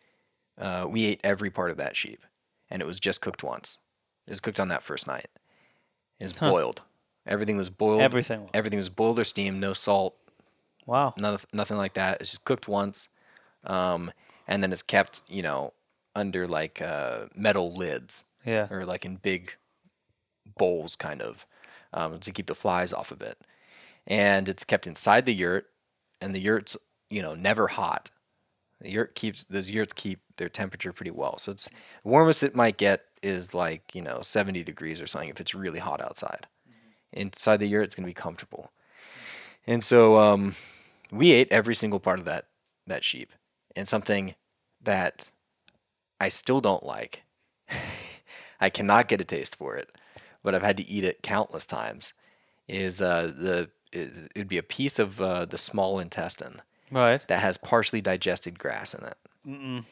uh, 0.59 0.87
we 0.89 1.07
ate 1.07 1.21
every 1.25 1.51
part 1.51 1.71
of 1.71 1.77
that 1.79 1.97
sheep, 1.97 2.23
and 2.71 2.81
it 2.83 2.87
was 2.87 3.01
just 3.01 3.21
cooked 3.21 3.43
once. 3.43 3.79
It 4.27 4.31
was 4.31 4.41
cooked 4.41 4.61
on 4.61 4.69
that 4.69 4.83
first 4.83 5.07
night. 5.07 5.27
It 6.21 6.25
was 6.25 6.37
Huh. 6.37 6.51
boiled. 6.51 6.83
Everything 7.27 7.57
was 7.57 7.71
boiled. 7.71 8.01
Everything. 8.01 8.49
Everything 8.55 8.77
was 8.79 8.89
boiled 8.89 9.19
or 9.19 9.25
steamed. 9.25 9.61
No 9.61 9.73
salt. 9.73 10.17
Wow. 10.87 11.15
None, 11.17 11.39
nothing 11.53 11.77
like 11.77 11.95
that. 11.95 12.21
It's 12.21 12.31
just 12.31 12.45
cooked 12.45 12.69
once, 12.69 13.09
um, 13.65 14.13
and 14.49 14.63
then 14.63 14.73
it's 14.73 14.83
kept, 14.83 15.23
you 15.29 15.43
know, 15.43 15.73
under 16.15 16.47
like 16.49 16.83
uh, 16.83 17.27
metal 17.35 17.73
lids 17.75 18.25
Yeah. 18.45 18.67
or 18.71 18.85
like 18.85 19.05
in 19.05 19.17
big 19.17 19.55
bowls, 20.59 20.97
kind 20.97 21.23
of, 21.23 21.47
um, 21.93 22.19
to 22.19 22.33
keep 22.33 22.47
the 22.47 22.55
flies 22.55 22.93
off 22.93 23.11
of 23.11 23.23
it. 23.23 23.39
And 24.07 24.49
it's 24.49 24.65
kept 24.65 24.87
inside 24.87 25.27
the 25.27 25.35
yurt, 25.35 25.67
and 26.21 26.35
the 26.35 26.41
yurt's, 26.41 26.77
you 27.11 27.23
know, 27.23 27.35
never 27.35 27.69
hot. 27.69 28.11
The 28.81 28.91
yurt 28.91 29.15
keeps 29.15 29.45
those 29.45 29.71
yurts 29.71 29.93
keep 29.93 30.19
their 30.37 30.49
temperature 30.49 30.93
pretty 30.93 31.13
well. 31.13 31.39
So 31.39 31.53
it's 31.53 31.69
the 31.69 32.09
warmest 32.09 32.43
it 32.43 32.57
might 32.57 32.77
get 32.77 33.05
is 33.23 33.55
like 33.55 33.95
you 33.95 34.03
know 34.03 34.21
70 34.23 34.65
degrees 34.65 35.01
or 35.01 35.07
something 35.07 35.29
if 35.29 35.41
it's 35.41 35.55
really 35.55 35.79
hot 35.79 36.01
outside. 36.01 36.49
Inside 37.13 37.59
the 37.59 37.69
yurt, 37.69 37.85
it's 37.85 37.95
gonna 37.95 38.07
be 38.07 38.13
comfortable. 38.13 38.73
And 39.67 39.85
so 39.85 40.19
um, 40.19 40.55
we 41.13 41.31
ate 41.31 41.53
every 41.53 41.75
single 41.75 42.01
part 42.01 42.19
of 42.19 42.25
that 42.25 42.47
that 42.89 43.05
sheep, 43.05 43.33
and 43.77 43.87
something 43.87 44.35
that 44.83 45.31
I 46.21 46.29
still 46.29 46.61
don't 46.61 46.85
like. 46.85 47.23
I 48.61 48.71
cannot 48.71 49.09
get 49.09 49.21
a 49.21 49.25
taste 49.25 49.57
for 49.57 49.77
it, 49.77 49.91
but 50.43 50.55
I've 50.55 50.63
had 50.63 50.77
to 50.79 50.87
eat 50.89 51.05
it 51.05 51.23
countless 51.23 51.67
times. 51.67 52.13
Is 52.69 53.01
uh, 53.03 53.33
the 53.37 53.71
it, 53.93 54.11
it'd 54.35 54.49
be 54.49 54.59
a 54.59 54.63
piece 54.63 54.99
of 54.99 55.21
uh, 55.21 55.45
the 55.45 55.59
small 55.59 55.99
intestine 55.99 56.63
Right. 56.91 57.27
that 57.29 57.41
has 57.41 57.59
partially 57.59 58.01
digested 58.01 58.59
grass 58.59 58.95
in 58.95 59.05
it. 59.05 59.85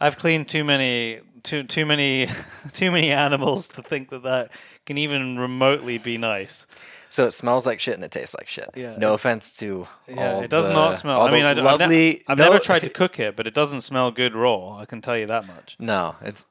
I've 0.00 0.16
cleaned 0.18 0.48
too 0.48 0.64
many 0.64 1.20
too 1.42 1.62
too 1.64 1.86
many 1.86 2.26
too 2.72 2.90
many 2.90 3.10
animals 3.12 3.68
to 3.68 3.82
think 3.82 4.10
that 4.10 4.22
that 4.24 4.50
can 4.86 4.98
even 4.98 5.38
remotely 5.38 5.98
be 5.98 6.18
nice. 6.18 6.66
So 7.10 7.26
it 7.26 7.30
smells 7.30 7.64
like 7.64 7.78
shit 7.78 7.94
and 7.94 8.02
it 8.02 8.10
tastes 8.10 8.34
like 8.34 8.48
shit. 8.48 8.70
Yeah, 8.74 8.96
No 8.98 9.14
offense 9.14 9.52
to 9.58 9.86
Yeah, 10.08 10.40
it 10.40 10.50
does 10.50 10.66
the- 10.66 10.72
not 10.74 10.98
smell. 10.98 11.22
I 11.22 11.30
mean, 11.30 11.44
I, 11.44 11.52
lovely. 11.52 12.22
I've 12.26 12.38
no- 12.38 12.44
never 12.50 12.58
tried 12.58 12.82
to 12.82 12.90
cook 12.90 13.20
it, 13.20 13.36
but 13.36 13.46
it 13.46 13.54
doesn't 13.54 13.82
smell 13.82 14.10
good 14.10 14.34
raw. 14.34 14.78
I 14.78 14.84
can 14.84 15.00
tell 15.00 15.16
you 15.16 15.26
that 15.26 15.46
much. 15.46 15.76
No, 15.78 16.16
it's 16.22 16.44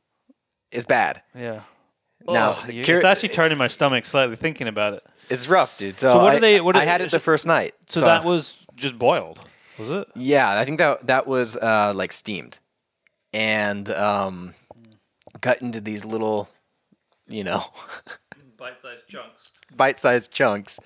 it's 0.72 0.86
bad. 0.86 1.22
Yeah. 1.36 1.62
Now, 2.28 2.52
Oh, 2.58 2.64
the 2.68 2.84
cur- 2.84 2.96
it's 2.96 3.04
actually 3.06 3.30
turning 3.30 3.58
my 3.58 3.68
stomach 3.68 4.06
slightly 4.06 4.36
thinking 4.36 4.68
about 4.68 4.94
it. 4.94 5.04
It's 5.30 5.48
rough, 5.48 5.78
dude. 5.78 6.00
So, 6.00 6.12
So 6.12 6.18
what 6.20 6.32
I, 6.32 6.34
did 6.36 6.44
they- 6.44 6.62
what 6.62 6.76
I 6.76 6.80
did- 6.82 6.88
had 6.88 7.02
it 7.02 7.12
the 7.12 7.20
first 7.20 7.46
night. 7.46 7.74
So, 7.90 8.02
that 8.02 8.24
was 8.24 8.66
just 8.76 8.98
boiled, 8.98 9.42
was 9.78 9.90
it? 9.90 10.08
Yeah, 10.16 10.58
I 10.58 10.64
think 10.66 10.78
that 10.80 11.08
that 11.08 11.28
was 11.28 11.58
uh, 11.58 11.94
like 11.96 12.12
steamed, 12.12 12.60
and 13.34 13.90
um, 13.90 14.54
cut 15.42 15.62
into 15.62 15.82
these 15.82 16.06
little, 16.06 16.50
you 17.28 17.44
know, 17.44 17.64
Bite-sized 18.58 19.08
chunks. 19.08 19.52
bite-sized 19.76 20.32
chunks, 20.32 20.80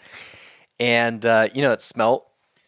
and 0.80 1.24
uh, 1.26 1.48
you 1.54 1.62
know 1.62 1.72
it 1.72 1.82
smelled 1.82 2.24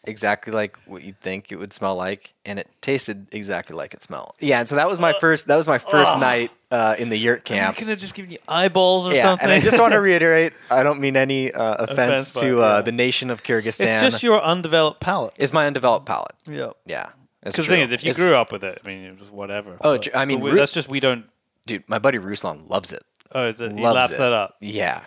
exactly 0.10 0.52
like 0.52 0.78
what 0.86 1.04
you'd 1.04 1.20
think 1.22 1.52
it 1.52 1.56
would 1.58 1.72
smell 1.72 1.96
like, 1.96 2.34
and 2.46 2.60
it 2.60 2.68
tasted 2.82 3.28
exactly 3.32 3.76
like 3.76 3.94
it 3.94 4.02
smelled. 4.02 4.34
Yeah, 4.40 4.60
and 4.60 4.68
so 4.68 4.76
that 4.76 4.90
was 4.90 5.00
my 5.00 5.14
first. 5.14 5.48
That 5.48 5.56
was 5.56 5.68
my 5.68 5.78
first 5.78 6.18
night 6.20 6.52
uh, 6.72 6.96
in 7.00 7.10
the 7.10 7.18
yurt 7.18 7.46
camp. 7.46 7.78
could 7.78 7.88
have 7.88 8.00
just 8.00 8.14
given 8.16 8.32
you 8.32 8.38
eyeballs 8.48 9.06
or 9.08 9.14
Yeah, 9.14 9.24
something. 9.24 9.44
and 9.46 9.52
I 9.54 9.60
just 9.60 9.80
want 9.80 9.94
to 9.94 10.00
reiterate, 10.10 10.54
I 10.70 10.84
don't 10.84 11.00
mean 11.00 11.16
any 11.16 11.52
uh, 11.52 11.76
offense, 11.76 11.92
Offense, 11.92 12.34
but, 12.34 12.42
to 12.42 12.62
uh, 12.62 12.76
yeah. 12.76 12.82
the 12.82 12.92
nation 12.92 13.30
of 13.30 13.44
Kyrgyzstan. 13.44 13.86
it's 13.86 14.02
just 14.04 14.24
your 14.24 14.42
undeveloped 14.44 15.00
palate. 15.00 15.34
It's 15.38 15.54
my 15.54 15.66
undeveloped 15.68 16.06
palate. 16.06 16.34
Yeah. 16.46 16.72
Yeah, 16.86 17.10
Because 17.42 17.56
the 17.56 17.64
true. 17.64 17.74
thing 17.76 17.84
is, 17.84 17.92
if 17.92 18.04
you 18.04 18.10
It's- 18.10 18.22
grew 18.24 18.36
up 18.36 18.52
with 18.52 18.64
it, 18.64 18.80
I 18.84 18.88
mean, 18.88 19.04
it 19.06 19.20
was 19.20 19.30
whatever. 19.30 19.78
Oh, 19.82 19.98
but- 19.98 20.16
I 20.16 20.26
mean, 20.26 20.40
but 20.42 20.52
we, 20.52 20.58
that's 20.58 20.72
just 20.74 20.90
we 20.90 21.00
don't. 21.00 21.26
dude, 21.66 21.88
my 21.88 22.00
buddy 22.00 22.18
Ruslan 22.20 22.70
loves 22.70 22.92
it. 22.92 23.04
Oh, 23.32 23.46
is 23.48 23.62
it? 23.62 23.72
He 23.72 23.82
loves 23.82 23.96
laps 23.96 24.14
it. 24.14 24.18
that 24.18 24.32
up. 24.34 24.56
Yeah. 24.60 25.02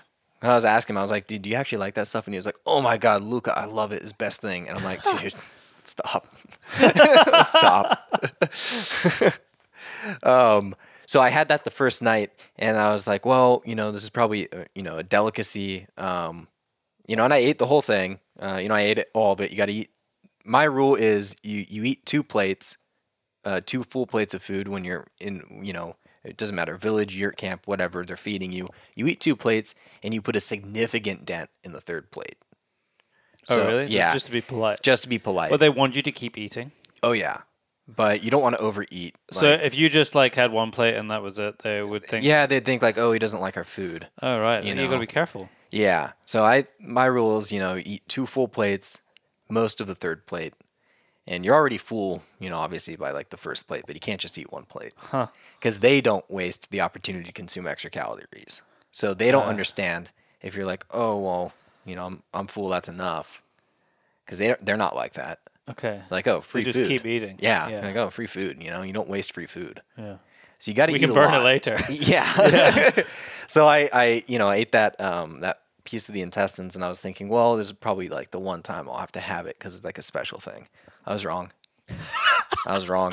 I 0.51 0.55
was 0.55 0.65
asking 0.65 0.95
him, 0.95 0.99
I 0.99 1.03
was 1.03 1.11
like, 1.11 1.27
dude, 1.27 1.43
do 1.43 1.51
you 1.51 1.57
actually 1.57 1.79
like 1.79 1.95
that 1.95 2.09
stuff? 2.09 2.27
And 2.27 2.35
he 2.35 2.39
was 2.39 2.47
like, 2.47 2.59
oh 2.67 2.81
my 2.81 2.99
God, 2.99 3.23
Luca, 3.23 3.57
I 3.57 3.67
love 3.67 3.93
it. 3.93 4.03
It's 4.03 4.13
best 4.13 4.41
thing. 4.41 4.69
And 4.69 4.77
I'm 4.77 4.85
like, 4.85 5.03
dude, 5.03 5.35
stop. 5.85 6.27
stop. 7.45 8.13
um, 10.23 10.75
so 11.07 11.21
I 11.21 11.29
had 11.29 11.49
that 11.49 11.65
the 11.65 11.71
first 11.71 12.03
night, 12.03 12.33
and 12.57 12.77
I 12.77 12.93
was 12.93 13.07
like, 13.07 13.25
well, 13.27 13.63
you 13.65 13.75
know, 13.75 13.91
this 13.91 14.03
is 14.03 14.11
probably, 14.11 14.53
uh, 14.53 14.65
you 14.75 14.83
know, 14.83 14.99
a 14.99 15.03
delicacy. 15.03 15.87
Um, 15.97 16.49
you 17.07 17.17
know, 17.17 17.25
and 17.25 17.35
I 17.35 17.39
ate 17.39 17.59
the 17.59 17.67
whole 17.67 17.83
thing. 17.83 18.19
Uh, 18.41 18.59
you 18.63 18.69
know, 18.69 18.75
I 18.75 18.81
ate 18.81 18.99
it 18.99 19.11
all 19.15 19.33
of 19.33 19.41
it. 19.41 19.51
You 19.51 19.57
got 19.57 19.67
to 19.67 19.73
eat. 19.73 19.91
My 20.45 20.65
rule 20.65 20.95
is 20.95 21.37
you, 21.43 21.65
you 21.69 21.85
eat 21.85 22.05
two 22.05 22.23
plates, 22.23 22.79
uh, 23.45 23.61
two 23.65 23.85
full 23.85 24.07
plates 24.07 24.35
of 24.35 24.43
food 24.43 24.67
when 24.69 24.85
you're 24.85 25.07
in, 25.21 25.61
you 25.63 25.73
know, 25.73 25.97
it 26.25 26.37
doesn't 26.37 26.55
matter, 26.55 26.77
village, 26.77 27.17
yurt 27.17 27.37
camp, 27.37 27.67
whatever, 27.67 28.05
they're 28.05 28.17
feeding 28.17 28.53
you. 28.53 28.69
You 28.95 29.07
eat 29.07 29.21
two 29.21 29.37
plates 29.37 29.75
and 30.03 30.15
you 30.15 30.23
put 30.23 30.37
a 30.37 30.41
significant 30.41 31.25
dent 31.25 31.51
in 31.65 31.73
the 31.73 31.81
third 31.81 32.11
plate. 32.11 32.37
oh, 33.49 33.55
So, 33.57 33.67
really? 33.67 33.87
Yeah. 33.89 34.13
Just 34.13 34.27
to 34.27 34.33
be 34.33 34.41
polite. 34.41 34.83
just 34.83 35.03
to 35.05 35.09
be 35.09 35.19
polite. 35.19 35.51
Well, 35.51 35.59
they 35.59 35.69
want 35.71 35.97
you 35.97 36.03
to 36.03 36.13
keep 36.13 36.39
eating. 36.39 36.73
oh, 37.03 37.13
yeah. 37.13 37.43
but 37.89 38.23
you 38.23 38.31
don't 38.31 38.43
want 38.43 38.55
to 38.55 38.61
overeat. 38.63 39.17
So 39.33 39.51
like- 39.51 39.63
if 39.63 39.75
you 39.75 39.89
just 39.89 40.15
like 40.15 40.35
had 40.37 40.53
one 40.53 40.71
plate 40.71 40.95
and 40.95 41.11
that 41.11 41.23
was 41.23 41.39
it, 41.39 41.59
they 41.61 41.83
would 41.83 42.03
think, 42.05 42.25
yeah, 42.25 42.47
they'd 42.47 42.65
think 42.65 42.81
like, 42.83 42.97
oh, 42.99 43.13
he 43.13 43.19
doesn't 43.19 43.41
like 43.41 43.57
our 43.57 43.65
food. 43.65 44.07
oh 44.23 44.41
right, 44.41 44.63
you 44.65 44.75
you, 44.75 44.87
got 44.87 44.95
to 44.95 45.01
be 45.01 45.07
careful. 45.07 45.51
Yeah. 45.73 46.13
So 46.25 46.45
I 46.45 46.67
my 46.79 47.07
rule 47.07 47.39
is, 47.39 47.51
you 47.51 47.59
know, 47.59 47.77
eat 47.85 48.03
two 48.07 48.27
full 48.27 48.47
plates, 48.47 49.01
most 49.51 49.81
of 49.81 49.87
the 49.89 49.95
third 49.97 50.27
plate. 50.27 50.55
And 51.27 51.45
you're 51.45 51.55
already 51.55 51.79
full, 51.79 52.23
you 52.41 52.51
know, 52.51 52.59
obviously 52.59 52.97
by 52.97 53.13
like 53.13 53.29
the 53.31 53.37
first 53.37 53.69
plate, 53.69 53.85
but 53.87 53.95
you 53.95 54.01
can't 54.01 54.21
just 54.21 54.37
eat 54.39 54.51
one 54.53 54.65
plate. 54.65 54.93
Huh. 54.97 55.29
Cuz 55.61 55.79
they 55.79 56.01
don't 56.01 56.29
waste 56.31 56.71
the 56.71 56.81
opportunity 56.81 57.25
to 57.27 57.33
consume 57.33 57.67
extra 57.67 57.91
calories. 57.91 58.61
So 58.91 59.15
they 59.15 59.31
don't 59.31 59.45
Ah. 59.47 59.49
understand 59.49 60.11
if 60.41 60.55
you're 60.57 60.65
like, 60.65 60.85
"Oh, 60.91 61.17
well, 61.19 61.53
you 61.85 61.95
know, 61.95 62.07
I'm 62.07 62.23
I'm 62.35 62.47
full, 62.49 62.69
that's 62.69 62.89
enough." 62.89 63.41
Cuz 64.27 64.39
they 64.39 64.57
they're 64.61 64.77
not 64.77 64.97
like 64.97 65.13
that. 65.15 65.39
Okay. 65.71 66.03
Like, 66.11 66.27
"Oh, 66.27 66.41
free 66.41 66.63
food. 66.65 66.75
Just 66.75 66.79
food." 66.81 66.89
keep 66.89 67.07
eating. 67.07 67.39
Yeah. 67.41 67.69
Yeah. 67.69 67.87
Like, 67.87 67.97
"Oh, 67.97 68.11
free 68.11 68.27
food, 68.27 68.61
you 68.61 68.71
know, 68.71 68.83
you 68.83 68.93
don't 68.93 69.09
waste 69.09 69.33
free 69.33 69.47
food." 69.47 69.81
Yeah. 69.97 70.17
So 70.59 70.71
you 70.71 70.75
got 70.77 70.87
to 70.87 70.93
We 70.93 70.99
can 70.99 71.13
burn 71.15 71.33
it 71.33 71.39
lot. 71.39 71.45
later. 71.45 71.79
Yeah. 71.89 72.91
so 73.47 73.67
I, 73.69 73.89
I, 73.93 74.25
you 74.27 74.39
know, 74.39 74.49
I 74.49 74.57
ate 74.57 74.73
that 74.73 75.01
um, 75.01 75.41
that 75.41 75.61
piece 75.85 76.09
of 76.09 76.15
the 76.15 76.21
intestines, 76.23 76.75
and 76.75 76.85
I 76.85 76.89
was 76.89 77.01
thinking, 77.01 77.29
well, 77.29 77.57
this 77.57 77.69
is 77.69 77.73
probably 77.73 78.09
like 78.09 78.31
the 78.33 78.39
one 78.41 78.63
time 78.63 78.89
I'll 78.89 78.99
have 78.99 79.13
to 79.13 79.21
have 79.21 79.47
it 79.47 79.57
because 79.59 79.75
it's 79.77 79.85
like 79.85 79.99
a 79.99 80.03
special 80.03 80.39
thing. 80.41 80.69
I 81.07 81.13
was 81.13 81.25
wrong. 81.25 81.51
I 82.67 82.75
was 82.75 82.89
wrong. 82.89 83.13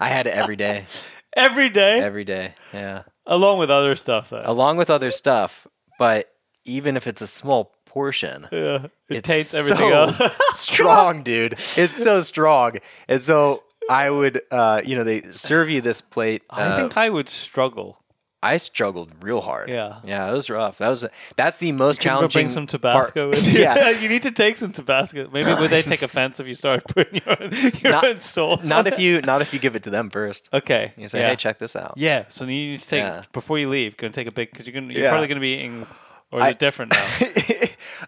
I 0.00 0.08
had 0.08 0.26
it 0.26 0.34
every 0.34 0.56
day, 0.56 0.84
Every 1.36 1.68
day, 1.68 2.00
every 2.00 2.24
day. 2.24 2.54
Yeah, 2.72 3.02
along 3.26 3.58
with 3.58 3.70
other 3.70 3.94
stuff. 3.96 4.30
Though. 4.30 4.42
along 4.44 4.76
with 4.76 4.90
other 4.90 5.10
stuff. 5.10 5.66
But 5.98 6.32
even 6.64 6.96
if 6.96 7.06
it's 7.06 7.20
a 7.20 7.26
small 7.26 7.74
portion, 7.84 8.46
yeah. 8.52 8.86
It 9.08 9.18
it's 9.18 9.28
tastes 9.28 9.54
everything 9.54 9.90
so 9.90 9.92
else. 10.20 10.36
strong, 10.54 11.22
dude. 11.22 11.54
It's 11.76 11.96
so 12.02 12.20
strong, 12.20 12.78
and 13.08 13.20
so. 13.20 13.62
I 13.90 14.10
would, 14.10 14.42
uh, 14.50 14.82
you 14.84 14.96
know, 14.96 15.02
they 15.02 15.22
serve 15.22 15.70
you 15.70 15.80
this 15.80 16.02
plate. 16.02 16.42
I 16.50 16.64
uh, 16.64 16.76
think 16.76 16.98
I 16.98 17.08
would 17.08 17.30
struggle. 17.30 18.02
I 18.42 18.56
struggled 18.58 19.10
real 19.20 19.40
hard. 19.40 19.68
Yeah. 19.68 19.98
yeah, 20.04 20.30
it 20.30 20.32
was 20.32 20.48
rough. 20.48 20.78
That 20.78 20.88
was 20.88 21.04
that's 21.36 21.58
the 21.58 21.72
most 21.72 22.00
challenging. 22.00 22.42
bring 22.42 22.50
some 22.50 22.66
part- 22.66 23.08
Tabasco 23.12 23.28
with 23.30 23.44
you? 23.52 23.60
yeah, 23.62 23.90
you 24.00 24.08
need 24.08 24.22
to 24.22 24.30
take 24.30 24.56
some 24.58 24.72
Tabasco. 24.72 25.28
Maybe 25.32 25.52
would 25.54 25.70
they 25.70 25.82
take 25.82 26.02
offense 26.02 26.38
if 26.38 26.46
you 26.46 26.54
started 26.54 26.84
putting 26.86 27.20
your 27.26 27.42
own, 27.42 27.50
your 27.82 27.92
Not- 27.92 28.04
own 28.04 28.20
sauce? 28.20 28.68
not 28.68 28.86
if 28.86 28.98
you 29.00 29.20
not 29.22 29.40
if 29.42 29.52
you 29.52 29.58
give 29.58 29.74
it 29.74 29.82
to 29.84 29.90
them 29.90 30.08
first. 30.10 30.48
Okay. 30.52 30.92
You 30.96 31.08
say, 31.08 31.20
yeah. 31.20 31.30
hey, 31.30 31.36
check 31.36 31.58
this 31.58 31.74
out. 31.74 31.94
Yeah. 31.96 32.26
So 32.28 32.44
you 32.44 32.50
need 32.50 32.80
to 32.80 32.86
take 32.88 33.02
Yeah. 33.02 33.22
before 33.32 33.58
you 33.58 33.68
leave. 33.68 33.96
Go 33.96 34.04
and 34.06 34.14
take 34.14 34.28
a 34.28 34.32
big 34.32 34.50
because 34.52 34.66
you're 34.68 34.74
gonna 34.80 34.92
you're 34.92 35.02
Yeah. 35.02 35.10
probably 35.10 35.26
gonna 35.28 35.40
be 35.40 35.54
eating. 35.54 35.86
Or 36.30 36.38
is 36.40 36.42
I- 36.44 36.48
it 36.50 36.58
different 36.58 36.92
now? 36.92 37.08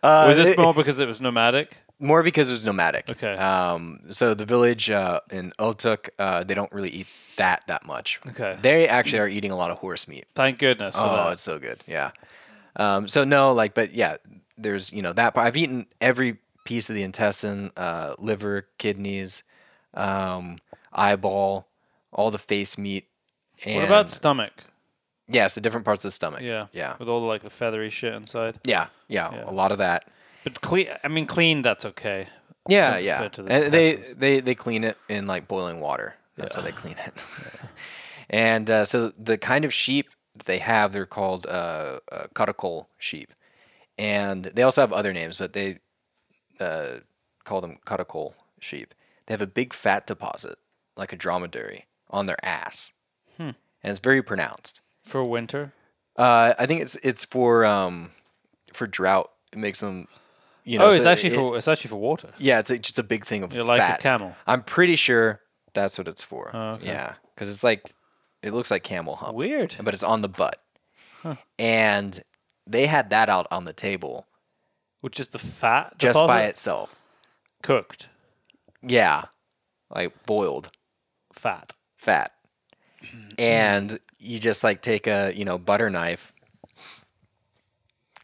uh, 0.02 0.24
Was 0.28 0.36
this 0.36 0.50
it- 0.50 0.58
more 0.58 0.74
because 0.74 0.98
it 0.98 1.08
was 1.08 1.20
nomadic? 1.20 1.76
more 2.02 2.22
because 2.22 2.48
it 2.48 2.52
was 2.52 2.64
nomadic. 2.64 3.10
Okay. 3.10 3.34
Um, 3.34 4.00
so 4.10 4.32
the 4.32 4.46
village 4.46 4.90
uh, 4.90 5.20
in 5.30 5.52
Otuk, 5.58 6.08
uh, 6.18 6.42
they 6.44 6.54
don't 6.54 6.72
really 6.72 6.88
eat 6.88 7.06
that 7.40 7.66
that 7.66 7.84
much. 7.84 8.20
Okay. 8.28 8.56
They 8.62 8.86
actually 8.88 9.18
are 9.20 9.28
eating 9.28 9.50
a 9.50 9.56
lot 9.56 9.70
of 9.70 9.78
horse 9.78 10.06
meat. 10.08 10.26
Thank 10.34 10.58
goodness 10.58 10.94
for 10.96 11.02
Oh, 11.02 11.30
it's 11.32 11.42
so 11.42 11.58
good. 11.58 11.80
Yeah. 11.86 12.12
Um, 12.76 13.08
so 13.08 13.24
no, 13.24 13.52
like, 13.52 13.74
but 13.74 13.92
yeah, 13.92 14.16
there's 14.56 14.92
you 14.92 15.02
know 15.02 15.12
that. 15.12 15.34
part. 15.34 15.46
I've 15.46 15.56
eaten 15.56 15.86
every 16.00 16.38
piece 16.64 16.88
of 16.88 16.94
the 16.96 17.02
intestine, 17.02 17.70
uh, 17.76 18.14
liver, 18.18 18.68
kidneys, 18.78 19.42
um, 19.94 20.58
eyeball, 20.92 21.66
all 22.12 22.30
the 22.30 22.38
face 22.38 22.78
meat. 22.78 23.06
And 23.64 23.76
What 23.76 23.84
about 23.86 24.08
stomach? 24.10 24.52
yeah? 25.28 25.46
So 25.48 25.60
different 25.60 25.84
parts 25.84 26.04
of 26.04 26.08
the 26.08 26.12
stomach. 26.12 26.42
Yeah. 26.42 26.66
Yeah. 26.72 26.96
With 26.98 27.08
all 27.08 27.20
the 27.20 27.26
like 27.26 27.42
the 27.42 27.50
feathery 27.50 27.90
shit 27.90 28.14
inside. 28.14 28.56
Yeah. 28.64 28.86
Yeah. 29.08 29.34
Yeah. 29.34 29.50
A 29.50 29.52
lot 29.52 29.72
of 29.72 29.78
that. 29.78 30.04
But 30.44 30.60
clean. 30.60 30.88
I 31.04 31.08
mean, 31.08 31.26
clean. 31.26 31.62
That's 31.62 31.84
okay. 31.84 32.28
Yeah, 32.68 32.96
compared 32.98 33.04
yeah. 33.04 33.28
to 33.28 33.42
the 33.42 33.52
And 33.52 33.72
they, 33.72 33.90
intestines. 33.90 34.16
they 34.18 34.40
they 34.40 34.54
clean 34.54 34.84
it 34.84 34.96
in 35.08 35.26
like 35.26 35.48
boiling 35.48 35.80
water. 35.80 36.14
That's 36.40 36.54
how 36.54 36.62
they 36.62 36.72
clean 36.72 36.96
it. 37.06 37.12
and 38.30 38.68
uh, 38.70 38.84
so 38.84 39.12
the 39.18 39.38
kind 39.38 39.64
of 39.64 39.72
sheep 39.72 40.10
that 40.36 40.46
they 40.46 40.58
have, 40.58 40.92
they're 40.92 41.06
called 41.06 41.46
uh, 41.46 42.00
uh, 42.12 42.26
karakul 42.34 42.86
sheep, 42.98 43.32
and 43.98 44.44
they 44.44 44.62
also 44.62 44.80
have 44.82 44.92
other 44.92 45.12
names, 45.12 45.38
but 45.38 45.52
they 45.52 45.78
uh, 46.60 47.00
call 47.44 47.60
them 47.60 47.78
karakul 47.86 48.34
sheep. 48.60 48.94
They 49.26 49.34
have 49.34 49.42
a 49.42 49.46
big 49.46 49.72
fat 49.72 50.06
deposit, 50.06 50.58
like 50.96 51.12
a 51.12 51.16
dromedary, 51.16 51.86
on 52.10 52.26
their 52.26 52.42
ass, 52.44 52.92
Hmm. 53.36 53.42
and 53.82 53.90
it's 53.90 54.00
very 54.00 54.22
pronounced. 54.22 54.80
For 55.02 55.24
winter. 55.24 55.72
Uh, 56.16 56.54
I 56.58 56.66
think 56.66 56.82
it's 56.82 56.96
it's 57.02 57.24
for 57.24 57.64
um, 57.64 58.10
for 58.72 58.86
drought. 58.86 59.30
It 59.52 59.58
makes 59.58 59.80
them, 59.80 60.06
you 60.64 60.78
know. 60.78 60.86
oh, 60.86 60.90
it's 60.90 61.04
so 61.04 61.10
actually 61.10 61.32
it- 61.32 61.36
for 61.36 61.56
it's 61.56 61.66
actually 61.68 61.88
for 61.90 61.96
water. 61.96 62.30
yeah, 62.38 62.58
it's 62.58 62.70
a, 62.70 62.78
just 62.78 62.98
a 62.98 63.02
big 63.02 63.24
thing 63.24 63.42
of 63.42 63.52
You're 63.54 63.64
like 63.64 63.80
fat. 63.80 63.98
a 64.00 64.02
camel. 64.02 64.36
I'm 64.46 64.62
pretty 64.62 64.96
sure 64.96 65.40
that's 65.74 65.98
what 65.98 66.08
it's 66.08 66.22
for. 66.22 66.50
Oh, 66.54 66.72
okay. 66.74 66.86
Yeah, 66.86 67.14
because 67.34 67.48
it's 67.50 67.64
like 67.64 67.92
it 68.42 68.52
looks 68.52 68.70
like 68.70 68.82
camel 68.82 69.16
hump, 69.16 69.34
Weird. 69.36 69.76
but 69.82 69.94
it's 69.94 70.02
on 70.02 70.22
the 70.22 70.28
butt. 70.28 70.62
And 71.58 72.18
they 72.66 72.86
had 72.86 73.10
that 73.10 73.28
out 73.28 73.46
on 73.50 73.64
the 73.64 73.74
table 73.74 74.26
Which 75.02 75.20
is 75.20 75.28
the 75.28 75.38
fat 75.38 75.98
just 75.98 76.18
by 76.18 76.44
itself. 76.44 77.00
cooked 77.62 78.08
Yeah, 78.82 79.24
like 79.94 80.24
boiled 80.26 80.70
fat. 81.32 81.74
fat. 81.96 82.32
And 83.38 83.98
you 84.18 84.38
just 84.38 84.62
like 84.64 84.80
take 84.82 85.06
a 85.06 85.32
you 85.34 85.44
know 85.44 85.58
butter 85.58 85.90
knife, 85.90 86.32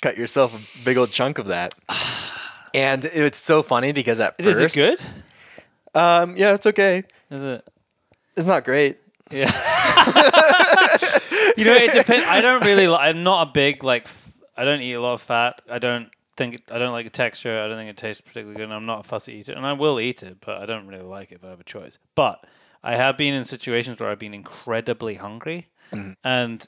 cut 0.02 0.16
yourself 0.16 0.54
a 0.54 0.84
big 0.84 0.96
old 0.96 1.10
chunk 1.10 1.38
of 1.38 1.46
that. 1.46 1.74
And 2.74 3.06
it's 3.06 3.38
so 3.38 3.62
funny 3.62 3.92
because 3.92 4.20
at 4.20 4.34
Is 4.38 4.60
first, 4.60 4.76
it 4.76 4.98
good? 4.98 5.00
Um, 5.98 6.36
yeah, 6.36 6.52
it's 6.52 6.66
okay. 6.66 7.04
Is 7.30 7.42
it? 7.42 7.68
It's 8.36 8.46
not 8.46 8.64
great. 8.64 8.98
Yeah. 9.30 9.50
you 11.56 11.64
know, 11.64 11.74
it 11.74 11.92
depends. 11.92 12.24
I 12.28 12.40
don't 12.40 12.64
really. 12.64 12.86
Li- 12.86 12.96
I'm 12.98 13.22
not 13.22 13.48
a 13.48 13.50
big 13.50 13.82
like. 13.82 14.04
f- 14.04 14.32
I 14.56 14.64
don't 14.64 14.80
eat 14.80 14.92
a 14.92 15.00
lot 15.00 15.14
of 15.14 15.22
fat. 15.22 15.62
I 15.70 15.78
don't 15.78 16.10
think. 16.36 16.54
It, 16.56 16.62
I 16.70 16.78
don't 16.78 16.92
like 16.92 17.06
the 17.06 17.10
texture. 17.10 17.60
I 17.60 17.68
don't 17.68 17.76
think 17.76 17.90
it 17.90 17.96
tastes 17.96 18.20
particularly 18.20 18.56
good. 18.56 18.64
And 18.64 18.74
I'm 18.74 18.86
not 18.86 19.00
a 19.00 19.02
fussy 19.02 19.34
eater, 19.34 19.52
and 19.52 19.66
I 19.66 19.72
will 19.72 19.98
eat 19.98 20.22
it, 20.22 20.38
but 20.44 20.60
I 20.62 20.66
don't 20.66 20.86
really 20.86 21.02
like 21.02 21.32
it 21.32 21.36
if 21.36 21.44
I 21.44 21.50
have 21.50 21.60
a 21.60 21.64
choice. 21.64 21.98
But 22.14 22.44
I 22.84 22.94
have 22.96 23.16
been 23.16 23.34
in 23.34 23.44
situations 23.44 23.98
where 23.98 24.08
I've 24.10 24.18
been 24.18 24.34
incredibly 24.34 25.14
hungry 25.14 25.68
mm-hmm. 25.92 26.12
and 26.22 26.64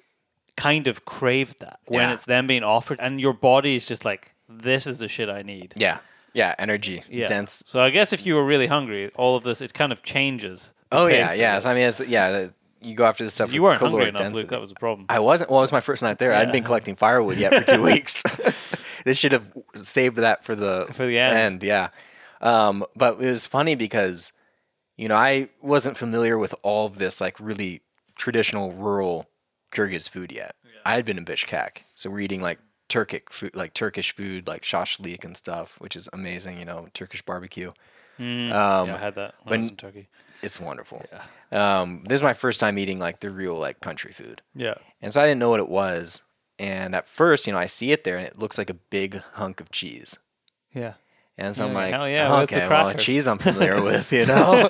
kind 0.56 0.88
of 0.88 1.04
craved 1.04 1.60
that 1.60 1.78
when 1.86 2.08
Yeah. 2.08 2.14
it's 2.14 2.24
then 2.24 2.46
being 2.48 2.64
offered, 2.64 2.98
and 3.00 3.20
your 3.20 3.34
body 3.34 3.76
is 3.76 3.86
just 3.86 4.04
like, 4.04 4.34
"This 4.48 4.86
is 4.86 4.98
the 4.98 5.06
shit 5.08 5.28
I 5.28 5.42
need." 5.42 5.74
Yeah, 5.76 5.98
yeah, 6.34 6.54
energy, 6.58 7.02
Yeah. 7.10 7.26
dense. 7.26 7.62
So 7.66 7.80
I 7.80 7.90
guess 7.90 8.12
if 8.12 8.24
you 8.26 8.34
were 8.34 8.44
really 8.44 8.66
hungry, 8.66 9.10
all 9.16 9.36
of 9.36 9.44
this 9.44 9.60
it 9.60 9.74
kind 9.74 9.92
of 9.92 10.02
changes. 10.02 10.72
Oh 10.92 11.06
yeah, 11.06 11.32
yeah. 11.34 11.58
So 11.58 11.70
I 11.70 11.74
mean, 11.74 11.84
it's, 11.88 12.00
yeah. 12.00 12.30
the- 12.30 12.54
You 12.80 12.94
go 12.94 13.04
after 13.06 13.24
this 13.24 13.34
stuff. 13.34 13.52
You 13.52 13.62
weren't 13.64 13.80
hungry 13.80 14.08
enough, 14.08 14.22
density. 14.22 14.42
Luke. 14.42 14.50
That 14.50 14.60
was 14.60 14.70
a 14.70 14.74
problem. 14.74 15.06
I 15.08 15.18
wasn't. 15.18 15.50
Well, 15.50 15.58
it 15.60 15.62
was 15.68 15.72
my 15.72 15.80
first 15.80 16.00
night 16.02 16.18
there. 16.18 16.32
I 16.32 16.38
hadn't 16.38 16.52
been 16.52 16.62
collecting 16.62 16.94
firewood 16.96 17.36
yet 17.36 17.52
for 17.52 17.64
two 17.74 17.82
weeks. 17.92 18.22
they 19.04 19.14
should 19.14 19.32
have 19.32 19.46
saved 19.74 20.16
that 20.18 20.44
for 20.44 20.54
the 20.54 20.86
For 20.92 21.04
the 21.04 21.18
end. 21.18 21.64
yeah, 21.64 21.88
um, 22.40 22.84
but 22.94 23.20
it 23.20 23.26
was 23.30 23.46
funny 23.46 23.74
because 23.74 24.32
you 24.96 25.08
know 25.08 25.16
I 25.16 25.48
wasn't 25.60 25.96
familiar 25.96 26.38
with 26.38 26.54
all 26.62 26.86
of 26.86 26.98
this 26.98 27.20
like 27.20 27.36
really 27.40 27.82
traditional 28.16 28.70
rural 28.72 29.26
Kyrgyz 29.72 30.08
food 30.08 30.30
yet. 30.30 30.54
I 30.86 30.94
had 30.94 31.04
been 31.04 31.18
in 31.18 31.24
Bishkek, 31.24 31.82
so 31.96 32.10
we're 32.10 32.20
eating 32.20 32.40
like 32.40 32.60
Turkic 32.88 33.30
food, 33.30 33.54
like 33.54 33.74
Turkish 33.74 34.14
food, 34.14 34.46
like 34.46 34.62
shashlik 34.62 35.24
and 35.24 35.36
stuff, 35.36 35.80
which 35.80 35.94
is 35.96 36.08
amazing. 36.12 36.58
You 36.58 36.64
know, 36.64 36.88
Turkish 36.94 37.22
barbecue. 37.22 37.72
Mm, 38.18 38.50
Um, 38.52 38.88
yeah, 38.88 38.94
I 38.94 38.98
had 38.98 39.14
that 39.14 39.34
when, 39.44 39.60
I 39.60 39.62
was 39.62 39.70
in 39.70 39.76
Turkey. 39.76 40.08
It's 40.42 40.60
wonderful. 40.60 41.04
Um, 41.52 42.04
this 42.08 42.18
is 42.18 42.22
my 42.22 42.32
first 42.32 42.60
time 42.60 42.78
eating 42.78 42.98
like 42.98 43.20
the 43.20 43.30
real 43.30 43.56
like 43.58 43.80
country 43.80 44.12
food. 44.12 44.42
Yeah. 44.54 44.74
And 45.02 45.12
so 45.12 45.20
I 45.20 45.24
didn't 45.26 45.40
know 45.40 45.50
what 45.50 45.60
it 45.60 45.68
was. 45.68 46.22
And 46.58 46.94
at 46.94 47.06
first, 47.08 47.46
you 47.46 47.52
know, 47.52 47.58
I 47.58 47.66
see 47.66 47.92
it 47.92 48.04
there 48.04 48.16
and 48.16 48.26
it 48.26 48.38
looks 48.38 48.58
like 48.58 48.70
a 48.70 48.74
big 48.74 49.22
hunk 49.34 49.60
of 49.60 49.70
cheese. 49.70 50.18
Yeah. 50.72 50.94
And 51.36 51.54
so 51.54 51.66
I'm 51.66 51.74
like, 51.74 51.92
hell 51.92 52.08
yeah, 52.08 52.28
the 52.28 52.34
okay, 52.42 52.68
well, 52.68 52.92
cheese 52.94 53.28
I'm 53.28 53.38
familiar 53.38 53.80
with, 53.90 54.12
you 54.12 54.26
know? 54.26 54.68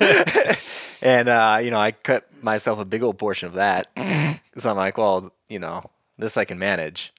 and, 1.03 1.29
uh, 1.29 1.59
you 1.63 1.71
know, 1.71 1.79
I 1.81 1.93
cut 1.93 2.25
myself 2.45 2.79
a 2.79 2.85
big 2.85 3.03
old 3.03 3.17
portion 3.19 3.49
of 3.49 3.55
that. 3.55 3.89
so 4.59 4.71
I'm 4.71 4.77
like, 4.77 4.99
well, 4.99 5.33
you 5.49 5.59
know, 5.59 5.91
this 6.19 6.37
I 6.37 6.45
can 6.45 6.59
manage. 6.59 7.13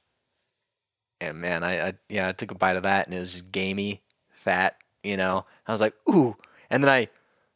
And 1.21 1.39
man, 1.39 1.63
I, 1.63 1.89
I, 1.89 1.93
yeah, 2.07 2.29
I 2.29 2.31
took 2.31 2.51
a 2.51 2.55
bite 2.55 2.75
of 2.75 2.83
that 2.83 3.07
and 3.07 3.15
it 3.15 3.19
was 3.19 3.33
just 3.33 3.51
gamey, 3.51 4.01
fat, 4.31 4.77
you 5.03 5.17
know? 5.17 5.45
I 5.67 5.71
was 5.71 5.81
like, 5.81 5.93
ooh. 6.09 6.35
And 6.69 6.83
then 6.83 6.89
I 6.89 7.09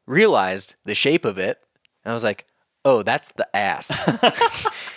realized 0.05 0.75
the 0.83 0.95
shape 0.95 1.25
of 1.25 1.37
it. 1.37 1.59
And 2.03 2.11
I 2.11 2.13
was 2.13 2.23
like, 2.23 2.45
oh, 2.83 3.03
that's 3.03 3.31
the 3.31 3.55
ass. 3.55 3.91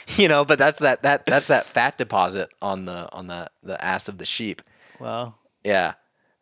you 0.18 0.28
know, 0.28 0.44
but 0.44 0.58
that's 0.58 0.80
that, 0.80 1.02
that, 1.04 1.26
that's 1.26 1.48
that 1.48 1.66
fat 1.66 1.96
deposit 1.96 2.48
on 2.60 2.84
the, 2.86 3.12
on 3.12 3.28
the, 3.28 3.50
the 3.62 3.82
ass 3.84 4.08
of 4.08 4.18
the 4.18 4.24
sheep. 4.24 4.62
Wow. 4.98 5.34
Yeah. 5.62 5.94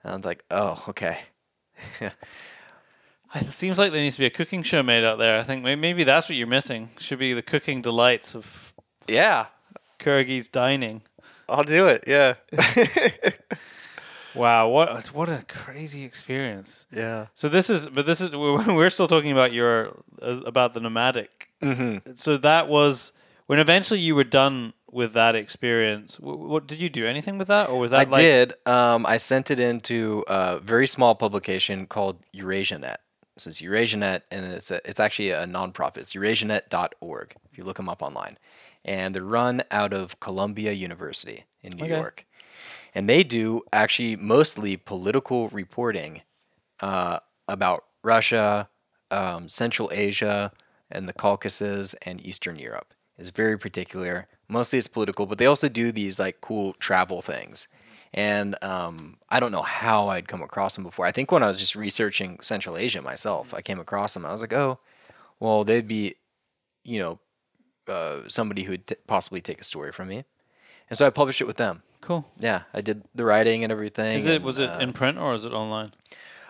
And 0.03 0.13
I 0.13 0.17
was 0.17 0.25
like, 0.25 0.45
oh, 0.51 0.83
okay. 0.89 1.19
It 3.37 3.53
seems 3.53 3.79
like 3.79 3.91
there 3.91 4.01
needs 4.01 4.15
to 4.15 4.21
be 4.21 4.27
a 4.27 4.31
cooking 4.31 4.63
show 4.63 4.83
made 4.83 5.03
out 5.03 5.19
there. 5.19 5.41
I 5.41 5.43
think 5.43 5.65
maybe 5.65 6.05
that's 6.05 6.29
what 6.29 6.37
you're 6.37 6.47
missing. 6.47 6.91
Should 7.01 7.19
be 7.19 7.33
the 7.33 7.43
cooking 7.43 7.83
delights 7.83 8.37
of 8.37 8.73
Yeah. 9.09 9.47
Kyrgyz 9.99 10.51
dining. 10.51 11.03
I'll 11.49 11.65
do 11.65 11.89
it. 11.89 12.05
Yeah. 12.07 12.35
Wow, 14.35 14.69
what 14.69 15.07
what 15.15 15.29
a 15.29 15.45
crazy 15.49 16.05
experience. 16.05 16.87
yeah. 16.91 17.27
So 17.35 17.49
this 17.49 17.71
is, 17.71 17.89
but 17.89 18.05
this 18.07 18.21
is 18.21 18.33
we're, 18.33 18.67
we're 18.75 18.91
still 18.91 19.07
talking 19.07 19.33
about 19.33 19.53
your 19.53 19.97
about 20.21 20.75
the 20.75 20.81
nomadic. 20.81 21.51
Mm-hmm. 21.63 22.15
So 22.15 22.37
that 22.39 22.69
was 22.69 23.13
when 23.47 23.59
eventually 23.59 24.01
you 24.01 24.15
were 24.15 24.25
done 24.25 24.73
with 24.91 25.13
that 25.13 25.35
experience. 25.37 26.19
What, 26.19 26.39
what 26.39 26.67
did 26.67 26.81
you 26.81 26.89
do? 26.89 27.07
Anything 27.07 27.39
with 27.39 27.49
that, 27.49 27.69
or 27.69 27.79
was 27.79 27.93
that 27.93 28.09
I 28.09 28.11
like 28.11 28.21
did. 28.21 28.55
Um, 28.67 29.07
I 29.07 29.19
sent 29.19 29.51
it 29.51 29.61
into 29.61 30.25
a 30.27 30.59
very 30.59 30.87
small 30.87 31.15
publication 31.15 31.87
called 31.87 32.19
EurasiaNet. 32.35 32.97
This 33.35 33.47
is 33.47 33.61
EurasiaNet, 33.63 34.23
and 34.31 34.47
it's 34.47 34.71
a, 34.71 34.81
it's 34.89 35.01
actually 35.01 35.31
a 35.31 35.45
nonprofit. 35.45 35.99
It's 35.99 36.15
EurasiaNet.org. 36.15 37.35
If 37.51 37.59
you 37.59 37.65
look 37.65 37.77
them 37.77 37.89
up 37.89 38.03
online, 38.03 38.37
and 38.85 39.15
they're 39.15 39.23
run 39.25 39.63
out 39.71 39.93
of 39.93 40.21
Columbia 40.21 40.73
University 40.73 41.45
in 41.63 41.77
New 41.77 41.85
Okay. 41.85 41.95
York, 41.97 42.27
and 42.95 43.09
they 43.09 43.23
do 43.25 43.63
actually 43.73 44.17
mostly 44.17 44.77
political 44.77 45.49
reporting 45.49 46.23
uh, 46.81 47.19
about 47.49 47.85
Russia, 48.03 48.69
um, 49.11 49.49
Central 49.49 49.91
Asia, 49.93 50.53
and 50.91 51.09
the 51.09 51.13
Caucasus 51.13 51.95
and 52.03 52.25
Eastern 52.25 52.57
Europe. 52.57 52.95
It's 53.17 53.31
very 53.31 53.59
particular. 53.59 54.29
Mostly 54.49 54.79
it's 54.79 54.89
political, 54.89 55.27
but 55.27 55.39
they 55.39 55.47
also 55.47 55.69
do 55.69 55.93
these 55.93 56.19
like 56.19 56.41
cool 56.41 56.75
travel 56.75 57.23
things. 57.23 57.69
And 58.13 58.63
um, 58.63 59.17
I 59.29 59.41
don't 59.41 59.51
know 59.53 59.63
how 59.63 60.09
I'd 60.09 60.29
come 60.29 60.43
across 60.43 60.75
them 60.77 60.85
before. 60.85 61.07
I 61.07 61.11
think 61.13 61.33
when 61.33 61.43
I 61.43 61.49
was 61.49 61.59
just 61.59 61.75
researching 61.75 62.39
Central 62.41 62.77
Asia 62.77 63.03
myself, 63.03 63.53
I 63.55 63.61
came 63.61 63.81
across 63.81 64.15
them. 64.15 64.25
I 64.25 64.33
was 64.33 64.41
like, 64.41 64.53
oh, 64.53 64.79
well, 65.41 65.65
they'd 65.65 65.89
be, 65.89 66.15
you 66.85 67.01
know, 67.01 67.19
uh, 67.89 68.29
somebody 68.29 68.63
who 68.65 68.73
would 68.73 68.87
t- 68.87 68.97
possibly 69.07 69.41
take 69.41 69.61
a 69.61 69.65
story 69.65 69.93
from 69.93 70.09
me. 70.09 70.25
And 70.91 70.99
so 70.99 71.07
I 71.07 71.11
published 71.11 71.41
it 71.41 71.47
with 71.47 71.57
them. 71.57 71.83
cool? 72.01 72.25
Yeah, 72.39 72.63
I 72.75 72.81
did 72.83 73.03
the 73.15 73.25
writing 73.25 73.63
and 73.65 73.73
everything. 73.73 74.17
Is 74.17 74.27
it 74.27 74.37
and, 74.37 74.45
was 74.45 74.59
it 74.59 74.69
uh, 74.71 74.79
in 74.79 74.93
print 74.93 75.19
or 75.19 75.35
is 75.35 75.45
it 75.45 75.53
online? 75.53 75.93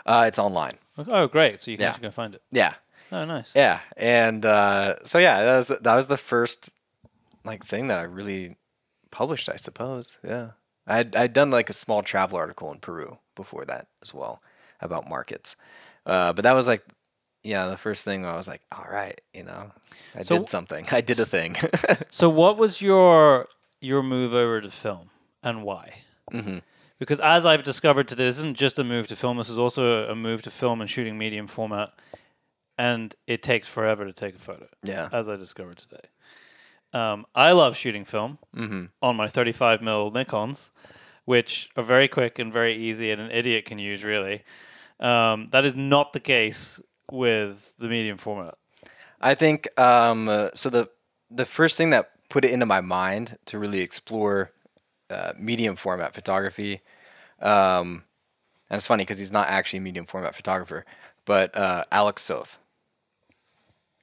uh, 0.07 0.25
it's 0.27 0.39
online. 0.39 0.73
Oh, 0.99 1.27
great! 1.29 1.61
So 1.61 1.71
you 1.71 1.77
can 1.77 1.83
Yeah. 1.85 1.91
actually 1.91 2.09
go 2.09 2.11
find 2.13 2.35
it. 2.35 2.43
Yeah. 2.53 2.73
Oh, 3.13 3.25
nice. 3.25 3.51
Yeah, 3.55 3.81
and 3.97 4.45
uh, 4.45 4.97
so 5.05 5.19
yeah, 5.19 5.43
that 5.45 5.57
was 5.57 5.69
that 5.69 5.95
was 5.95 6.07
the 6.09 6.17
first 6.17 6.75
like 7.45 7.65
thing 7.65 7.87
that 7.89 7.99
I 7.99 8.03
really 8.03 8.57
published, 9.11 9.49
I 9.49 9.57
suppose. 9.57 10.19
Yeah, 10.23 10.51
I'd 10.87 11.15
I'd 11.17 11.33
done 11.33 11.51
like 11.51 11.71
a 11.71 11.73
small 11.75 12.03
travel 12.03 12.39
article 12.39 12.73
in 12.73 12.79
Peru 12.79 13.19
before 13.37 13.65
that 13.67 13.87
as 14.03 14.13
well 14.15 14.41
about 14.81 15.09
markets, 15.09 15.57
uh, 16.07 16.33
but 16.33 16.43
that 16.43 16.53
was 16.55 16.67
like 16.69 16.83
yeah 17.45 17.67
the 17.69 17.77
first 17.77 18.05
thing 18.05 18.25
I 18.25 18.35
was 18.37 18.49
like, 18.49 18.63
all 18.73 18.87
right, 18.91 19.21
you 19.33 19.45
know, 19.45 19.71
I 20.15 20.23
So- 20.23 20.39
did 20.39 20.49
something, 20.49 20.87
I 20.93 21.01
did 21.01 21.21
a 21.21 21.27
thing. 21.27 21.57
So, 22.11 22.29
what 22.31 22.57
was 22.59 22.81
your 22.83 23.49
your 23.81 24.03
move 24.03 24.35
over 24.35 24.61
to 24.61 24.71
film, 24.71 25.11
and 25.43 25.63
why? 25.65 26.03
hmm 26.31 26.59
Because 26.99 27.21
as 27.21 27.45
I've 27.45 27.63
discovered 27.65 28.09
today, 28.09 28.25
this 28.27 28.39
isn't 28.39 28.57
just 28.57 28.79
a 28.79 28.85
move 28.85 29.07
to 29.09 29.17
film. 29.17 29.37
This 29.37 29.49
is 29.51 29.59
also 29.59 30.09
a 30.09 30.15
move 30.15 30.43
to 30.43 30.51
film 30.51 30.81
and 30.81 30.89
shooting 30.89 31.19
medium 31.19 31.47
format, 31.47 31.91
and 32.79 33.15
it 33.27 33.43
takes 33.43 33.69
forever 33.69 34.05
to 34.07 34.13
take 34.13 34.35
a 34.37 34.39
photo. 34.39 34.67
Yeah. 34.83 35.09
as 35.13 35.29
I 35.29 35.37
discovered 35.37 35.79
today. 35.79 36.07
Um, 36.93 37.27
I 37.35 37.53
love 37.53 37.77
shooting 37.77 38.05
film 38.05 38.39
hmm 38.55 38.85
on 39.03 39.17
my 39.17 39.27
35 39.27 39.81
mm 39.81 40.13
Nikon's, 40.15 40.71
which 41.25 41.69
are 41.77 41.83
very 41.83 42.07
quick 42.09 42.39
and 42.39 42.53
very 42.53 42.75
easy, 42.77 43.11
and 43.11 43.21
an 43.21 43.31
idiot 43.33 43.65
can 43.65 43.79
use 43.81 44.05
really. 44.05 44.45
Um, 45.01 45.49
that 45.51 45.65
is 45.65 45.75
not 45.75 46.13
the 46.13 46.21
case 46.21 46.81
with 47.11 47.75
the 47.79 47.89
medium 47.89 48.19
format. 48.19 48.55
I 49.21 49.35
think 49.35 49.69
um, 49.79 50.29
uh, 50.29 50.51
so. 50.55 50.71
The 50.71 50.89
the 51.31 51.45
first 51.47 51.77
thing 51.77 51.91
that 51.91 52.11
put 52.29 52.45
it 52.45 52.51
into 52.51 52.67
my 52.67 52.81
mind 52.81 53.39
to 53.47 53.59
really 53.59 53.81
explore 53.81 54.53
uh, 55.11 55.33
medium 55.39 55.77
format 55.77 56.15
photography, 56.15 56.81
um, 57.41 58.05
and 58.69 58.77
it's 58.77 58.87
funny 58.87 59.03
because 59.03 59.19
he's 59.19 59.33
not 59.33 59.49
actually 59.49 59.79
a 59.79 59.83
medium 59.83 60.07
format 60.07 60.35
photographer, 60.35 60.85
but 61.25 61.57
uh, 61.57 61.85
Alex 61.91 62.23
Soth. 62.23 62.59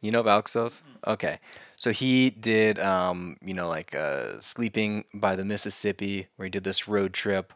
You 0.01 0.11
know 0.11 0.21
of 0.21 0.27
Alex 0.27 0.51
Soth? 0.51 0.81
Okay, 1.05 1.39
so 1.75 1.91
he 1.91 2.29
did 2.31 2.79
um, 2.79 3.37
you 3.43 3.53
know 3.53 3.67
like 3.69 3.93
uh, 3.93 4.39
sleeping 4.39 5.05
by 5.13 5.35
the 5.35 5.45
Mississippi, 5.45 6.27
where 6.35 6.45
he 6.45 6.49
did 6.49 6.63
this 6.63 6.87
road 6.87 7.13
trip, 7.13 7.53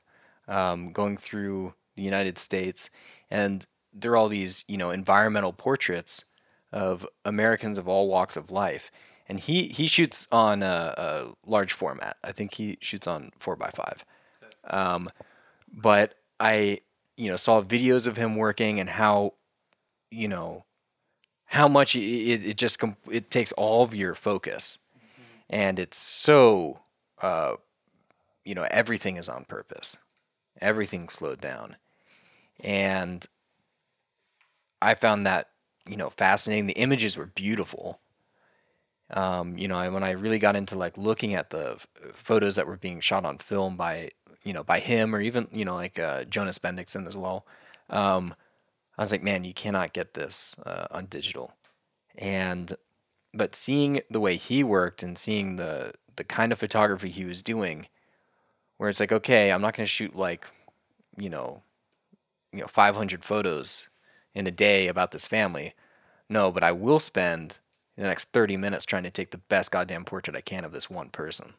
um, 0.48 0.92
going 0.92 1.18
through 1.18 1.74
the 1.96 2.04
United 2.04 2.38
States, 2.38 2.90
and 3.32 3.66
there 3.98 4.12
are 4.12 4.18
all 4.18 4.28
these 4.28 4.66
you 4.68 4.78
know 4.78 4.92
environmental 4.92 5.54
portraits 5.54 6.26
of 6.72 7.08
Americans 7.24 7.78
of 7.78 7.88
all 7.88 8.08
walks 8.08 8.36
of 8.36 8.52
life. 8.52 8.92
And 9.28 9.40
he, 9.40 9.70
he 9.70 9.88
shoots 9.88 10.28
on 10.32 10.62
a, 10.62 10.94
a 10.98 11.50
large 11.50 11.74
format. 11.74 12.18
I 12.24 12.32
think 12.32 12.54
he 12.56 12.78
shoots 12.80 13.08
on 13.08 13.32
four 13.40 13.56
by 13.56 13.72
five. 13.72 14.06
Um, 14.70 15.10
but 15.74 16.14
I, 16.40 16.82
you 17.18 17.30
know, 17.32 17.36
saw 17.36 17.64
videos 17.64 18.08
of 18.08 18.18
him 18.18 18.36
working 18.36 18.80
and 18.80 18.88
how, 18.88 19.34
you 20.12 20.28
know, 20.28 20.66
how 21.46 21.68
much 21.68 21.96
it, 21.96 22.00
it, 22.02 22.58
just 22.58 22.82
it 23.10 23.32
takes 23.32 23.52
all 23.54 23.84
of 23.84 23.96
your 23.96 24.14
focus, 24.16 24.80
and 25.50 25.80
it's 25.80 25.98
so, 25.98 26.80
uh, 27.22 27.54
you 28.44 28.56
know, 28.56 28.68
everything 28.70 29.18
is 29.18 29.30
on 29.30 29.46
purpose, 29.46 29.96
everything's 30.60 31.14
slowed 31.14 31.40
down, 31.40 31.78
and 32.60 33.28
I 34.86 34.94
found 34.94 35.26
that 35.26 35.50
you 35.90 35.98
know 35.98 36.10
fascinating. 36.10 36.68
The 36.68 36.74
images 36.74 37.18
were 37.18 37.26
beautiful. 37.26 38.00
Um, 39.12 39.58
you 39.58 39.68
know, 39.68 39.92
when 39.92 40.04
I 40.04 40.12
really 40.12 40.40
got 40.40 40.56
into 40.56 40.78
like 40.78 40.98
looking 40.98 41.34
at 41.36 41.50
the 41.50 41.74
f- 41.74 41.88
photos 42.14 42.56
that 42.56 42.68
were 42.68 42.78
being 42.78 43.00
shot 43.00 43.26
on 43.26 43.38
film 43.38 43.78
by 43.78 44.12
you 44.44 44.54
know 44.54 44.64
by 44.64 44.80
him 44.80 45.16
or 45.16 45.22
even 45.22 45.48
you 45.52 45.66
know 45.66 45.76
like 45.76 46.00
uh, 46.00 46.26
Jonas 46.26 46.60
Bendiksen 46.60 47.08
as 47.08 47.18
well, 47.18 47.46
um, 47.90 48.36
I 48.98 49.02
was 49.02 49.12
like, 49.12 49.24
man, 49.24 49.44
you 49.44 49.54
cannot 49.54 49.94
get 49.94 50.14
this 50.14 50.56
uh, 50.66 50.88
on 50.92 51.06
digital. 51.06 51.54
And 52.18 52.76
but 53.34 53.56
seeing 53.56 54.02
the 54.10 54.20
way 54.20 54.38
he 54.38 54.64
worked 54.64 55.04
and 55.04 55.18
seeing 55.18 55.56
the 55.56 55.94
the 56.16 56.24
kind 56.24 56.52
of 56.52 56.60
photography 56.60 57.10
he 57.10 57.26
was 57.26 57.42
doing, 57.44 57.88
where 58.78 58.90
it's 58.90 59.00
like, 59.00 59.12
okay, 59.12 59.52
I'm 59.52 59.62
not 59.62 59.76
going 59.76 59.86
to 59.86 59.92
shoot 59.92 60.16
like, 60.16 60.46
you 61.18 61.30
know, 61.30 61.64
you 62.54 62.62
know, 62.62 62.68
500 62.68 63.24
photos 63.24 63.90
in 64.36 64.46
a 64.46 64.52
day 64.52 64.88
about 64.88 65.12
this 65.12 65.28
family. 65.28 65.74
No, 66.30 66.52
but 66.52 66.64
I 66.64 66.72
will 66.72 67.00
spend 67.00 67.60
the 67.96 68.04
next 68.04 68.26
30 68.26 68.58
minutes 68.58 68.86
trying 68.86 69.04
to 69.04 69.10
take 69.10 69.32
the 69.32 69.38
best 69.38 69.72
goddamn 69.72 70.06
portrait 70.06 70.36
I 70.36 70.42
can 70.42 70.66
of 70.66 70.74
this 70.74 70.90
one 70.90 71.10
person. 71.10 71.54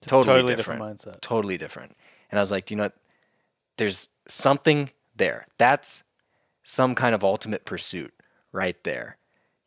Totally, 0.00 0.36
totally 0.36 0.56
different. 0.56 0.80
different 0.80 0.98
mindset. 0.98 1.20
Totally 1.20 1.58
different. 1.58 1.96
And 2.30 2.38
I 2.38 2.42
was 2.42 2.50
like, 2.50 2.66
do 2.66 2.74
you 2.74 2.76
know 2.76 2.84
what? 2.84 2.96
There's 3.76 4.08
something 4.26 4.90
there. 5.14 5.46
That's 5.58 6.04
some 6.62 6.94
kind 6.94 7.14
of 7.14 7.22
ultimate 7.22 7.64
pursuit 7.64 8.12
right 8.52 8.82
there. 8.84 9.18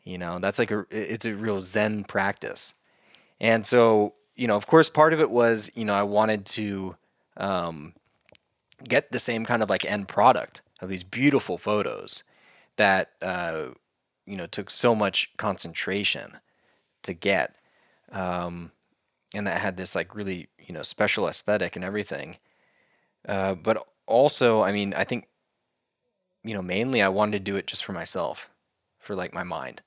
You 0.03 0.17
know, 0.17 0.39
that's 0.39 0.57
like 0.57 0.71
a 0.71 0.85
it's 0.89 1.25
a 1.25 1.35
real 1.35 1.61
zen 1.61 2.03
practice. 2.03 2.73
And 3.39 3.65
so, 3.65 4.15
you 4.35 4.47
know, 4.47 4.55
of 4.55 4.65
course 4.65 4.89
part 4.89 5.13
of 5.13 5.19
it 5.19 5.29
was, 5.29 5.69
you 5.75 5.85
know, 5.85 5.93
I 5.93 6.03
wanted 6.03 6.45
to 6.47 6.95
um 7.37 7.93
get 8.87 9.11
the 9.11 9.19
same 9.19 9.45
kind 9.45 9.61
of 9.61 9.69
like 9.69 9.85
end 9.85 10.07
product 10.07 10.61
of 10.81 10.89
these 10.89 11.03
beautiful 11.03 11.57
photos 11.57 12.23
that 12.77 13.11
uh, 13.21 13.69
you 14.25 14.37
know 14.37 14.47
took 14.47 14.69
so 14.69 14.95
much 14.95 15.31
concentration 15.37 16.37
to 17.03 17.13
get, 17.13 17.55
um, 18.11 18.71
and 19.33 19.45
that 19.47 19.61
had 19.61 19.77
this 19.77 19.95
like 19.95 20.15
really 20.15 20.47
you 20.59 20.73
know 20.73 20.83
special 20.83 21.27
aesthetic 21.27 21.75
and 21.75 21.85
everything. 21.85 22.37
Uh, 23.27 23.53
but 23.55 23.85
also, 24.05 24.61
I 24.61 24.71
mean, 24.71 24.93
I 24.93 25.03
think 25.03 25.27
you 26.43 26.53
know 26.53 26.61
mainly 26.61 27.01
I 27.01 27.09
wanted 27.09 27.33
to 27.33 27.39
do 27.51 27.57
it 27.57 27.67
just 27.67 27.83
for 27.83 27.93
myself, 27.93 28.49
for 28.99 29.15
like 29.15 29.33
my 29.33 29.43
mind, 29.43 29.81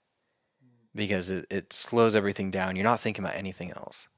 because 0.95 1.30
it, 1.30 1.47
it 1.51 1.72
slows 1.72 2.14
everything 2.14 2.51
down. 2.51 2.76
You're 2.76 2.84
not 2.84 3.01
thinking 3.01 3.24
about 3.24 3.36
anything 3.36 3.70
else, 3.72 4.09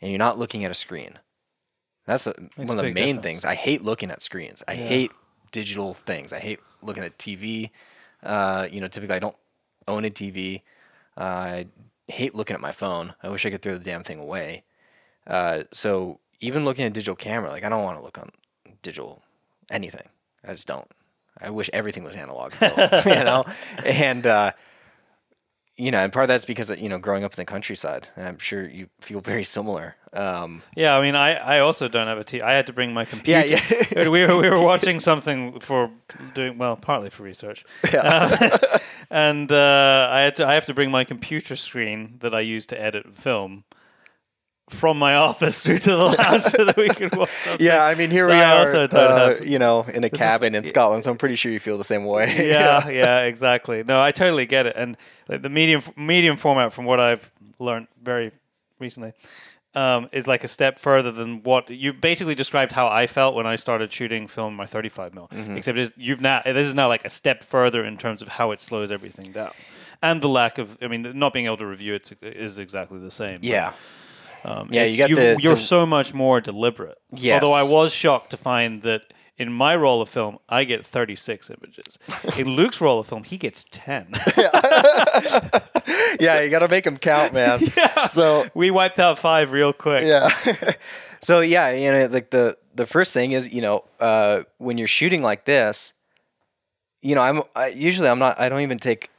and 0.00 0.10
you're 0.10 0.18
not 0.18 0.38
looking 0.38 0.64
at 0.64 0.70
a 0.70 0.74
screen. 0.74 1.18
That's 2.04 2.26
a, 2.26 2.34
one 2.56 2.78
of 2.78 2.84
the 2.84 2.92
main 2.92 3.16
difference. 3.16 3.22
things. 3.22 3.44
I 3.44 3.54
hate 3.54 3.82
looking 3.82 4.10
at 4.10 4.22
screens. 4.22 4.62
I 4.66 4.72
Yeah. 4.72 4.88
hate 4.88 5.12
digital 5.50 5.94
things. 5.94 6.32
I 6.32 6.38
hate 6.38 6.60
looking 6.82 7.02
at 7.02 7.18
TV. 7.18 7.70
Uh, 8.22 8.68
you 8.70 8.80
know, 8.80 8.88
typically 8.88 9.16
I 9.16 9.20
don't 9.20 9.36
own 9.86 10.04
a 10.04 10.10
TV. 10.10 10.62
Uh, 11.16 11.20
I 11.20 11.66
hate 12.08 12.34
looking 12.34 12.54
at 12.54 12.60
my 12.60 12.72
phone. 12.72 13.14
I 13.22 13.28
wish 13.28 13.44
I 13.46 13.50
could 13.50 13.62
throw 13.62 13.74
the 13.74 13.84
damn 13.84 14.02
thing 14.02 14.18
away. 14.18 14.64
Uh, 15.26 15.64
so 15.70 16.20
even 16.40 16.64
looking 16.64 16.84
at 16.84 16.92
digital 16.92 17.16
camera, 17.16 17.50
like 17.50 17.64
I 17.64 17.68
don't 17.68 17.84
want 17.84 17.98
to 17.98 18.04
look 18.04 18.18
on 18.18 18.30
digital 18.82 19.22
anything. 19.70 20.08
I 20.46 20.52
just 20.52 20.66
don't. 20.68 20.88
I 21.40 21.50
wish 21.50 21.70
everything 21.72 22.04
was 22.04 22.16
analog 22.16 22.52
still, 22.52 22.74
you 23.06 23.24
know. 23.24 23.44
And 23.84 24.26
uh, 24.26 24.52
you 25.78 25.92
know, 25.92 25.98
and 25.98 26.12
part 26.12 26.24
of 26.24 26.28
that's 26.28 26.44
because 26.44 26.70
you 26.78 26.88
know, 26.88 26.98
growing 26.98 27.24
up 27.24 27.32
in 27.32 27.36
the 27.36 27.44
countryside, 27.44 28.08
and 28.16 28.26
I'm 28.26 28.38
sure 28.38 28.68
you 28.68 28.88
feel 29.00 29.20
very 29.20 29.44
similar. 29.44 29.94
Um, 30.12 30.62
Yeah, 30.76 30.96
I 30.96 31.02
mean, 31.02 31.14
I, 31.14 31.34
I 31.34 31.58
also 31.60 31.86
don't 31.86 32.08
have 32.08 32.18
a 32.18 32.24
T. 32.24 32.42
I 32.42 32.52
had 32.52 32.66
to 32.66 32.72
bring 32.72 32.92
my 32.92 33.04
computer. 33.04 33.46
yeah, 33.46 33.60
yeah. 33.92 34.08
we 34.08 34.26
were 34.26 34.36
we 34.36 34.50
were 34.50 34.60
watching 34.60 34.98
something 34.98 35.60
for 35.60 35.90
doing 36.34 36.58
well, 36.58 36.76
partly 36.76 37.10
for 37.10 37.22
research. 37.22 37.64
Uh, 37.92 38.58
and 39.10 39.52
uh, 39.52 40.08
I 40.10 40.20
had 40.22 40.36
to 40.36 40.46
I 40.46 40.54
have 40.54 40.64
to 40.66 40.74
bring 40.74 40.90
my 40.90 41.04
computer 41.04 41.54
screen 41.54 42.16
that 42.20 42.34
I 42.34 42.40
use 42.40 42.66
to 42.66 42.80
edit 42.80 43.14
film 43.16 43.64
from 44.70 44.98
my 44.98 45.14
office 45.14 45.62
through 45.62 45.78
to 45.78 45.90
the 45.90 45.96
lounge 46.18 46.42
so 46.42 46.64
that 46.64 46.76
we 46.76 46.88
could 46.88 47.14
watch 47.16 47.30
something. 47.30 47.64
Yeah, 47.66 47.84
I 47.84 47.94
mean, 47.94 48.10
here 48.10 48.28
So 48.28 48.34
we 48.34 48.40
I 48.40 48.62
are, 48.64 48.74
uh, 48.74 49.28
have- 49.36 49.46
you 49.46 49.58
know, 49.58 49.82
in 49.82 50.04
a 50.04 50.08
is- 50.08 50.18
cabin 50.18 50.54
in 50.54 50.64
Scotland, 50.64 51.04
so 51.04 51.10
I'm 51.10 51.16
pretty 51.18 51.36
sure 51.36 51.50
you 51.52 51.58
feel 51.60 51.78
the 51.78 51.84
same 51.84 52.04
way. 52.04 52.48
yeah, 52.48 52.88
yeah, 52.90 53.20
exactly. 53.22 53.82
No, 53.84 54.00
I 54.00 54.12
totally 54.12 54.46
get 54.46 54.66
it. 54.66 54.74
And 54.76 54.96
like, 55.28 55.42
the 55.42 55.48
medium 55.48 55.82
medium 55.96 56.36
format, 56.36 56.72
from 56.72 56.84
what 56.84 57.00
I've 57.00 57.30
learned 57.58 57.88
very 58.02 58.32
recently, 58.78 59.12
um, 59.74 60.08
is 60.12 60.26
like 60.26 60.44
a 60.44 60.48
step 60.48 60.78
further 60.78 61.12
than 61.12 61.42
what 61.42 61.68
you 61.70 61.92
basically 61.92 62.34
described 62.34 62.72
how 62.72 62.88
I 62.88 63.06
felt 63.06 63.34
when 63.34 63.46
I 63.46 63.56
started 63.56 63.92
shooting 63.92 64.26
film 64.26 64.56
my 64.56 64.66
35 64.66 65.14
mil. 65.14 65.28
Except 65.56 65.76
it 65.78 65.82
is, 65.82 65.92
you've 65.96 66.20
now 66.20 66.40
this 66.44 66.66
is 66.66 66.74
now 66.74 66.88
like 66.88 67.04
a 67.04 67.10
step 67.10 67.44
further 67.44 67.84
in 67.84 67.96
terms 67.98 68.22
of 68.22 68.28
how 68.28 68.50
it 68.52 68.60
slows 68.60 68.90
everything 68.90 69.32
down, 69.32 69.52
and 70.02 70.22
the 70.22 70.28
lack 70.28 70.58
of 70.58 70.78
I 70.80 70.88
mean 70.88 71.02
not 71.18 71.32
being 71.32 71.46
able 71.46 71.58
to 71.58 71.66
review 71.66 71.94
it 71.94 72.12
is 72.22 72.58
exactly 72.58 72.98
the 72.98 73.10
same. 73.10 73.40
Yeah. 73.42 73.72
Um, 74.44 74.68
Yeah, 74.70 74.84
you 74.84 74.98
got 74.98 75.10
You're 75.10 75.36
the- 75.36 75.56
so 75.56 75.86
much 75.86 76.14
more 76.14 76.40
deliberate. 76.40 76.98
Yes. 77.12 77.42
Although 77.42 77.54
I 77.54 77.62
was 77.62 77.92
shocked 77.92 78.30
to 78.30 78.36
find 78.36 78.82
that 78.82 79.02
in 79.36 79.52
my 79.52 79.76
roll 79.76 80.02
of 80.02 80.08
film, 80.08 80.38
I 80.48 80.64
get 80.64 80.84
36 80.84 81.50
images. 81.50 81.98
in 82.36 82.48
Luke's 82.48 82.80
roll 82.80 82.98
of 82.98 83.06
film, 83.06 83.24
he 83.24 83.38
gets 83.38 83.64
10. 83.70 84.08
yeah, 86.20 86.40
you 86.40 86.50
got 86.50 86.60
to 86.60 86.68
make 86.68 86.84
them 86.84 86.96
count, 86.96 87.32
man. 87.32 87.60
yeah. 87.76 88.06
So 88.08 88.46
we 88.54 88.70
wiped 88.70 88.98
out 88.98 89.18
five 89.18 89.52
real 89.52 89.72
quick. 89.72 90.02
yeah. 90.02 90.28
so 91.20 91.40
yeah, 91.40 91.70
you 91.70 91.92
know, 91.92 92.06
like 92.06 92.30
the 92.30 92.56
the 92.74 92.86
first 92.86 93.12
thing 93.12 93.32
is, 93.32 93.52
you 93.52 93.62
know, 93.62 93.84
uh, 94.00 94.42
when 94.58 94.78
you're 94.78 94.88
shooting 94.88 95.22
like 95.22 95.44
this, 95.44 95.92
you 97.02 97.14
know, 97.14 97.22
I'm 97.22 97.42
I, 97.54 97.68
usually 97.68 98.08
I'm 98.08 98.18
not. 98.18 98.38
I 98.40 98.48
don't 98.48 98.60
even 98.60 98.78
take, 98.78 99.10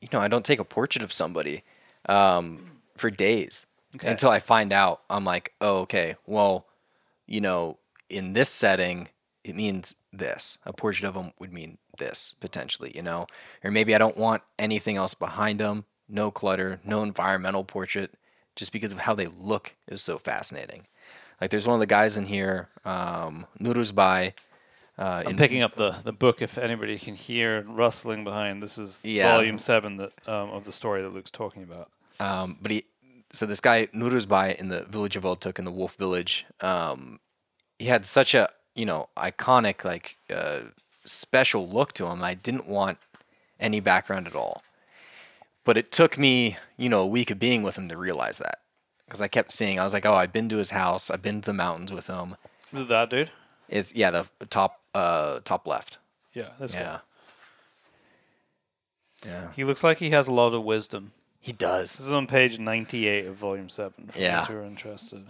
you 0.00 0.08
know, 0.12 0.20
I 0.20 0.28
don't 0.28 0.44
take 0.44 0.58
a 0.58 0.64
portrait 0.64 1.02
of 1.02 1.12
somebody 1.12 1.62
um, 2.08 2.70
for 2.96 3.10
days 3.10 3.66
Okay. 3.96 4.08
until 4.10 4.30
I 4.30 4.38
find 4.38 4.72
out. 4.72 5.02
I'm 5.10 5.24
like, 5.24 5.52
oh, 5.60 5.78
okay, 5.80 6.14
well, 6.26 6.66
you 7.26 7.40
know, 7.40 7.78
in 8.08 8.32
this 8.34 8.48
setting, 8.48 9.08
it 9.44 9.54
means 9.56 9.96
this. 10.12 10.58
A 10.64 10.72
portrait 10.72 11.08
of 11.08 11.14
them 11.14 11.32
would 11.38 11.52
mean 11.52 11.78
this 11.98 12.34
potentially, 12.40 12.92
you 12.94 13.02
know, 13.02 13.26
or 13.64 13.70
maybe 13.70 13.94
I 13.94 13.98
don't 13.98 14.16
want 14.16 14.42
anything 14.58 14.96
else 14.96 15.14
behind 15.14 15.60
them. 15.60 15.84
No 16.08 16.30
clutter, 16.30 16.80
no 16.84 17.02
environmental 17.02 17.62
portrait, 17.64 18.14
just 18.56 18.72
because 18.72 18.92
of 18.92 19.00
how 19.00 19.14
they 19.14 19.26
look 19.26 19.74
is 19.86 20.02
so 20.02 20.18
fascinating. 20.18 20.86
Like 21.40 21.50
there's 21.50 21.66
one 21.66 21.74
of 21.74 21.80
the 21.80 21.86
guys 21.86 22.16
in 22.16 22.26
here, 22.26 22.68
um, 22.84 23.46
Nuruzbai. 23.60 24.32
Uh, 24.98 25.22
I'm 25.24 25.30
in- 25.32 25.36
picking 25.36 25.62
up 25.62 25.76
the, 25.76 25.92
the 26.04 26.12
book 26.12 26.42
if 26.42 26.58
anybody 26.58 26.98
can 26.98 27.14
hear 27.14 27.62
rustling 27.62 28.24
behind. 28.24 28.62
This 28.62 28.76
is 28.76 29.04
Yeah. 29.04 29.32
volume 29.36 29.58
seven 29.58 29.96
that 29.98 30.12
um, 30.28 30.50
of 30.50 30.64
the 30.64 30.72
story 30.72 31.00
that 31.02 31.14
Luke's 31.14 31.30
talking 31.30 31.62
about. 31.62 31.90
Um, 32.18 32.58
but 32.60 32.70
he, 32.72 32.84
so 33.32 33.46
this 33.46 33.60
guy 33.60 33.86
Nuruzbai 33.86 34.56
in 34.56 34.68
the 34.68 34.84
village 34.84 35.16
of 35.16 35.22
Oltuk 35.24 35.58
in 35.58 35.64
the 35.64 35.70
Wolf 35.70 35.94
Village, 35.96 36.46
um, 36.60 37.20
he 37.78 37.86
had 37.86 38.04
such 38.04 38.34
a 38.34 38.50
you 38.74 38.84
know 38.86 39.08
iconic 39.16 39.84
like 39.84 40.16
uh, 40.34 40.60
special 41.04 41.68
look 41.68 41.92
to 41.94 42.06
him. 42.06 42.22
I 42.22 42.34
didn't 42.34 42.66
want 42.66 42.98
any 43.58 43.80
background 43.80 44.26
at 44.26 44.34
all. 44.34 44.62
But 45.64 45.76
it 45.76 45.92
took 45.92 46.18
me 46.18 46.56
you 46.76 46.88
know 46.88 47.00
a 47.02 47.06
week 47.06 47.30
of 47.30 47.38
being 47.38 47.62
with 47.62 47.76
him 47.78 47.88
to 47.88 47.96
realize 47.96 48.38
that 48.38 48.58
because 49.04 49.20
I 49.20 49.28
kept 49.28 49.52
seeing. 49.52 49.78
I 49.78 49.84
was 49.84 49.92
like, 49.92 50.06
oh, 50.06 50.14
I've 50.14 50.32
been 50.32 50.48
to 50.48 50.56
his 50.56 50.70
house. 50.70 51.10
I've 51.10 51.22
been 51.22 51.40
to 51.42 51.46
the 51.46 51.54
mountains 51.54 51.92
with 51.92 52.06
him. 52.06 52.36
Is 52.72 52.80
it 52.80 52.88
that 52.88 53.10
dude? 53.10 53.30
Is 53.68 53.94
yeah 53.94 54.10
the 54.10 54.28
top 54.48 54.80
uh 54.94 55.40
top 55.44 55.66
left. 55.66 55.98
Yeah, 56.34 56.50
that's 56.58 56.74
Yeah. 56.74 57.00
cool. 59.22 59.30
Yeah. 59.30 59.52
He 59.54 59.64
looks 59.64 59.84
like 59.84 59.98
he 59.98 60.10
has 60.10 60.28
a 60.28 60.32
lot 60.32 60.54
of 60.54 60.64
wisdom. 60.64 61.12
He 61.40 61.52
does. 61.52 61.96
This 61.96 62.06
is 62.06 62.12
on 62.12 62.26
page 62.26 62.58
98 62.58 63.26
of 63.26 63.34
volume 63.36 63.68
7 63.70 64.06
for 64.08 64.18
Yeah. 64.18 64.40
those 64.40 64.46
who 64.48 64.56
are 64.58 64.62
interested. 64.64 65.24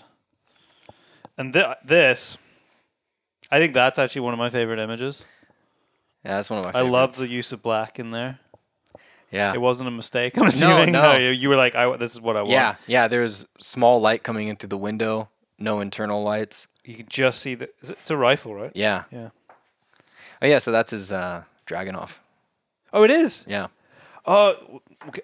And 1.38 1.52
th- 1.52 1.66
this, 1.84 2.36
I 3.50 3.58
think 3.58 3.72
that's 3.74 3.98
actually 3.98 4.22
one 4.22 4.32
of 4.34 4.38
my 4.38 4.50
favorite 4.50 4.78
images. 4.80 5.24
Yeah, 6.24 6.36
that's 6.36 6.50
one 6.50 6.58
of 6.58 6.64
my. 6.66 6.70
I 6.70 6.72
Favorites. 6.82 6.92
love 6.92 7.16
the 7.16 7.28
use 7.28 7.52
of 7.52 7.62
black 7.62 7.98
in 7.98 8.11
there. 8.11 8.40
Yeah. 9.30 9.54
It 9.54 9.61
wasn't 9.61 9.88
a 9.88 9.92
mistake. 9.92 10.36
I'm 10.38 10.48
assuming. 10.48 10.92
no. 10.92 11.16
you, 11.16 11.30
you 11.30 11.48
were 11.48 11.56
like, 11.56 11.74
I, 11.74 11.96
this 11.96 12.12
is 12.12 12.20
what 12.20 12.36
I 12.36 12.40
want. 12.42 12.50
Yeah, 12.52 12.74
yeah. 12.86 13.08
There's 13.08 13.46
small 13.58 14.00
light 14.00 14.22
coming 14.22 14.48
in 14.48 14.56
through 14.56 14.68
the 14.68 14.76
window. 14.76 15.28
No 15.58 15.80
internal 15.80 16.22
lights. 16.22 16.66
You 16.84 16.94
can 16.96 17.06
just 17.08 17.40
see 17.40 17.54
the. 17.54 17.70
It's 17.80 18.11
a 18.11 18.16
rifle, 18.16 18.54
right? 18.54 18.72
Yeah. 18.74 19.04
Yeah. 19.12 19.30
Oh 20.42 20.46
yeah. 20.46 20.58
So 20.58 20.72
that's 20.72 20.90
his 20.90 21.12
uh, 21.12 21.44
Dragunov. 21.66 22.18
Oh, 22.92 23.04
it 23.04 23.11
is. 23.11 23.44
Yeah. 23.48 23.68
Oh, 24.26 24.80
okay. 25.08 25.22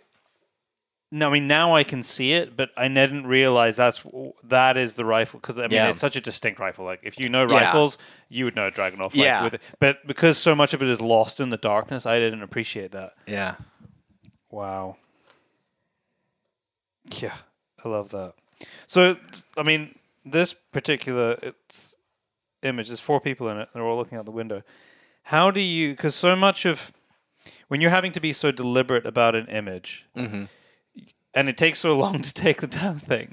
No, 1.13 1.29
I 1.31 1.33
mean 1.35 1.47
now 1.47 1.75
I 1.77 1.85
can 1.85 2.03
see 2.03 2.33
it, 2.33 2.57
but 2.57 2.71
I 2.77 2.89
didn't 2.89 3.27
realize 3.29 3.77
that's 3.77 4.03
that 4.45 4.77
is 4.77 4.95
the 4.95 5.05
rifle 5.05 5.39
because 5.41 5.57
I 5.59 5.63
mean 5.63 5.73
Yeah. 5.73 5.89
it's 5.91 6.01
such 6.01 6.17
a 6.17 6.21
distinct 6.21 6.59
rifle. 6.59 6.85
Like 6.85 7.01
if 7.05 7.19
you 7.19 7.29
know 7.29 7.47
Yeah. 7.49 7.65
rifles, 7.67 7.97
you 8.29 8.45
would 8.45 8.57
know 8.57 8.67
a 8.67 8.73
Dragunov. 8.73 9.01
Like, 9.03 9.15
Yeah. 9.15 9.45
With 9.45 9.55
it. 9.55 9.63
But 9.79 10.05
because 10.07 10.37
so 10.37 10.55
much 10.57 10.75
of 10.75 10.83
it 10.83 10.89
is 10.89 11.01
lost 11.01 11.39
in 11.39 11.51
the 11.51 11.57
darkness, 11.57 12.07
I 12.07 12.19
didn't 12.19 12.43
appreciate 12.43 12.91
that. 12.93 13.13
Yeah. 13.27 13.55
Wow. 14.51 14.97
Yeah, 17.21 17.35
I 17.85 17.89
love 17.89 18.11
that. 18.11 18.35
So, 18.87 19.17
I 19.57 19.63
mean, 19.63 19.97
this 20.25 20.53
particular 20.53 21.39
it's 21.43 21.97
image, 22.63 22.89
there's 22.89 23.01
four 23.01 23.21
people 23.21 23.49
in 23.49 23.59
it. 23.59 23.69
And 23.73 23.75
they're 23.75 23.85
all 23.85 23.97
looking 23.97 24.19
out 24.19 24.25
the 24.25 24.33
window. 24.33 24.63
How 25.25 25.51
do 25.51 25.61
you? 25.61 25.93
Because 25.93 26.15
so 26.15 26.35
much 26.35 26.65
of 26.65 26.93
when 27.69 27.81
you're 27.81 27.91
having 27.91 28.13
to 28.13 28.21
be 28.21 28.33
so 28.33 28.51
deliberate 28.51 29.07
about 29.07 29.35
an 29.37 29.47
image, 29.47 30.05
Mm-hmm. 30.17 30.45
And 31.37 31.49
it 31.49 31.57
takes 31.57 31.79
so 31.79 31.97
long 31.97 32.21
to 32.29 32.35
take 32.35 32.61
the 32.63 32.67
damn 32.67 32.99
thing. 32.99 33.29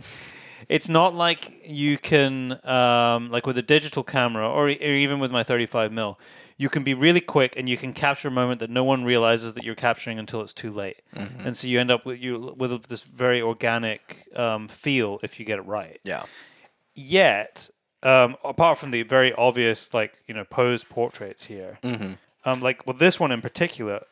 It's 0.70 0.88
not 0.88 1.14
like 1.16 1.68
you 1.68 1.98
can, 1.98 2.60
um, 2.66 3.32
like 3.32 3.46
with 3.48 3.58
a 3.58 3.62
digital 3.64 4.04
camera 4.04 4.48
or, 4.48 4.66
or 4.68 4.70
even 4.70 5.20
with 5.20 5.32
my 5.32 5.44
35 5.44 5.92
mil, 5.92 6.18
you 6.58 6.70
can 6.70 6.84
be 6.84 6.94
really 6.94 7.20
quick 7.20 7.56
and 7.58 7.68
you 7.68 7.76
can 7.78 7.92
capture 7.94 8.28
a 8.30 8.32
moment 8.32 8.60
that 8.60 8.70
no 8.70 8.84
one 8.84 9.04
realizes 9.04 9.56
that 9.56 9.64
you're 9.66 9.76
capturing 9.76 10.20
until 10.20 10.40
it's 10.42 10.54
too 10.54 10.72
late, 10.72 11.02
and 11.14 11.56
so 11.56 11.68
you 11.68 11.80
end 11.80 11.90
up 11.92 12.06
with 12.06 12.20
you 12.20 12.54
with 12.56 12.86
this 12.88 13.02
very 13.02 13.42
organic 13.42 14.28
um, 14.36 14.68
feel 14.68 15.20
if 15.24 15.40
you 15.40 15.46
get 15.46 15.58
it 15.60 15.66
right. 15.66 16.00
Yeah. 16.04 16.24
Yet, 16.96 17.70
um, 18.04 18.36
apart 18.44 18.78
from 18.78 18.92
the 18.92 19.02
very 19.04 19.34
obvious 19.34 19.94
like 19.94 20.14
you 20.28 20.34
know 20.34 20.44
posed 20.46 20.88
portraits 20.90 21.46
here, 21.46 21.80
Mm-hmm. 21.84 22.14
um, 22.46 22.62
like 22.62 22.86
with 22.86 23.00
this 23.00 23.20
one 23.20 23.32
in 23.32 23.42
particular, 23.42 24.04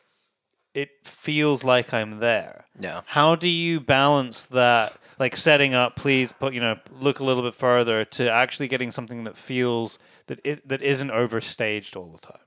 it 0.74 0.90
feels 1.04 1.64
like 1.64 1.92
I'm 1.92 2.20
there. 2.20 2.64
Yeah. 2.78 3.02
How 3.06 3.36
do 3.36 3.48
you 3.48 3.80
balance 3.80 4.46
that, 4.46 4.96
like 5.18 5.36
setting 5.36 5.74
up, 5.74 5.96
please, 5.96 6.32
put 6.32 6.54
you 6.54 6.60
know, 6.60 6.76
look 7.00 7.20
a 7.20 7.24
little 7.24 7.42
bit 7.42 7.54
further 7.54 8.04
to 8.06 8.30
actually 8.30 8.68
getting 8.68 8.90
something 8.90 9.24
that 9.24 9.36
feels 9.36 9.98
that 10.26 10.40
it, 10.44 10.66
that 10.68 10.82
isn't 10.82 11.10
overstaged 11.10 11.96
all 11.96 12.10
the 12.10 12.18
time? 12.18 12.38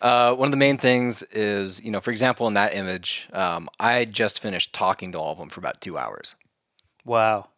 Uh, 0.00 0.34
one 0.34 0.48
of 0.48 0.50
the 0.50 0.56
main 0.56 0.78
things 0.78 1.22
is, 1.24 1.80
you 1.80 1.90
know, 1.90 2.00
for 2.00 2.10
example, 2.10 2.48
in 2.48 2.54
that 2.54 2.74
image, 2.74 3.28
um, 3.32 3.68
I 3.78 4.04
just 4.04 4.40
finished 4.40 4.72
talking 4.72 5.12
to 5.12 5.18
all 5.18 5.32
of 5.32 5.38
them 5.38 5.48
for 5.48 5.60
about 5.60 5.80
two 5.80 5.96
hours. 5.96 6.34
Wow. 7.04 7.50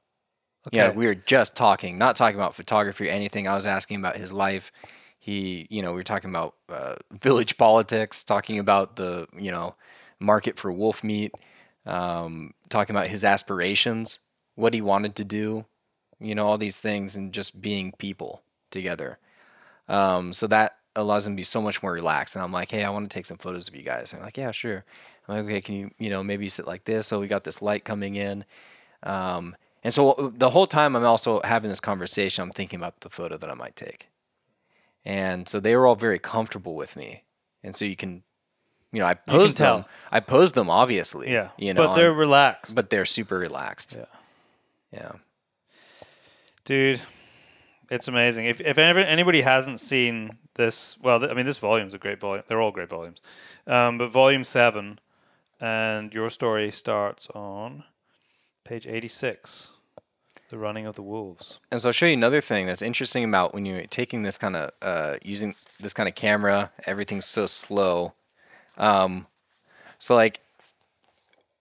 Okay. 0.66 0.76
Yeah, 0.76 0.90
we 0.90 1.06
were 1.06 1.14
just 1.14 1.56
talking, 1.56 1.96
not 1.98 2.16
talking 2.16 2.36
about 2.36 2.54
photography 2.54 3.08
or 3.08 3.12
anything. 3.12 3.48
I 3.48 3.54
was 3.54 3.64
asking 3.66 3.98
about 3.98 4.16
his 4.16 4.32
life. 4.32 4.72
He, 5.18 5.66
you 5.70 5.80
know, 5.80 5.92
we 5.92 5.96
were 5.96 6.02
talking 6.02 6.28
about 6.28 6.54
uh, 6.68 6.96
village 7.12 7.56
politics, 7.56 8.24
talking 8.24 8.58
about 8.58 8.96
the, 8.96 9.26
you 9.38 9.50
know, 9.50 9.74
market 10.24 10.58
for 10.58 10.72
wolf 10.72 11.04
meat, 11.04 11.32
um, 11.86 12.54
talking 12.68 12.96
about 12.96 13.08
his 13.08 13.24
aspirations, 13.24 14.18
what 14.54 14.74
he 14.74 14.80
wanted 14.80 15.14
to 15.16 15.24
do, 15.24 15.66
you 16.20 16.34
know, 16.34 16.46
all 16.46 16.58
these 16.58 16.80
things, 16.80 17.16
and 17.16 17.32
just 17.32 17.60
being 17.60 17.92
people 17.98 18.42
together. 18.70 19.18
Um, 19.88 20.32
so 20.32 20.46
that 20.46 20.76
allows 20.96 21.26
him 21.26 21.34
to 21.34 21.36
be 21.36 21.42
so 21.42 21.60
much 21.60 21.82
more 21.82 21.92
relaxed. 21.92 22.36
And 22.36 22.44
I'm 22.44 22.52
like, 22.52 22.70
hey, 22.70 22.84
I 22.84 22.90
want 22.90 23.10
to 23.10 23.14
take 23.14 23.26
some 23.26 23.36
photos 23.36 23.68
of 23.68 23.74
you 23.74 23.82
guys. 23.82 24.12
And 24.12 24.20
I'm 24.20 24.26
like, 24.26 24.36
yeah, 24.36 24.50
sure. 24.50 24.84
I'm 25.28 25.36
like, 25.36 25.44
okay, 25.44 25.60
can 25.60 25.74
you, 25.74 25.90
you 25.98 26.10
know, 26.10 26.22
maybe 26.22 26.48
sit 26.48 26.66
like 26.66 26.84
this? 26.84 27.06
So 27.06 27.20
we 27.20 27.26
got 27.26 27.44
this 27.44 27.60
light 27.60 27.84
coming 27.84 28.16
in. 28.16 28.44
Um, 29.02 29.56
and 29.82 29.92
so 29.92 30.32
the 30.34 30.50
whole 30.50 30.66
time 30.66 30.96
I'm 30.96 31.04
also 31.04 31.40
having 31.42 31.68
this 31.68 31.80
conversation, 31.80 32.42
I'm 32.42 32.50
thinking 32.50 32.78
about 32.78 33.00
the 33.00 33.10
photo 33.10 33.36
that 33.36 33.50
I 33.50 33.54
might 33.54 33.76
take. 33.76 34.08
And 35.04 35.46
so 35.46 35.60
they 35.60 35.76
were 35.76 35.86
all 35.86 35.96
very 35.96 36.18
comfortable 36.18 36.74
with 36.74 36.96
me. 36.96 37.24
And 37.62 37.76
so 37.76 37.84
you 37.84 37.96
can, 37.96 38.22
you 38.94 39.00
know, 39.00 39.06
I 39.06 39.14
posed 39.14 39.56
tell. 39.58 39.76
them. 39.78 39.84
I 40.10 40.20
posed 40.20 40.54
them 40.54 40.70
obviously. 40.70 41.30
yeah. 41.30 41.50
You 41.58 41.74
know, 41.74 41.86
but 41.88 41.94
they're 41.96 42.10
I'm- 42.10 42.18
relaxed. 42.18 42.74
but 42.74 42.88
they're 42.90 43.04
super 43.04 43.36
relaxed. 43.38 43.96
Yeah. 43.98 44.06
Yeah. 44.92 45.12
Dude, 46.64 47.00
it's 47.90 48.08
amazing. 48.08 48.46
If 48.46 48.60
if 48.60 48.78
anybody 48.78 49.42
hasn't 49.42 49.80
seen 49.80 50.38
this, 50.54 50.96
well, 51.02 51.28
I 51.28 51.34
mean, 51.34 51.46
this 51.46 51.58
volume's 51.58 51.92
a 51.94 51.98
great 51.98 52.20
volume. 52.20 52.44
They're 52.48 52.60
all 52.60 52.70
great 52.70 52.88
volumes, 52.88 53.20
um, 53.66 53.98
but 53.98 54.08
volume 54.10 54.44
seven, 54.44 54.98
and 55.60 56.14
your 56.14 56.30
story 56.30 56.70
starts 56.70 57.28
on 57.34 57.84
page 58.64 58.86
eighty-six, 58.86 59.68
the 60.48 60.56
running 60.56 60.86
of 60.86 60.94
the 60.94 61.02
wolves. 61.02 61.58
And 61.70 61.80
so 61.82 61.88
I'll 61.90 61.92
show 61.92 62.06
you 62.06 62.14
another 62.14 62.40
thing 62.40 62.64
that's 62.66 62.80
interesting 62.82 63.24
about 63.24 63.52
when 63.52 63.66
you're 63.66 63.86
taking 63.88 64.22
this 64.22 64.38
kind 64.38 64.56
of 64.56 64.70
uh, 64.80 65.16
using 65.22 65.54
this 65.80 65.92
kind 65.92 66.08
of 66.08 66.14
camera. 66.14 66.70
Everything's 66.86 67.26
so 67.26 67.44
slow. 67.44 68.14
Um, 68.76 69.26
so 69.98 70.14
like 70.14 70.40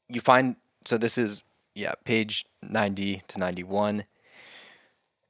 you 0.09 0.22
find 0.22 0.55
so 0.86 0.97
this 0.97 1.18
is 1.18 1.43
yeah 1.76 1.93
page 2.03 2.45
ninety 2.61 3.22
to 3.28 3.39
ninety 3.39 3.64
one. 3.64 4.05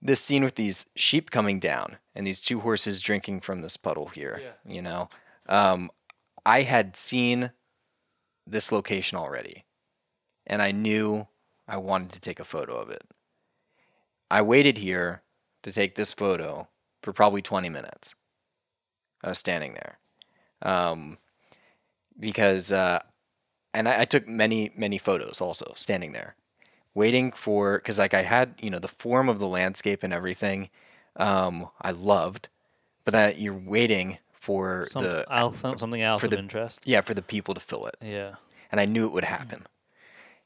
this 0.01 0.19
scene 0.19 0.43
with 0.43 0.55
these 0.55 0.85
sheep 0.95 1.31
coming 1.31 1.59
down 1.59 1.97
and 2.13 2.27
these 2.27 2.41
two 2.41 2.59
horses 2.59 3.01
drinking 3.01 3.39
from 3.39 3.61
this 3.61 3.77
puddle 3.77 4.07
here. 4.07 4.41
Yeah. 4.43 4.73
You 4.73 4.81
know, 4.81 5.09
um, 5.47 5.89
I 6.45 6.63
had 6.63 6.95
seen 6.95 7.51
this 8.45 8.71
location 8.71 9.17
already, 9.17 9.63
and 10.45 10.61
I 10.61 10.71
knew 10.71 11.27
I 11.67 11.77
wanted 11.77 12.11
to 12.13 12.19
take 12.19 12.39
a 12.39 12.45
photo 12.45 12.75
of 12.75 12.89
it. 12.89 13.03
I 14.29 14.41
waited 14.41 14.79
here 14.79 15.21
to 15.63 15.71
take 15.71 15.95
this 15.95 16.11
photo 16.11 16.67
for 17.01 17.13
probably 17.13 17.41
20 17.41 17.69
minutes. 17.69 18.15
I 19.23 19.29
was 19.29 19.37
standing 19.37 19.73
there. 19.73 19.99
Um, 20.61 21.17
because, 22.19 22.71
uh, 22.71 22.99
and 23.73 23.87
I, 23.89 24.01
I 24.01 24.05
took 24.05 24.27
many, 24.27 24.71
many 24.75 24.97
photos 24.97 25.41
also 25.41 25.73
standing 25.75 26.11
there, 26.11 26.35
waiting 26.93 27.31
for, 27.31 27.77
because 27.77 27.99
like 27.99 28.13
I 28.13 28.23
had, 28.23 28.55
you 28.59 28.69
know, 28.69 28.79
the 28.79 28.87
form 28.87 29.29
of 29.29 29.39
the 29.39 29.47
landscape 29.47 30.03
and 30.03 30.13
everything, 30.13 30.69
um, 31.15 31.69
I 31.81 31.91
loved, 31.91 32.49
but 33.05 33.11
that 33.13 33.39
you're 33.39 33.53
waiting 33.53 34.17
for 34.33 34.85
Some, 34.89 35.03
the, 35.03 35.25
al- 35.29 35.53
something 35.53 36.01
else 36.01 36.19
for 36.21 36.27
of 36.27 36.31
the- 36.31 36.39
interest. 36.39 36.81
yeah, 36.83 37.01
for 37.01 37.13
the 37.13 37.21
people 37.21 37.53
to 37.53 37.59
fill 37.61 37.85
it 37.87 37.95
Yeah. 38.01 38.35
and 38.71 38.81
I 38.81 38.85
knew 38.85 39.05
it 39.05 39.13
would 39.13 39.23
happen. 39.25 39.65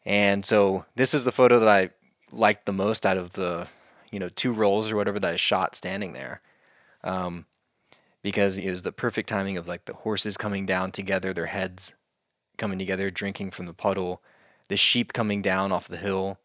And 0.06 0.46
so 0.46 0.86
this 0.96 1.14
is 1.14 1.26
the 1.26 1.32
photo 1.32 1.60
that 1.60 1.68
I 1.68 1.90
liked 2.32 2.66
the 2.66 2.74
most 2.74 3.06
out 3.06 3.18
of 3.18 3.34
the, 3.34 3.68
you 4.12 4.20
know, 4.20 4.30
two 4.30 4.54
rolls 4.54 4.92
or 4.92 4.96
whatever 4.96 5.20
that 5.20 5.34
I 5.34 5.36
shot 5.36 5.74
standing 5.76 6.14
there, 6.14 6.42
um, 7.04 7.46
because 8.28 8.58
it 8.58 8.70
was 8.70 8.82
the 8.82 8.92
perfect 8.92 9.30
timing 9.30 9.56
of 9.56 9.70
like 9.70 9.86
the 9.86 9.94
horses 9.94 10.36
coming 10.36 10.66
down 10.66 10.92
together, 10.92 11.32
their 11.32 11.46
heads 11.46 11.94
coming 12.58 12.78
together, 12.78 13.10
drinking 13.10 13.52
from 13.52 13.68
the 13.68 13.74
puddle, 13.74 14.22
the 14.68 14.76
sheep 14.76 15.14
coming 15.14 15.42
down 15.42 15.72
off 15.72 15.88
the 15.88 15.96
hill. 15.96 16.38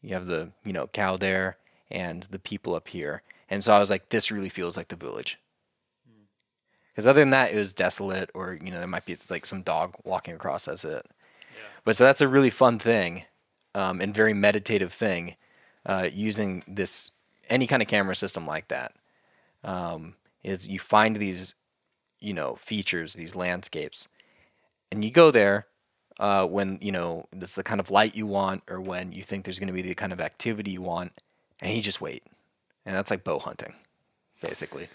You 0.00 0.14
have 0.14 0.26
the 0.26 0.52
you 0.64 0.72
know 0.72 0.86
cow 0.86 1.18
there 1.18 1.58
and 1.90 2.22
the 2.22 2.38
people 2.38 2.74
up 2.74 2.88
here, 2.88 3.20
and 3.50 3.62
so 3.62 3.74
I 3.74 3.78
was 3.78 3.90
like, 3.90 4.08
this 4.08 4.30
really 4.30 4.48
feels 4.48 4.74
like 4.74 4.88
the 4.88 4.96
village. 4.96 5.38
Because 6.88 7.06
other 7.06 7.20
than 7.20 7.28
that, 7.28 7.52
it 7.52 7.56
was 7.56 7.74
desolate, 7.74 8.30
or 8.32 8.54
you 8.54 8.70
know, 8.70 8.78
there 8.78 8.86
might 8.86 9.04
be 9.04 9.18
like 9.28 9.44
some 9.44 9.60
dog 9.60 9.96
walking 10.02 10.32
across. 10.32 10.64
That's 10.64 10.82
it. 10.82 11.04
But 11.84 11.94
so 11.96 12.04
that's 12.04 12.22
a 12.22 12.28
really 12.28 12.48
fun 12.48 12.78
thing, 12.78 13.24
um, 13.74 14.00
and 14.00 14.14
very 14.14 14.32
meditative 14.32 14.94
thing, 14.94 15.36
uh, 15.84 16.08
using 16.10 16.64
this 16.66 17.12
any 17.50 17.66
kind 17.66 17.82
of 17.82 17.88
camera 17.88 18.14
system 18.14 18.46
like 18.46 18.68
that. 18.68 18.94
Um, 19.62 20.14
is 20.46 20.66
you 20.68 20.78
find 20.78 21.16
these, 21.16 21.54
you 22.20 22.32
know, 22.32 22.54
features, 22.54 23.14
these 23.14 23.34
landscapes, 23.36 24.08
and 24.90 25.04
you 25.04 25.10
go 25.10 25.30
there 25.30 25.66
uh, 26.20 26.46
when 26.46 26.78
you 26.80 26.92
know 26.92 27.26
this 27.32 27.50
is 27.50 27.54
the 27.56 27.62
kind 27.62 27.80
of 27.80 27.90
light 27.90 28.14
you 28.16 28.26
want, 28.26 28.62
or 28.68 28.80
when 28.80 29.12
you 29.12 29.22
think 29.22 29.44
there's 29.44 29.58
going 29.58 29.66
to 29.66 29.72
be 29.74 29.82
the 29.82 29.94
kind 29.94 30.12
of 30.12 30.20
activity 30.20 30.70
you 30.72 30.82
want, 30.82 31.12
and 31.60 31.74
you 31.76 31.82
just 31.82 32.00
wait, 32.00 32.22
and 32.86 32.96
that's 32.96 33.10
like 33.10 33.24
bow 33.24 33.38
hunting, 33.38 33.74
basically. 34.40 34.88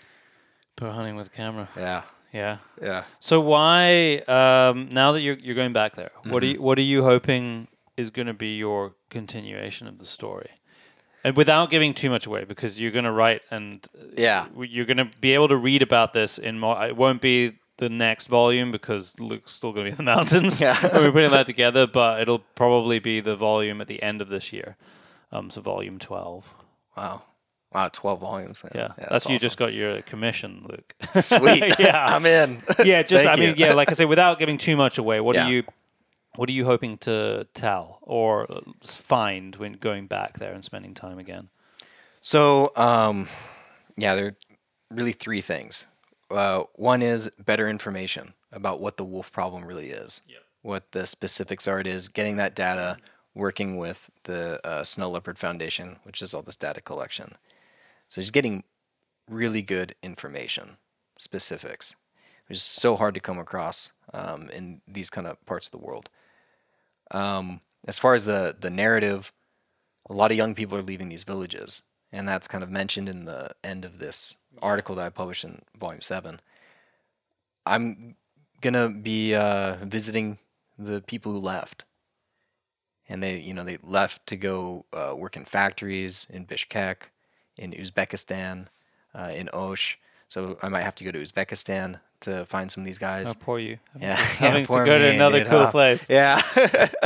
Bow 0.78 0.92
hunting 0.92 1.16
with 1.16 1.28
a 1.28 1.30
camera. 1.32 1.68
Yeah, 1.76 2.04
Yeah. 2.34 2.58
yeah. 2.82 3.04
So 3.20 3.42
why 3.42 4.24
um, 4.28 4.88
now 4.92 5.12
that 5.12 5.22
you're 5.22 5.38
you're 5.38 5.56
going 5.56 5.74
back 5.74 5.96
there? 5.96 6.12
What 6.24 6.42
are 6.44 6.46
Mm-hmm. 6.48 6.56
you 6.56 6.62
what 6.62 6.78
are 6.80 6.82
you 6.94 7.04
hoping 7.04 7.68
is 7.98 8.10
going 8.10 8.28
to 8.28 8.34
be 8.34 8.56
your 8.58 8.96
continuation 9.10 9.86
of 9.88 10.00
the 10.00 10.06
story? 10.06 10.50
And 11.24 11.38
without 11.38 11.70
giving 11.70 11.94
too 11.94 12.10
much 12.10 12.26
away, 12.26 12.46
because 12.46 12.80
you're 12.80 12.92
going 12.92 13.06
to 13.06 13.12
write 13.12 13.42
and 13.52 13.86
uh, 14.00 14.06
Yeah. 14.18 14.48
you're 14.58 14.86
going 14.86 14.98
to 14.98 15.10
be 15.20 15.34
able 15.34 15.48
to 15.50 15.58
read 15.58 15.82
about 15.82 16.14
this 16.14 16.38
in 16.38 16.60
more. 16.60 16.84
It 16.84 16.96
won't 16.98 17.22
be 17.22 17.60
the 17.78 17.90
next 17.90 18.28
volume 18.28 18.72
because 18.72 19.20
Luke's 19.20 19.52
still 19.52 19.72
going 19.74 19.86
to 19.86 19.92
be 19.92 20.00
in 20.00 20.06
the 20.06 20.12
mountains. 20.16 20.60
Yeah. 20.60 20.78
we're 20.94 21.12
putting 21.12 21.32
that 21.32 21.46
together, 21.46 21.86
but 21.88 22.22
it'll 22.22 22.40
probably 22.56 23.00
be 23.00 23.20
the 23.20 23.36
volume 23.36 23.82
at 23.82 23.88
the 23.88 24.02
end 24.02 24.22
of 24.22 24.30
this 24.30 24.52
year. 24.54 24.78
Um, 25.32 25.50
so 25.50 25.62
volume 25.62 25.98
twelve. 25.98 26.54
Wow, 26.98 27.24
wow, 27.74 27.88
twelve 27.88 28.20
volumes. 28.20 28.64
Yeah, 28.76 28.90
that's, 29.10 29.30
you 29.30 29.40
just 29.40 29.58
got 29.58 29.74
your 29.74 30.02
commission, 30.02 30.66
Luke. 30.70 30.94
sweet. 31.14 31.74
Yeah. 31.80 32.16
I'm 32.16 32.26
in. 32.26 32.58
yeah, 32.84 33.02
just 33.04 33.26
I 33.26 33.38
mean, 33.38 33.50
you. 33.56 33.66
yeah, 33.66 33.74
like 33.74 33.90
I 33.90 33.94
say, 33.94 34.04
without 34.06 34.40
giving 34.40 34.58
too 34.58 34.76
much 34.76 34.98
away, 34.98 35.22
what 35.22 35.36
Yeah. 35.38 35.46
are 35.48 35.52
you, 35.52 35.64
what 36.36 36.48
are 36.50 36.54
you 36.54 36.66
hoping 36.66 36.98
to 37.00 37.48
tell 37.54 38.00
or 38.02 38.48
find 38.84 39.56
when 39.58 39.74
going 39.74 40.08
back 40.08 40.40
there 40.40 40.54
and 40.54 40.64
spending 40.64 40.94
time 40.94 41.20
again? 41.20 41.50
So, 42.22 42.72
um, 42.76 43.28
yeah, 43.98 44.16
there 44.16 44.28
are 44.28 44.36
really 44.90 45.12
three 45.12 45.42
things. 45.42 45.88
Uh, 46.30 46.64
one 46.76 47.02
is 47.02 47.30
better 47.44 47.68
information 47.68 48.34
about 48.52 48.80
what 48.80 48.98
the 48.98 49.04
wolf 49.04 49.32
problem 49.32 49.66
really 49.66 49.90
is, 49.90 50.22
what 50.62 50.92
the 50.92 51.06
specifics 51.06 51.68
are. 51.68 51.80
It 51.80 51.88
is 51.88 52.08
getting 52.08 52.38
that 52.38 52.56
data, 52.56 52.98
working 53.34 53.78
with 53.78 54.10
the 54.24 54.66
uh, 54.66 54.84
Snow 54.84 55.10
Leopard 55.10 55.40
Foundation, 55.40 55.98
which 56.04 56.22
is 56.22 56.34
all 56.34 56.42
this 56.42 56.56
data 56.56 56.80
collection. 56.80 57.34
So, 58.08 58.22
just 58.22 58.34
getting 58.34 58.64
really 59.30 59.62
good 59.62 59.96
information, 60.04 60.78
specifics, 61.18 61.96
which 62.48 62.58
is 62.58 62.64
so 62.64 62.96
hard 62.96 63.14
to 63.16 63.20
come 63.20 63.40
across 63.40 63.92
um, 64.14 64.50
in 64.50 64.82
these 64.88 65.10
kind 65.10 65.28
of 65.28 65.44
parts 65.46 65.68
of 65.68 65.72
the 65.72 65.86
world. 65.86 66.10
Um, 67.12 67.62
as 67.88 68.00
far 68.00 68.14
as 68.14 68.26
the 68.26 68.56
the 68.60 68.70
narrative, 68.70 69.32
a 70.10 70.14
lot 70.14 70.32
of 70.32 70.38
young 70.38 70.56
people 70.56 70.78
are 70.78 70.82
leaving 70.82 71.10
these 71.10 71.24
villages, 71.24 71.84
and 72.12 72.28
that's 72.28 72.48
kind 72.48 72.64
of 72.64 72.70
mentioned 72.70 73.10
in 73.10 73.26
the 73.26 73.52
end 73.64 73.86
of 73.86 74.00
this 74.00 74.38
article 74.62 74.96
that 74.96 75.06
I 75.06 75.10
published 75.10 75.44
in 75.44 75.62
volume 75.78 76.02
seven. 76.02 76.40
I'm 77.66 78.16
gonna 78.62 78.90
be 78.90 79.36
uh, 79.36 79.78
visiting 79.84 80.38
the 80.78 81.02
people 81.02 81.32
who 81.32 81.40
left, 81.40 81.86
and 83.10 83.22
they, 83.22 83.40
you 83.40 83.54
know, 83.54 83.64
they 83.64 83.78
left 83.84 84.26
to 84.28 84.38
go 84.38 84.86
uh, 84.94 85.14
work 85.16 85.36
in 85.36 85.46
factories 85.46 86.28
in 86.30 86.46
Bishkek, 86.46 87.10
in 87.58 87.72
Uzbekistan, 87.72 88.68
uh, 89.14 89.32
in 89.34 89.50
Osh. 89.54 90.00
So 90.28 90.58
I 90.62 90.70
might 90.70 90.84
have 90.84 90.96
to 90.96 91.04
go 91.04 91.12
to 91.12 91.22
Uzbekistan 91.22 92.00
to 92.22 92.46
find 92.46 92.72
some 92.72 92.82
of 92.82 92.86
these 92.86 92.98
guys. 92.98 93.30
Oh, 93.30 93.34
poor 93.40 93.60
you. 93.60 93.78
Yeah, 94.00 94.16
Having 94.16 94.64
to 94.64 94.68
poor 94.68 94.86
go 94.86 94.98
to 94.98 95.12
another 95.12 95.40
dude, 95.40 95.50
cool 95.50 95.66
huh? 95.66 95.72
place. 95.72 96.06
Yeah. 96.10 96.42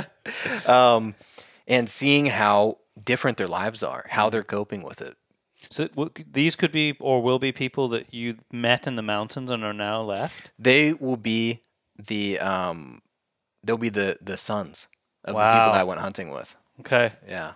um, 0.68 1.16
and 1.68 1.90
seeing 1.90 2.28
how 2.28 2.78
different 3.04 3.38
their 3.38 3.48
lives 3.48 3.84
are, 3.84 4.06
how 4.10 4.30
they're 4.30 4.44
coping 4.44 4.84
with 4.84 5.02
it. 5.02 5.18
So 5.70 5.88
these 6.32 6.56
could 6.56 6.72
be 6.72 6.96
or 7.00 7.22
will 7.24 7.40
be 7.40 7.52
people 7.52 7.88
that 7.90 8.14
you 8.14 8.38
met 8.52 8.86
in 8.86 8.96
the 8.96 9.02
mountains 9.02 9.50
and 9.50 9.64
are 9.64 9.74
now 9.74 10.02
left. 10.02 10.52
They 10.60 10.94
will 10.94 11.18
be 11.18 11.62
the 11.98 12.40
um, 12.40 13.02
they'll 13.64 13.78
be 13.78 13.90
the 13.90 14.18
the 14.22 14.38
sons 14.38 14.88
of 15.24 15.34
the 15.36 15.42
people 15.42 15.72
that 15.72 15.82
I 15.82 15.84
went 15.84 16.02
hunting 16.02 16.30
with. 16.30 16.56
Okay. 16.82 17.14
Yeah. 17.28 17.54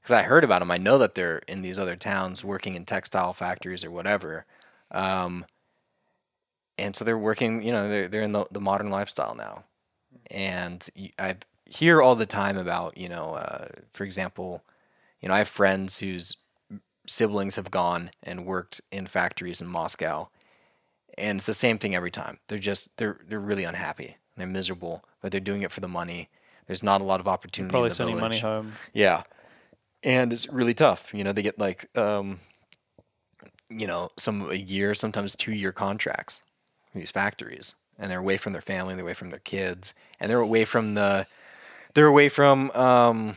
Because 0.00 0.12
I 0.12 0.22
heard 0.22 0.44
about 0.44 0.60
them. 0.60 0.70
I 0.70 0.76
know 0.76 0.96
that 0.98 1.16
they're 1.16 1.38
in 1.48 1.60
these 1.60 1.78
other 1.78 1.96
towns 1.96 2.44
working 2.44 2.76
in 2.76 2.84
textile 2.84 3.32
factories 3.32 3.84
or 3.84 3.90
whatever. 3.90 4.46
Um, 4.92 5.44
and 6.78 6.94
so 6.94 7.04
they're 7.04 7.18
working, 7.18 7.62
you 7.62 7.72
know, 7.72 7.88
they're, 7.88 8.08
they're 8.08 8.22
in 8.22 8.32
the, 8.32 8.46
the 8.50 8.60
modern 8.60 8.90
lifestyle 8.90 9.34
now. 9.34 9.64
And 10.30 10.86
i 11.18 11.36
hear 11.66 12.00
all 12.00 12.14
the 12.14 12.26
time 12.26 12.56
about, 12.56 12.96
you 12.96 13.08
know, 13.08 13.34
uh, 13.34 13.68
for 13.92 14.04
example, 14.04 14.62
you 15.20 15.28
know, 15.28 15.34
I 15.34 15.38
have 15.38 15.48
friends 15.48 15.98
whose 15.98 16.36
siblings 17.06 17.56
have 17.56 17.70
gone 17.70 18.10
and 18.22 18.46
worked 18.46 18.80
in 18.90 19.06
factories 19.06 19.60
in 19.60 19.66
Moscow. 19.66 20.28
And 21.18 21.38
it's 21.38 21.46
the 21.46 21.54
same 21.54 21.78
thing 21.78 21.94
every 21.94 22.10
time. 22.10 22.38
They're 22.46 22.58
just, 22.58 22.96
they're, 22.96 23.18
they're 23.26 23.40
really 23.40 23.64
unhappy. 23.64 24.16
They're 24.36 24.46
miserable, 24.46 25.04
but 25.20 25.32
they're 25.32 25.40
doing 25.40 25.62
it 25.62 25.72
for 25.72 25.80
the 25.80 25.88
money. 25.88 26.28
There's 26.66 26.82
not 26.82 27.00
a 27.00 27.04
lot 27.04 27.20
of 27.20 27.26
opportunity. 27.26 27.72
Probably 27.72 27.90
sending 27.90 28.18
money 28.18 28.38
home. 28.38 28.72
Yeah. 28.92 29.24
And 30.04 30.32
it's 30.32 30.48
really 30.48 30.74
tough. 30.74 31.12
You 31.12 31.24
know, 31.24 31.32
they 31.32 31.42
get 31.42 31.58
like 31.58 31.86
um 31.98 32.38
you 33.70 33.86
know, 33.86 34.08
some 34.16 34.50
a 34.50 34.54
year, 34.54 34.94
sometimes 34.94 35.36
two 35.36 35.52
year 35.52 35.72
contracts 35.72 36.42
these 36.94 37.10
factories. 37.10 37.74
And 37.98 38.10
they're 38.10 38.20
away 38.20 38.36
from 38.36 38.52
their 38.52 38.62
family, 38.62 38.94
they're 38.94 39.02
away 39.04 39.14
from 39.14 39.30
their 39.30 39.40
kids, 39.40 39.92
and 40.20 40.30
they're 40.30 40.38
away 40.40 40.64
from 40.64 40.94
the 40.94 41.26
they're 41.94 42.06
away 42.06 42.28
from 42.28 42.70
um 42.72 43.34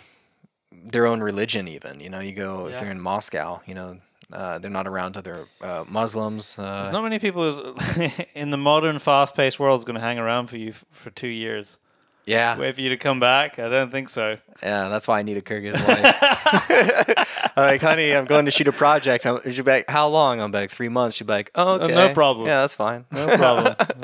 their 0.72 1.08
own 1.08 1.20
religion 1.22 1.68
even. 1.68 2.00
You 2.00 2.10
know, 2.10 2.20
you 2.20 2.32
go 2.34 2.68
if 2.68 2.80
they're 2.80 2.92
in 2.92 3.00
Moscow, 3.02 3.62
you 3.66 3.74
know, 3.74 3.98
uh, 4.32 4.60
they're 4.60 4.72
not 4.72 4.88
around 4.88 5.18
other 5.18 5.46
uh, 5.62 5.84
Muslims. 5.90 6.56
Uh, 6.58 6.78
There's 6.84 6.92
not 6.94 7.04
many 7.04 7.20
people 7.20 7.76
in 8.36 8.50
the 8.52 8.58
modern, 8.58 9.00
fast-paced 9.00 9.60
world 9.60 9.80
is 9.80 9.84
going 9.86 9.96
to 9.96 10.02
hang 10.02 10.20
around 10.20 10.48
for 10.48 10.58
you 10.58 10.70
f- 10.70 10.86
for 10.92 11.10
two 11.10 11.28
years. 11.28 11.78
yeah, 12.26 12.58
Wait 12.58 12.74
for 12.76 12.82
you 12.82 12.90
to 12.90 12.98
come 12.98 13.20
back? 13.20 13.60
I 13.60 13.68
don't 13.68 13.92
think 13.92 14.08
so. 14.10 14.38
Yeah, 14.64 14.88
that's 14.90 15.06
why 15.08 15.20
I 15.20 15.24
need 15.24 15.36
a 15.38 15.42
Kyrgyz 15.42 15.74
wife. 15.86 17.28
Like, 17.56 17.82
honey, 17.82 18.14
I'm 18.14 18.26
going 18.26 18.46
to 18.46 18.52
shoot 18.52 18.68
a 18.68 18.72
project. 18.72 19.26
I'm, 19.26 19.42
she'll 19.52 19.64
be 19.64 19.72
like, 19.72 19.90
how 19.90 20.08
long? 20.08 20.40
I'm 20.42 20.52
like, 20.52 20.70
three 20.70 20.90
months. 20.90 21.18
She'll 21.18 21.28
be 21.28 21.34
like, 21.34 21.52
oh, 21.56 21.80
okay. 21.80 21.94
no 21.94 22.14
problem. 22.14 22.48
Yeah, 22.48 22.62
that's 22.62 22.76
fine. 22.76 23.06
No 23.12 23.38
problem. 23.38 23.76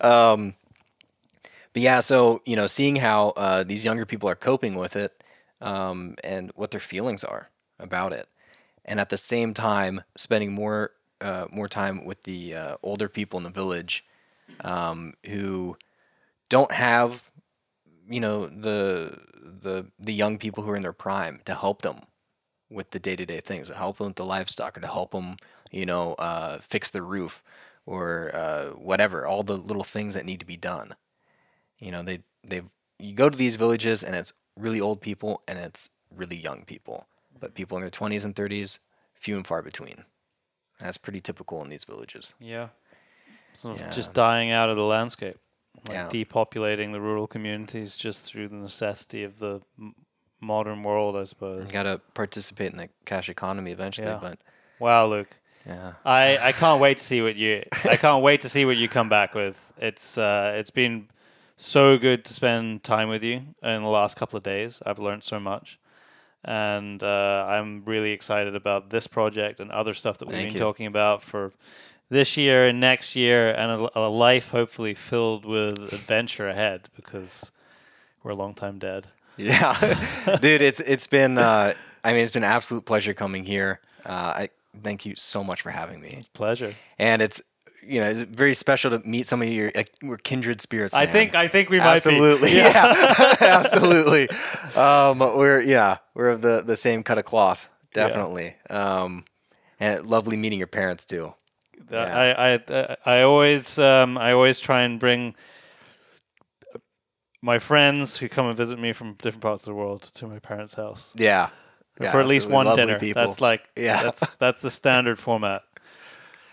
yeah. 0.00 0.50
But 1.76 1.82
yeah, 1.82 2.00
so, 2.00 2.40
you 2.46 2.56
know, 2.56 2.66
seeing 2.66 2.96
how 2.96 3.34
uh, 3.36 3.62
these 3.62 3.84
younger 3.84 4.06
people 4.06 4.30
are 4.30 4.34
coping 4.34 4.76
with 4.76 4.96
it 4.96 5.22
um, 5.60 6.14
and 6.24 6.50
what 6.54 6.70
their 6.70 6.80
feelings 6.80 7.22
are 7.22 7.50
about 7.78 8.14
it. 8.14 8.30
And 8.86 8.98
at 8.98 9.10
the 9.10 9.18
same 9.18 9.52
time, 9.52 10.02
spending 10.16 10.52
more 10.52 10.92
uh, 11.20 11.48
more 11.50 11.68
time 11.68 12.06
with 12.06 12.22
the 12.22 12.54
uh, 12.54 12.76
older 12.82 13.10
people 13.10 13.36
in 13.36 13.44
the 13.44 13.50
village 13.50 14.06
um, 14.60 15.12
who 15.26 15.76
don't 16.48 16.72
have, 16.72 17.30
you 18.08 18.20
know, 18.20 18.46
the 18.46 19.18
the 19.42 19.86
the 19.98 20.14
young 20.14 20.38
people 20.38 20.64
who 20.64 20.70
are 20.70 20.76
in 20.76 20.82
their 20.82 20.94
prime 20.94 21.42
to 21.44 21.54
help 21.54 21.82
them 21.82 22.00
with 22.70 22.90
the 22.90 22.98
day 22.98 23.16
to 23.16 23.24
day 23.26 23.40
things, 23.40 23.68
to 23.68 23.74
help 23.76 23.98
them 23.98 24.08
with 24.08 24.16
the 24.16 24.24
livestock, 24.24 24.76
or 24.76 24.80
to 24.80 24.86
help 24.86 25.12
them, 25.12 25.36
you 25.70 25.86
know, 25.86 26.14
uh, 26.14 26.58
fix 26.58 26.90
the 26.90 27.02
roof 27.02 27.42
or 27.84 28.30
uh, 28.34 28.66
whatever. 28.70 29.26
All 29.26 29.42
the 29.42 29.56
little 29.56 29.84
things 29.84 30.14
that 30.14 30.24
need 30.24 30.40
to 30.40 30.46
be 30.46 30.56
done. 30.56 30.94
You 31.78 31.92
know, 31.92 32.02
they 32.02 32.20
they 32.42 32.62
you 32.98 33.14
go 33.14 33.28
to 33.28 33.36
these 33.36 33.56
villages 33.56 34.02
and 34.02 34.16
it's 34.16 34.32
really 34.56 34.80
old 34.80 35.00
people 35.00 35.42
and 35.46 35.58
it's 35.58 35.90
really 36.14 36.36
young 36.36 36.64
people, 36.64 37.06
but 37.38 37.54
people 37.54 37.76
in 37.76 37.82
their 37.82 37.90
twenties 37.90 38.24
and 38.24 38.34
thirties, 38.34 38.78
few 39.14 39.36
and 39.36 39.46
far 39.46 39.62
between. 39.62 40.04
That's 40.80 40.98
pretty 40.98 41.20
typical 41.20 41.62
in 41.62 41.68
these 41.70 41.84
villages. 41.84 42.34
Yeah. 42.40 42.68
Sort 43.52 43.76
of 43.76 43.80
Yeah. 43.80 43.90
just 43.90 44.12
dying 44.12 44.50
out 44.50 44.68
of 44.68 44.76
the 44.76 44.84
landscape, 44.84 45.38
like 45.86 45.94
Yeah. 45.94 46.08
depopulating 46.08 46.92
the 46.92 47.00
rural 47.00 47.26
communities 47.26 47.96
just 47.96 48.26
through 48.30 48.48
the 48.48 48.56
necessity 48.56 49.22
of 49.24 49.38
the 49.38 49.62
modern 50.46 50.82
world, 50.82 51.16
I 51.16 51.24
suppose. 51.24 51.66
You 51.66 51.72
gotta 51.72 52.00
participate 52.14 52.70
in 52.72 52.78
the 52.78 52.88
cash 53.04 53.28
economy 53.28 53.72
eventually, 53.72 54.06
Yeah. 54.08 54.18
but 54.20 54.38
Wow, 54.78 55.06
Luke. 55.06 55.28
yeah. 55.66 55.94
I, 56.04 56.38
I 56.40 56.52
can't 56.52 56.80
wait 56.80 56.98
to 56.98 57.04
see 57.04 57.20
what 57.22 57.36
you 57.36 57.64
I 57.84 57.96
can't 57.96 58.22
wait 58.22 58.40
to 58.42 58.48
see 58.48 58.64
what 58.64 58.76
you 58.76 58.88
come 58.88 59.08
back 59.08 59.34
with. 59.34 59.72
It's 59.78 60.16
uh, 60.16 60.54
it's 60.56 60.70
been 60.70 61.08
so 61.56 61.98
good 61.98 62.24
to 62.26 62.32
spend 62.32 62.82
time 62.82 63.08
with 63.08 63.22
you 63.24 63.36
in 63.62 63.82
the 63.82 63.88
last 63.88 64.16
couple 64.16 64.36
of 64.36 64.42
days. 64.42 64.80
I've 64.86 64.98
learned 64.98 65.24
so 65.24 65.40
much, 65.40 65.78
and 66.44 67.02
uh, 67.02 67.46
I'm 67.48 67.82
really 67.84 68.12
excited 68.12 68.54
about 68.54 68.90
this 68.90 69.06
project 69.06 69.58
and 69.60 69.70
other 69.70 69.94
stuff 69.94 70.18
that 70.18 70.28
we've 70.28 70.36
Thank 70.36 70.48
been 70.50 70.54
you. 70.60 70.60
talking 70.66 70.86
about 70.86 71.22
for 71.22 71.52
this 72.10 72.36
year 72.36 72.68
and 72.68 72.78
next 72.80 73.16
year, 73.16 73.50
and 73.50 73.82
a, 73.82 73.98
a 73.98 74.08
life 74.08 74.50
hopefully 74.50 74.94
filled 74.94 75.44
with 75.44 75.92
adventure 75.92 76.46
ahead 76.48 76.88
because 76.94 77.50
we're 78.22 78.30
a 78.32 78.36
long 78.36 78.54
time 78.54 78.78
dead. 78.78 79.08
Yeah, 79.36 80.38
dude, 80.40 80.62
it's 80.62 80.80
it's 80.80 81.06
been 81.06 81.38
uh, 81.38 81.74
I 82.02 82.12
mean 82.12 82.22
it's 82.22 82.32
been 82.32 82.44
an 82.44 82.50
absolute 82.50 82.84
pleasure 82.84 83.14
coming 83.14 83.44
here. 83.44 83.80
Uh, 84.04 84.08
I 84.10 84.48
thank 84.82 85.04
you 85.06 85.14
so 85.16 85.42
much 85.44 85.62
for 85.62 85.70
having 85.70 86.00
me, 86.00 86.24
Pleasure. 86.32 86.74
and 86.98 87.20
it's 87.22 87.42
you 87.82 88.00
know 88.00 88.08
it's 88.10 88.20
very 88.22 88.54
special 88.54 88.90
to 88.90 89.06
meet 89.06 89.26
some 89.26 89.42
of 89.42 89.48
your 89.48 89.70
like 89.74 89.90
we're 90.02 90.16
kindred 90.16 90.60
spirits. 90.60 90.94
I 90.94 91.06
think 91.06 91.34
I 91.34 91.48
think 91.48 91.70
we 91.70 91.78
might 91.78 91.96
absolutely, 91.96 92.50
be. 92.50 92.56
yeah, 92.56 93.34
absolutely. 93.40 94.28
Um, 94.74 95.18
we're 95.18 95.60
yeah 95.60 95.98
we're 96.14 96.30
of 96.30 96.42
the 96.42 96.62
the 96.64 96.76
same 96.76 97.02
cut 97.02 97.18
of 97.18 97.24
cloth, 97.24 97.68
definitely. 97.92 98.56
Um, 98.70 99.24
and 99.78 100.06
lovely 100.06 100.36
meeting 100.36 100.58
your 100.58 100.66
parents 100.68 101.04
too. 101.04 101.34
Yeah. 101.90 102.00
I, 102.00 102.54
I 102.54 102.96
I 103.04 103.22
always 103.22 103.78
um, 103.78 104.18
I 104.18 104.32
always 104.32 104.58
try 104.58 104.82
and 104.82 104.98
bring 104.98 105.34
my 107.42 107.58
friends 107.58 108.16
who 108.18 108.28
come 108.28 108.46
and 108.46 108.56
visit 108.56 108.78
me 108.78 108.92
from 108.92 109.14
different 109.14 109.42
parts 109.42 109.62
of 109.62 109.66
the 109.66 109.74
world 109.74 110.02
to 110.02 110.26
my 110.26 110.38
parents' 110.38 110.74
house 110.74 111.12
Yeah, 111.16 111.50
yeah 112.00 112.12
for 112.12 112.20
at 112.20 112.26
least 112.26 112.48
one 112.48 112.74
dinner. 112.76 112.98
People. 112.98 113.22
That's 113.22 113.40
like 113.40 113.62
Yeah. 113.76 114.02
that's 114.02 114.34
that's 114.38 114.60
the 114.62 114.70
standard 114.70 115.18
format. 115.18 115.62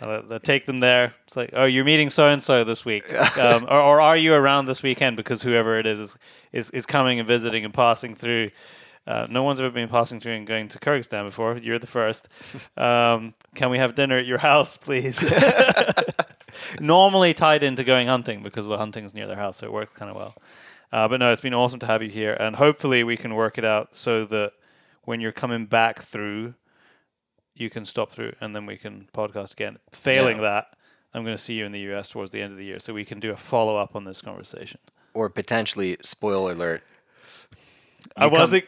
I, 0.02 0.22
I 0.30 0.38
take 0.40 0.66
them 0.66 0.80
there. 0.82 1.14
It's 1.24 1.38
like, 1.38 1.52
oh, 1.54 1.64
you're 1.66 1.86
meeting 1.86 2.10
so 2.10 2.28
and 2.28 2.44
so 2.44 2.64
this 2.66 2.84
week, 2.84 3.06
um, 3.38 3.64
or, 3.70 3.80
or 3.80 4.02
are 4.02 4.18
you 4.18 4.34
around 4.34 4.66
this 4.66 4.84
weekend? 4.84 5.16
Because 5.16 5.42
whoever 5.42 5.80
it 5.80 5.86
is 5.86 6.00
is 6.00 6.18
is, 6.52 6.70
is 6.72 6.86
coming 6.86 7.20
and 7.20 7.28
visiting 7.28 7.64
and 7.66 7.74
passing 7.74 8.16
through. 8.16 8.50
Uh, 9.06 9.28
no 9.30 9.44
one's 9.44 9.60
ever 9.60 9.70
been 9.70 9.90
passing 9.90 10.18
through 10.20 10.34
and 10.34 10.48
going 10.48 10.68
to 10.70 10.80
Kyrgyzstan 10.80 11.26
before. 11.26 11.58
You're 11.58 11.80
the 11.80 11.88
first. 11.88 12.28
Um, 12.78 13.34
can 13.56 13.70
we 13.70 13.78
have 13.78 13.96
dinner 13.96 14.18
at 14.18 14.26
your 14.26 14.40
house, 14.40 14.78
please? 14.78 15.22
Normally 16.80 17.34
tied 17.34 17.64
into 17.64 17.84
going 17.84 18.08
hunting 18.08 18.44
because 18.44 18.66
the 18.66 18.78
hunting 18.78 19.06
is 19.06 19.14
near 19.14 19.28
their 19.28 19.38
house, 19.38 19.58
so 19.58 19.68
it 19.68 19.74
works 19.74 19.92
kind 19.98 20.10
of 20.10 20.18
well. 20.18 20.36
Uh, 20.94 21.08
but 21.08 21.20
no, 21.20 21.32
it's 21.32 21.42
been 21.42 21.56
awesome 21.56 21.80
to 21.80 21.88
have 21.88 22.04
you 22.04 22.10
here, 22.10 22.38
and 22.40 22.56
hopefully 22.58 23.04
we 23.04 23.18
can 23.18 23.34
work 23.34 23.58
it 23.58 23.66
out 23.66 23.96
so 23.96 24.26
that 24.26 24.52
when 25.06 25.20
you're 25.20 25.32
coming 25.32 25.66
back 25.66 26.02
through, 26.04 26.54
you 27.56 27.68
can 27.70 27.84
stop 27.84 28.12
through, 28.12 28.34
and 28.40 28.56
then 28.56 28.68
we 28.68 28.78
can 28.78 29.08
podcast 29.12 29.54
again. 29.54 29.80
Failing 29.92 30.38
Yeah. 30.38 30.42
that, 30.44 30.68
I'm 31.12 31.24
going 31.24 31.36
to 31.36 31.42
see 31.42 31.56
you 31.56 31.66
in 31.66 31.72
the 31.72 31.80
US 31.94 32.10
towards 32.10 32.30
the 32.32 32.42
end 32.42 32.52
of 32.52 32.58
the 32.60 32.66
year, 32.66 32.80
so 32.80 32.94
we 32.94 33.06
can 33.06 33.20
do 33.20 33.32
a 33.32 33.36
follow 33.36 33.76
up 33.76 33.96
on 33.96 34.04
this 34.06 34.22
conversation. 34.22 34.80
or 35.16 35.30
potentially 35.30 35.98
spoiler 36.02 36.52
alert. 36.54 36.84
I 38.18 38.28
wasn't 38.28 38.66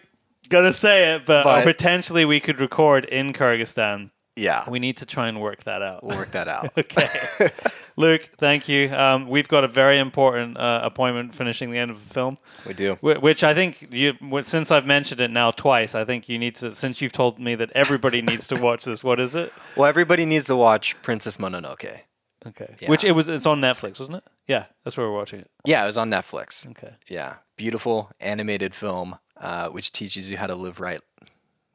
gonna 0.49 0.73
say 0.73 1.15
it, 1.15 1.25
but, 1.25 1.43
But- 1.43 1.63
potentially 1.63 2.23
we 2.25 2.39
could 2.39 2.59
record 2.61 3.05
in 3.05 3.33
Kyrgyzstan. 3.33 4.11
Yeah, 4.35 4.69
We 4.69 4.79
need 4.79 4.97
to 4.97 5.05
try 5.05 5.27
and 5.29 5.39
work 5.41 5.63
that 5.63 5.81
out. 5.81 6.03
we'll 6.03 6.17
work 6.17 6.31
that 6.31 6.47
out. 6.47 6.71
okay. 6.77 7.07
Luke, 7.97 8.29
thank 8.37 8.67
you. 8.67 8.93
Um, 8.93 9.27
we've 9.29 9.47
got 9.47 9.63
a 9.63 9.67
very 9.69 9.99
important 9.99 10.57
uh, 10.57 10.81
appointment 10.83 11.33
finishing 11.33 11.71
the 11.71 11.77
end 11.77 11.91
of 11.91 12.05
the 12.07 12.13
film, 12.13 12.37
we 12.67 12.73
do. 12.73 12.95
whi- 12.95 13.17
which 13.19 13.43
I 13.43 13.53
think 13.53 13.87
you, 13.91 14.13
since 14.43 14.69
I've 14.69 14.85
mentioned 14.85 15.21
it 15.21 15.31
now 15.31 15.51
twice, 15.51 15.95
I 15.95 16.03
think 16.03 16.27
you 16.27 16.37
need 16.37 16.55
to, 16.55 16.75
since 16.75 17.01
you've 17.01 17.13
told 17.13 17.39
me 17.39 17.55
that 17.55 17.71
everybody 17.73 18.21
needs 18.31 18.47
to 18.47 18.59
watch 18.59 18.83
this, 18.83 19.03
what 19.03 19.19
is 19.21 19.33
it? 19.35 19.53
Well, 19.77 19.85
everybody 19.87 20.25
needs 20.25 20.45
to 20.47 20.55
watch 20.57 21.01
Princess 21.01 21.37
Mononoke. 21.37 22.01
Okay. 22.47 22.75
Yeah. 22.79 22.89
Which 22.89 23.03
it 23.03 23.13
was, 23.13 23.27
it's 23.27 23.45
on 23.45 23.61
Netflix, 23.61 23.99
wasn't 23.99 24.17
it? 24.17 24.23
Yeah, 24.45 24.65
that's 24.83 24.97
where 24.97 25.07
we're 25.09 25.15
watching 25.15 25.39
it. 25.39 25.49
Yeah, 25.63 25.83
it 25.83 25.87
was 25.87 25.97
on 25.97 26.11
Netflix. 26.11 26.69
Okay. 26.71 26.93
Yeah, 27.07 27.35
beautiful 27.55 28.11
animated 28.19 28.75
film, 28.75 29.17
uh, 29.37 29.69
which 29.69 29.91
teaches 29.91 30.29
you 30.29 30.37
how 30.37 30.47
to 30.47 30.55
live 30.55 30.79
right. 30.79 31.01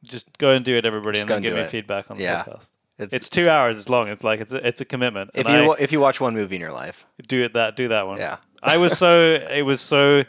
Just 0.03 0.37
go 0.37 0.51
and 0.51 0.63
do 0.63 0.75
it, 0.77 0.85
everybody, 0.85 1.15
Just 1.15 1.23
and 1.23 1.29
then 1.35 1.41
give 1.41 1.53
me 1.55 1.61
it. 1.61 1.69
feedback 1.69 2.09
on 2.11 2.17
the 2.17 2.23
Yeah. 2.23 2.43
podcast. 2.43 2.71
It's, 3.01 3.13
It's 3.13 3.29
two 3.29 3.49
hours 3.49 3.77
It's 3.77 3.89
long. 3.89 4.07
It's 4.07 4.23
like 4.23 4.39
it's 4.39 4.53
a, 4.53 4.65
it's 4.67 4.81
a 4.81 4.85
commitment. 4.85 5.31
if 5.33 5.45
and 5.47 5.65
you 5.65 5.71
I- 5.73 5.77
if 5.79 5.91
you 5.91 5.99
watch 5.99 6.21
one 6.21 6.33
movie 6.33 6.55
in 6.55 6.61
your 6.61 6.71
life. 6.71 7.05
do 7.27 7.43
it 7.43 7.53
that 7.53 7.75
do 7.75 7.87
that 7.89 8.07
one. 8.07 8.17
Yeah. 8.19 8.37
I 8.63 8.77
was 8.77 8.97
so 8.97 9.33
it 9.51 9.63
was 9.63 9.81
so 9.81 10.23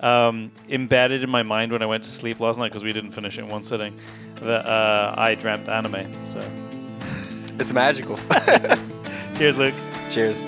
um, 0.00 0.50
embedded 0.68 1.22
in 1.22 1.30
my 1.30 1.42
mind 1.42 1.72
when 1.72 1.82
I 1.82 1.86
went 1.86 2.04
to 2.04 2.10
sleep 2.10 2.40
last 2.40 2.58
night 2.58 2.68
because 2.68 2.82
we 2.84 2.92
didn't 2.92 3.12
finish 3.12 3.38
it 3.38 3.42
in 3.42 3.48
one 3.48 3.62
sitting 3.62 3.98
that 4.40 4.66
uh, 4.66 5.14
I 5.16 5.34
dreamt 5.34 5.68
anime. 5.68 6.12
So 6.26 6.38
It's 7.58 7.72
magical. 7.72 8.18
cheers, 9.36 9.56
Luke. 9.56 9.74
Cheers. 10.10 10.44